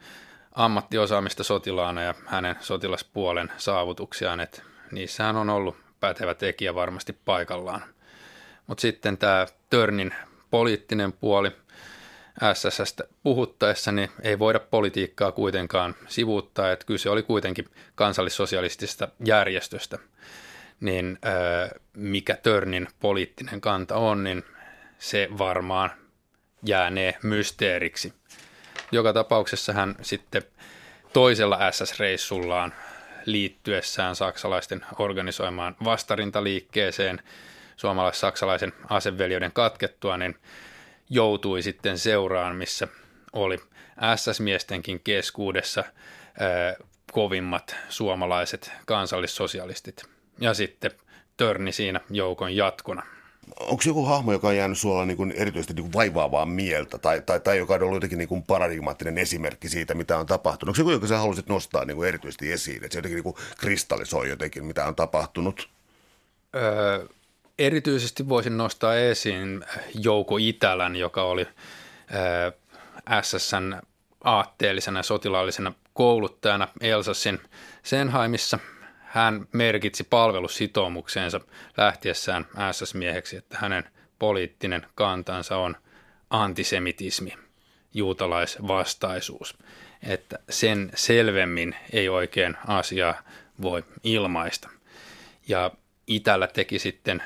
ammattiosaamista 0.52 1.44
sotilaana 1.44 2.02
ja 2.02 2.14
hänen 2.26 2.56
sotilaspuolen 2.60 3.52
saavutuksiaan, 3.56 4.40
että 4.40 4.62
niissähän 4.90 5.36
on 5.36 5.50
ollut 5.50 5.76
pätevä 6.00 6.34
tekijä 6.34 6.74
varmasti 6.74 7.12
paikallaan. 7.24 7.82
Mutta 8.66 8.82
sitten 8.82 9.18
tämä 9.18 9.46
Törnin 9.70 10.14
poliittinen 10.52 11.12
puoli 11.12 11.52
SSstä 12.54 13.04
puhuttaessa, 13.22 13.92
niin 13.92 14.10
ei 14.22 14.38
voida 14.38 14.60
politiikkaa 14.60 15.32
kuitenkaan 15.32 15.94
sivuuttaa, 16.08 16.72
että 16.72 16.86
kyse 16.86 17.10
oli 17.10 17.22
kuitenkin 17.22 17.68
kansallissosialistisesta 17.94 19.08
järjestöstä. 19.24 19.98
Niin 20.80 21.18
mikä 21.96 22.36
Törnin 22.36 22.88
poliittinen 23.00 23.60
kanta 23.60 23.96
on, 23.96 24.24
niin 24.24 24.44
se 24.98 25.28
varmaan 25.38 25.90
jäänee 26.66 27.18
mysteeriksi. 27.22 28.12
Joka 28.92 29.12
tapauksessa 29.12 29.72
hän 29.72 29.94
sitten 30.02 30.42
toisella 31.12 31.58
SS-reissullaan 31.70 32.74
liittyessään 33.26 34.16
saksalaisten 34.16 34.86
organisoimaan 34.98 35.76
vastarintaliikkeeseen 35.84 37.22
suomalais-saksalaisen 37.82 38.72
aseveljoiden 38.88 39.52
katkettua, 39.52 40.16
niin 40.16 40.34
joutui 41.10 41.62
sitten 41.62 41.98
seuraan, 41.98 42.56
missä 42.56 42.88
oli 43.32 43.58
SS-miestenkin 44.16 45.00
keskuudessa 45.04 45.84
ää, 46.40 46.74
kovimmat 47.12 47.76
suomalaiset 47.88 48.72
kansallissosialistit. 48.86 50.04
Ja 50.40 50.54
sitten 50.54 50.90
törni 51.36 51.72
siinä 51.72 52.00
joukon 52.10 52.56
jatkona. 52.56 53.02
Onko 53.60 53.82
joku 53.86 54.04
hahmo, 54.04 54.32
joka 54.32 54.48
on 54.48 54.56
jäänyt 54.56 54.78
sulla 54.78 55.04
niin 55.04 55.16
kuin 55.16 55.32
erityisesti 55.32 55.74
niin 55.74 55.84
kuin 55.84 55.92
vaivaavaa 55.92 56.46
mieltä 56.46 56.98
tai, 56.98 57.20
tai, 57.20 57.40
tai 57.40 57.58
joka 57.58 57.74
on 57.74 57.82
ollut 57.82 57.96
jotenkin 57.96 58.18
niin 58.18 58.28
kuin 58.28 58.42
paradigmaattinen 58.42 59.18
esimerkki 59.18 59.68
siitä, 59.68 59.94
mitä 59.94 60.18
on 60.18 60.26
tapahtunut? 60.26 60.78
Onko 60.78 60.80
joku, 60.80 60.90
joka 60.90 61.06
sä 61.06 61.18
haluaisit 61.18 61.48
nostaa 61.48 61.84
niin 61.84 61.96
kuin 61.96 62.08
erityisesti 62.08 62.52
esiin, 62.52 62.84
että 62.84 62.92
se 62.92 62.98
jotenkin 62.98 63.16
niin 63.16 63.34
kuin 63.34 63.36
kristallisoi 63.58 64.28
jotenkin, 64.28 64.64
mitä 64.64 64.86
on 64.86 64.94
tapahtunut? 64.94 65.68
Öö, 66.54 67.06
erityisesti 67.66 68.28
voisin 68.28 68.56
nostaa 68.56 68.96
esiin 68.96 69.64
Jouko 69.94 70.36
Itälän, 70.40 70.96
joka 70.96 71.22
oli 71.22 71.46
SSN 73.22 73.80
aatteellisena 74.24 75.02
sotilaallisena 75.02 75.72
kouluttajana 75.94 76.68
Elsassin 76.80 77.40
Senheimissa– 77.82 78.58
hän 79.12 79.46
merkitsi 79.52 80.04
palvelussitoumukseensa 80.04 81.40
lähtiessään 81.76 82.46
SS-mieheksi, 82.72 83.36
että 83.36 83.58
hänen 83.60 83.84
poliittinen 84.18 84.86
kantansa 84.94 85.56
on 85.56 85.76
antisemitismi, 86.30 87.34
juutalaisvastaisuus. 87.94 89.58
Että 90.02 90.38
sen 90.50 90.90
selvemmin 90.94 91.76
ei 91.92 92.08
oikein 92.08 92.56
asiaa 92.66 93.22
voi 93.62 93.84
ilmaista. 94.04 94.68
Ja 95.48 95.70
Itällä 96.06 96.46
teki 96.46 96.78
sitten 96.78 97.22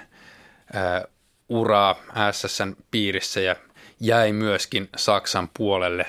uraa 1.49 1.97
SSN 2.33 2.77
piirissä 2.91 3.41
ja 3.41 3.57
jäi 4.01 4.33
myöskin 4.33 4.89
Saksan 4.97 5.49
puolelle 5.57 6.07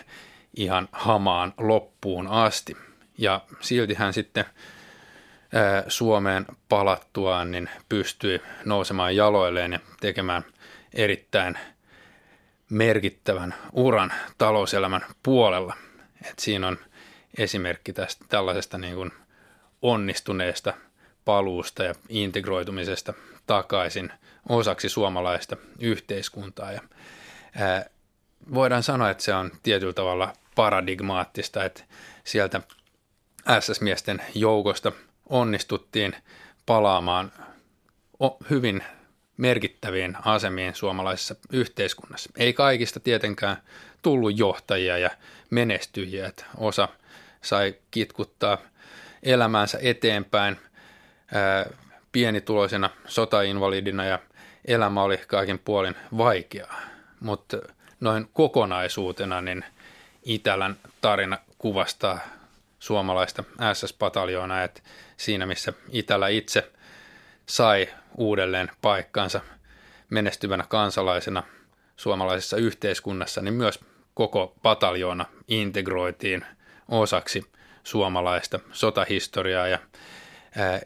ihan 0.56 0.90
hamaan 0.92 1.54
loppuun 1.58 2.28
asti. 2.28 2.78
Ja 3.18 3.42
silti 3.60 3.94
hän 3.94 4.14
sitten 4.14 4.46
Suomeen 5.88 6.46
palattuaan, 6.70 7.52
niin 7.52 7.70
pystyi 7.90 8.42
nousemaan 8.66 9.16
jaloilleen 9.16 9.74
ja 9.74 9.80
tekemään 10.02 10.44
erittäin 10.94 11.58
merkittävän 12.70 13.56
uran 13.74 14.14
talouselämän 14.38 15.06
puolella. 15.24 15.74
Et 16.30 16.40
siinä 16.40 16.68
on 16.68 16.78
esimerkki 17.38 17.94
tästä 17.94 18.26
tällaisesta 18.30 18.78
niin 18.78 18.96
kuin 18.96 19.12
onnistuneesta 19.82 20.74
paluusta 21.28 21.84
ja 21.84 21.96
integroitumisesta 22.10 23.14
takaisin 23.48 24.12
osaksi 24.50 24.90
suomalaista 24.90 25.58
yhteiskuntaa. 25.80 26.72
Ja, 26.72 26.82
ää, 27.56 27.86
voidaan 28.54 28.84
sanoa, 28.84 29.10
että 29.10 29.24
se 29.24 29.34
on 29.34 29.52
tietyllä 29.64 29.94
tavalla 29.94 30.34
paradigmaattista, 30.56 31.66
että 31.66 31.84
sieltä 32.24 32.62
SS-miesten 33.60 34.22
joukosta– 34.36 34.92
onnistuttiin 35.30 36.16
palaamaan 36.66 37.32
hyvin 38.50 38.84
merkittäviin 39.38 40.18
asemiin 40.26 40.76
suomalaisessa 40.76 41.36
yhteiskunnassa. 41.52 42.30
Ei 42.38 42.54
kaikista 42.54 43.00
tietenkään 43.00 43.58
tullut 44.02 44.40
johtajia 44.40 44.98
ja 44.98 45.10
menestyjiä, 45.50 46.28
että 46.28 46.46
osa 46.58 46.90
sai 47.42 47.76
kitkuttaa 47.92 48.58
elämäänsä 49.24 49.80
eteenpäin 49.82 50.58
pienituloisena 52.12 52.90
sotainvalidina 53.08 54.06
ja 54.06 54.20
elämä 54.66 55.04
oli 55.04 55.18
kaikin 55.28 55.60
puolin 55.60 55.96
vaikeaa. 56.18 56.82
Mutta 57.20 57.58
noin 58.00 58.30
kokonaisuutena 58.34 59.42
niin 59.42 59.66
Itälän 60.24 60.78
tarina 61.02 61.38
kuvastaa 61.58 62.20
suomalaista 62.80 63.44
SS-pataljoonaa, 63.74 64.64
että 64.64 64.82
siinä 65.18 65.46
missä 65.46 65.74
Itälä 65.90 66.28
itse 66.28 66.72
sai 67.46 67.90
uudelleen 68.18 68.72
paikkansa 68.82 69.42
menestyvänä 70.10 70.66
kansalaisena 70.70 71.44
suomalaisessa 71.96 72.58
yhteiskunnassa, 72.58 73.42
niin 73.42 73.54
myös 73.54 73.80
koko 74.14 74.56
pataljoona 74.62 75.26
integroitiin 75.48 76.46
osaksi 76.90 77.52
suomalaista 77.84 78.60
sotahistoriaa 78.72 79.68
ja 79.68 79.80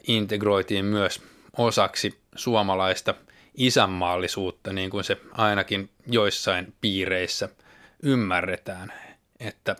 integroitiin 0.07 0.85
myös 0.85 1.21
osaksi 1.57 2.19
suomalaista 2.35 3.13
isänmaallisuutta, 3.57 4.73
niin 4.73 4.89
kuin 4.89 5.03
se 5.03 5.17
ainakin 5.31 5.89
joissain 6.07 6.73
piireissä 6.81 7.49
ymmärretään, 8.03 8.93
että 9.39 9.75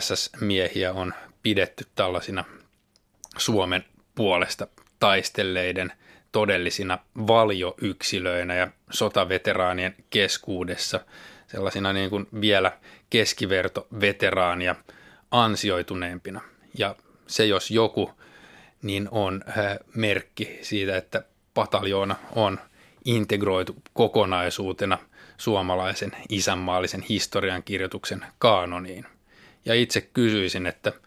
SS-miehiä 0.00 0.92
on 0.92 1.14
pidetty 1.42 1.86
tällaisina 1.94 2.44
Suomen 3.36 3.84
puolesta 4.14 4.66
taistelleiden 5.00 5.92
todellisina 6.32 6.98
valjoyksilöinä 7.26 8.54
ja 8.54 8.68
sotaveteraanien 8.90 9.94
keskuudessa 10.10 11.00
sellaisina 11.46 11.92
niin 11.92 12.10
kuin 12.10 12.28
vielä 12.40 12.72
keskivertoveteraania 13.10 14.74
ansioituneempina. 15.30 16.40
Ja 16.78 16.94
se 17.26 17.46
jos 17.46 17.70
joku, 17.70 18.10
niin 18.82 19.08
on 19.10 19.44
äh, 19.48 19.56
merkki 19.94 20.58
siitä, 20.62 20.96
että 20.96 21.24
pataljoona 21.54 22.16
on 22.34 22.60
integroitu 23.04 23.76
kokonaisuutena 23.92 24.98
suomalaisen 25.36 26.12
isänmaallisen 26.28 27.02
historian 27.08 27.62
kirjoituksen 27.62 28.24
kaanoniin. 28.38 29.06
Ja 29.64 29.74
itse 29.74 30.00
kysyisin, 30.00 30.66
että– 30.66 30.92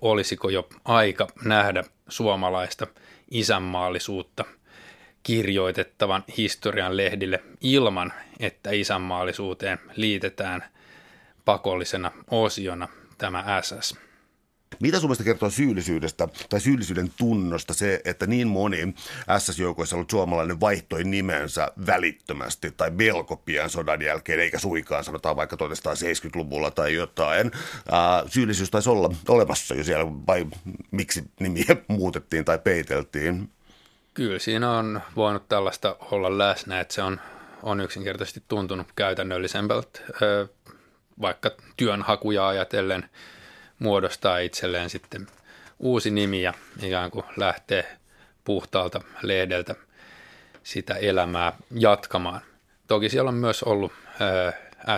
olisiko 0.00 0.48
jo 0.48 0.68
aika 0.84 1.26
nähdä 1.44 1.84
suomalaista 2.08 2.86
isänmaallisuutta 3.30 4.44
kirjoitettavan 5.22 6.24
historian 6.36 6.96
lehdille 6.96 7.42
ilman, 7.60 8.12
että 8.40 8.70
isänmaallisuuteen 8.70 9.78
liitetään 9.96 10.64
pakollisena 11.44 12.12
osiona 12.30 12.88
tämä 13.18 13.44
SS. 13.62 14.05
Mitä 14.80 15.00
sun 15.00 15.16
kertoo 15.24 15.50
syyllisyydestä 15.50 16.28
tai 16.48 16.60
syyllisyyden 16.60 17.10
tunnosta 17.18 17.74
se, 17.74 18.00
että 18.04 18.26
niin 18.26 18.48
moni 18.48 18.94
SS-joukoissa 19.38 19.96
ollut 19.96 20.10
suomalainen 20.10 20.60
vaihtoi 20.60 21.04
nimensä 21.04 21.68
välittömästi 21.86 22.70
tai 22.70 22.90
melko 22.90 23.36
pian 23.36 23.70
sodan 23.70 24.02
jälkeen, 24.02 24.40
eikä 24.40 24.58
suikaan 24.58 25.04
sanotaan 25.04 25.36
vaikka 25.36 25.56
1970-luvulla 25.56 26.70
tai 26.70 26.94
jotain. 26.94 27.50
Ää, 27.92 28.24
syyllisyys 28.26 28.70
taisi 28.70 28.90
olla 28.90 29.10
olemassa 29.28 29.74
jo 29.74 29.84
siellä, 29.84 30.06
vai 30.26 30.46
miksi 30.90 31.24
nimiä 31.40 31.76
muutettiin 31.88 32.44
tai 32.44 32.58
peiteltiin? 32.58 33.50
Kyllä 34.14 34.38
siinä 34.38 34.70
on 34.78 35.00
voinut 35.16 35.48
tällaista 35.48 35.96
olla 36.00 36.38
läsnä, 36.38 36.80
että 36.80 36.94
se 36.94 37.02
on, 37.02 37.20
on 37.62 37.80
yksinkertaisesti 37.80 38.42
tuntunut 38.48 38.86
käytännöllisempältä, 38.96 40.00
vaikka 41.20 41.50
työnhakuja 41.76 42.48
ajatellen– 42.48 43.08
muodostaa 43.78 44.38
itselleen 44.38 44.90
sitten 44.90 45.26
uusi 45.78 46.10
nimi 46.10 46.42
ja 46.42 46.54
ikään 46.82 47.10
kuin 47.10 47.24
lähtee 47.36 47.96
puhtaalta 48.44 49.00
lehdeltä 49.22 49.74
sitä 50.62 50.94
elämää 50.94 51.52
jatkamaan. 51.70 52.40
Toki 52.86 53.08
siellä 53.08 53.28
on 53.28 53.34
myös 53.34 53.62
ollut 53.62 53.92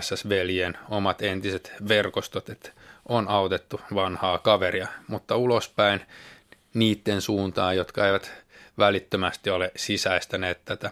SS-veljen 0.00 0.78
omat 0.90 1.22
entiset 1.22 1.72
verkostot, 1.88 2.48
että 2.48 2.70
on 3.08 3.28
autettu 3.28 3.80
vanhaa 3.94 4.38
kaveria, 4.38 4.88
mutta 5.06 5.36
ulospäin 5.36 6.00
niiden 6.74 7.20
suuntaan, 7.20 7.76
jotka 7.76 8.06
eivät 8.06 8.32
välittömästi 8.78 9.50
ole 9.50 9.72
sisäistäneet 9.76 10.64
tätä 10.64 10.90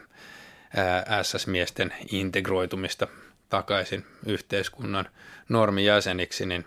SS-miesten 1.22 1.94
integroitumista 2.10 3.06
takaisin 3.48 4.06
yhteiskunnan 4.26 5.08
normijäseniksi, 5.48 6.46
niin 6.46 6.66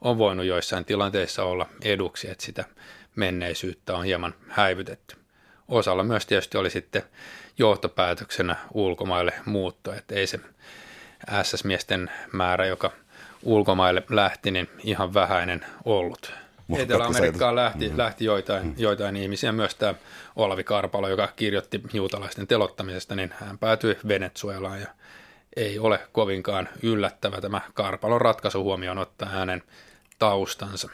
on 0.00 0.18
voinut 0.18 0.46
joissain 0.46 0.84
tilanteissa 0.84 1.44
olla 1.44 1.66
eduksi, 1.82 2.30
että 2.30 2.44
sitä 2.44 2.64
menneisyyttä 3.16 3.96
on 3.96 4.04
hieman 4.04 4.34
häivytetty. 4.48 5.16
Osalla 5.68 6.04
myös 6.04 6.26
tietysti 6.26 6.58
oli 6.58 6.70
sitten 6.70 7.02
johtopäätöksenä 7.58 8.56
ulkomaille 8.74 9.32
muutto, 9.44 9.92
että 9.92 10.14
ei 10.14 10.26
se 10.26 10.40
SS-miesten 11.42 12.10
määrä, 12.32 12.66
joka 12.66 12.90
ulkomaille 13.42 14.02
lähti, 14.10 14.50
niin 14.50 14.68
ihan 14.84 15.14
vähäinen 15.14 15.66
ollut. 15.84 16.32
Etelä-Amerikkaan 16.78 17.56
lähti, 17.56 17.88
mm. 17.88 17.98
lähti 17.98 18.24
joitain, 18.24 18.66
mm. 18.66 18.74
joitain 18.78 19.16
ihmisiä, 19.16 19.52
myös 19.52 19.74
tämä 19.74 19.94
Olavi 20.36 20.64
Karpalo, 20.64 21.08
joka 21.08 21.28
kirjoitti 21.36 21.82
juutalaisten 21.92 22.46
telottamisesta, 22.46 23.14
niin 23.14 23.34
hän 23.40 23.58
päätyi 23.58 23.98
Venezuelaan 24.08 24.80
ja 24.80 24.86
ei 25.56 25.78
ole 25.78 26.00
kovinkaan 26.12 26.68
yllättävä 26.82 27.40
tämä 27.40 27.60
Karpalon 27.74 28.20
ratkaisu 28.20 28.62
huomioon 28.62 28.98
ottaa 28.98 29.28
hänen 29.28 29.62
taustansa. 30.20 30.88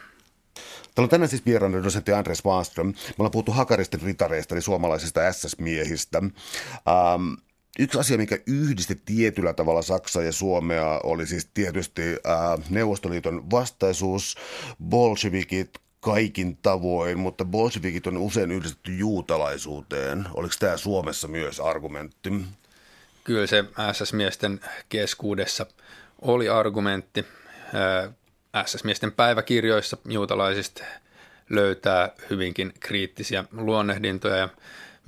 Täällä 0.95 1.05
on 1.05 1.09
tänään 1.09 1.29
siis 1.29 1.45
vieraana 1.45 1.83
dosentti 1.83 2.13
Andres 2.13 2.45
Wahlström. 2.45 2.87
Me 2.87 2.93
ollaan 3.19 3.31
puhuttu 3.31 3.51
Hakaristen 3.51 4.01
ritareista, 4.01 4.55
eli 4.55 4.61
suomalaisista 4.61 5.33
SS-miehistä. 5.33 6.17
Ähm, 6.17 7.33
Yksi 7.79 7.99
asia, 7.99 8.17
mikä 8.17 8.37
yhdisti 8.47 9.01
tietyllä 9.05 9.53
tavalla 9.53 9.81
Saksaa 9.81 10.23
ja 10.23 10.31
Suomea, 10.31 10.99
oli 11.03 11.27
siis 11.27 11.49
tietysti 11.53 12.01
äh, 12.01 12.69
Neuvostoliiton 12.69 13.51
vastaisuus, 13.51 14.35
bolshevikit, 14.83 15.69
kaikin 15.99 16.57
tavoin, 16.57 17.19
mutta 17.19 17.45
bolshevikit 17.45 18.07
on 18.07 18.17
usein 18.17 18.51
yhdistetty 18.51 18.95
juutalaisuuteen. 18.95 20.25
Oliko 20.33 20.53
tämä 20.59 20.77
Suomessa 20.77 21.27
myös 21.27 21.59
argumentti? 21.59 22.29
Kyllä 23.23 23.47
se 23.47 23.63
SS-miesten 23.91 24.59
keskuudessa 24.89 25.65
oli 26.21 26.49
argumentti. 26.49 27.25
SS-miesten 28.65 29.11
päiväkirjoissa 29.11 29.97
juutalaisista 30.05 30.83
löytää 31.49 32.09
hyvinkin 32.29 32.73
kriittisiä 32.79 33.43
luonnehdintoja 33.51 34.35
ja 34.35 34.49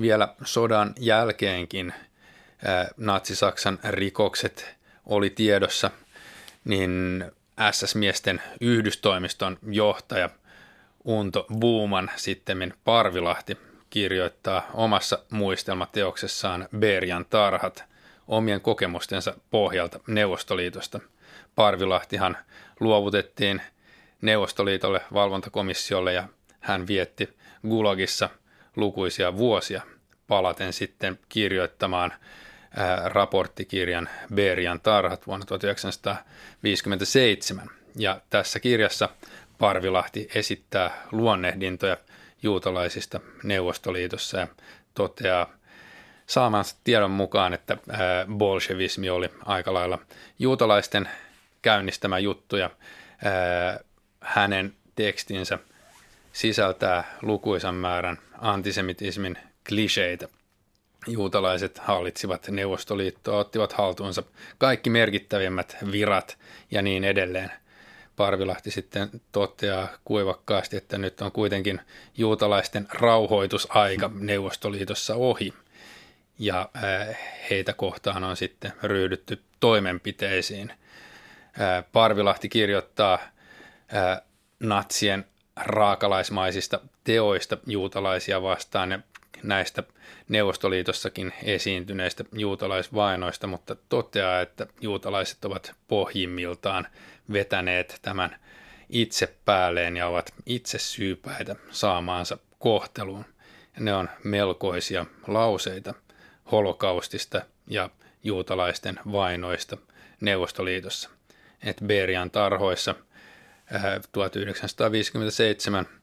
vielä 0.01 0.33
sodan 0.43 0.93
jälkeenkin 0.99 1.93
natsi-Saksan 2.97 3.79
rikokset 3.89 4.75
oli 5.05 5.29
tiedossa, 5.29 5.91
niin 6.65 7.25
SS-miesten 7.71 8.41
yhdystoimiston 8.61 9.57
johtaja 9.71 10.29
Unto 11.05 11.45
Buuman 11.59 12.11
sitten 12.15 12.73
Parvilahti 12.83 13.57
kirjoittaa 13.89 14.67
omassa 14.73 15.19
muistelmateoksessaan 15.29 16.67
Berjan 16.79 17.25
tarhat 17.29 17.83
omien 18.27 18.61
kokemustensa 18.61 19.33
pohjalta 19.51 19.99
Neuvostoliitosta. 20.07 20.99
Parvilahtihan 21.55 22.37
luovutettiin 22.79 23.61
Neuvostoliitolle 24.21 25.01
valvontakomissiolle 25.13 26.13
ja 26.13 26.27
hän 26.59 26.87
vietti 26.87 27.29
Gulagissa 27.67 28.29
lukuisia 28.75 29.37
vuosia 29.37 29.81
palaten 30.27 30.73
sitten 30.73 31.19
kirjoittamaan 31.29 32.13
raporttikirjan 33.05 34.09
Berian 34.33 34.79
tarhat 34.79 35.27
vuonna 35.27 35.45
1957. 35.45 37.69
Ja 37.95 38.21
tässä 38.29 38.59
kirjassa 38.59 39.09
Parvilahti 39.57 40.29
esittää 40.35 41.03
luonnehdintoja 41.11 41.97
juutalaisista 42.43 43.19
Neuvostoliitossa 43.43 44.37
ja 44.37 44.47
toteaa 44.93 45.49
saamansa 46.27 46.75
tiedon 46.83 47.11
mukaan, 47.11 47.53
että 47.53 47.77
bolshevismi 48.37 49.09
oli 49.09 49.29
aika 49.45 49.73
lailla 49.73 49.99
juutalaisten 50.39 51.09
käynnistämä 51.61 52.19
juttu 52.19 52.57
ja 52.57 52.69
hänen 54.21 54.73
tekstinsä 54.95 55.59
sisältää 56.33 57.17
lukuisan 57.21 57.75
määrän 57.75 58.17
antisemitismin 58.37 59.37
kliseitä. 59.69 60.27
Juutalaiset 61.07 61.77
hallitsivat 61.77 62.47
Neuvostoliittoa, 62.47 63.39
ottivat 63.39 63.73
haltuunsa 63.73 64.23
kaikki 64.57 64.89
merkittävimmät 64.89 65.77
virat 65.91 66.37
ja 66.71 66.81
niin 66.81 67.03
edelleen– 67.03 67.51
Parvilahti 68.19 68.71
sitten 68.71 69.09
toteaa 69.31 69.87
kuivakkaasti, 70.05 70.77
että 70.77 70.97
nyt 70.97 71.21
on 71.21 71.31
kuitenkin 71.31 71.81
juutalaisten 72.17 72.87
rauhoitusaika 72.93 74.11
Neuvostoliitossa 74.19 75.15
ohi. 75.15 75.53
Ja 76.39 76.69
heitä 77.49 77.73
kohtaan 77.73 78.23
on 78.23 78.37
sitten 78.37 78.73
ryhdytty 78.83 79.41
toimenpiteisiin. 79.59 80.73
Parvilahti 81.91 82.49
kirjoittaa 82.49 83.19
natsien 84.59 85.25
raakalaismaisista 85.55 86.79
teoista 87.03 87.57
juutalaisia 87.65 88.41
vastaan 88.41 88.91
ja 88.91 88.99
näistä 89.43 89.83
Neuvostoliitossakin 90.29 91.33
esiintyneistä 91.43 92.23
juutalaisvainoista, 92.31 93.47
mutta 93.47 93.75
toteaa, 93.89 94.41
että 94.41 94.67
juutalaiset 94.81 95.45
ovat 95.45 95.73
pohjimmiltaan 95.87 96.87
vetäneet 97.33 97.99
tämän 98.01 98.35
itse 98.89 99.35
päälleen 99.45 99.97
ja 99.97 100.07
ovat 100.07 100.33
itse 100.45 100.79
syypäitä 100.79 101.55
saamaansa 101.71 102.37
kohteluun. 102.59 103.25
Ja 103.75 103.81
ne 103.81 103.93
on 103.93 104.09
melkoisia 104.23 105.05
lauseita 105.27 105.93
holokaustista 106.51 107.41
ja 107.67 107.89
juutalaisten 108.23 108.99
vainoista 109.11 109.77
Neuvostoliitossa. 110.21 111.09
Et 111.63 111.77
Berian 111.87 112.31
tarhoissa 112.31 112.95
1957 114.11 115.85
äh, 115.85 115.99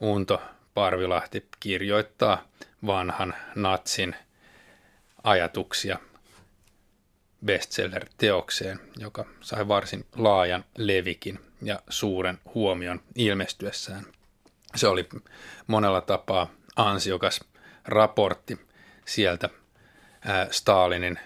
Unto 0.00 0.42
Parvilahti 0.74 1.46
kirjoittaa 1.60 2.48
vanhan 2.86 3.34
natsin 3.54 4.16
ajatuksia 5.22 5.98
bestseller-teokseen, 7.46 8.80
joka 8.98 9.24
sai 9.40 9.68
varsin 9.68 10.06
laajan 10.16 10.64
levikin 10.76 11.38
ja 11.62 11.78
suuren 11.88 12.38
huomion 12.54 13.00
ilmestyessään. 13.14 14.04
Se 14.74 14.88
oli 14.88 15.08
monella 15.66 16.00
tapaa 16.00 16.50
ansiokas 16.76 17.40
raportti 17.84 18.66
sieltä 19.04 19.48
Stalinin 20.50 21.18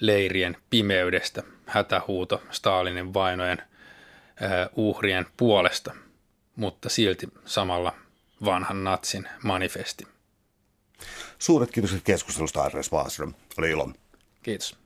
leirien 0.00 0.56
pimeydestä, 0.70 1.42
hätähuuto 1.66 2.42
Stalinin 2.50 3.14
vainojen 3.14 3.62
uhrien 4.76 5.26
puolesta, 5.36 5.94
mutta 6.56 6.88
silti 6.88 7.28
samalla 7.44 7.92
vanhan 8.44 8.84
natsin 8.84 9.28
manifesti. 9.42 10.06
Suuret 11.38 11.70
kiitokset 11.70 12.02
keskustelusta, 12.04 12.62
Arnes 12.62 12.92
Wahlström. 12.92 13.34
Oli 13.58 13.70
ilo. 13.70 13.90
Kiitos. 14.42 14.76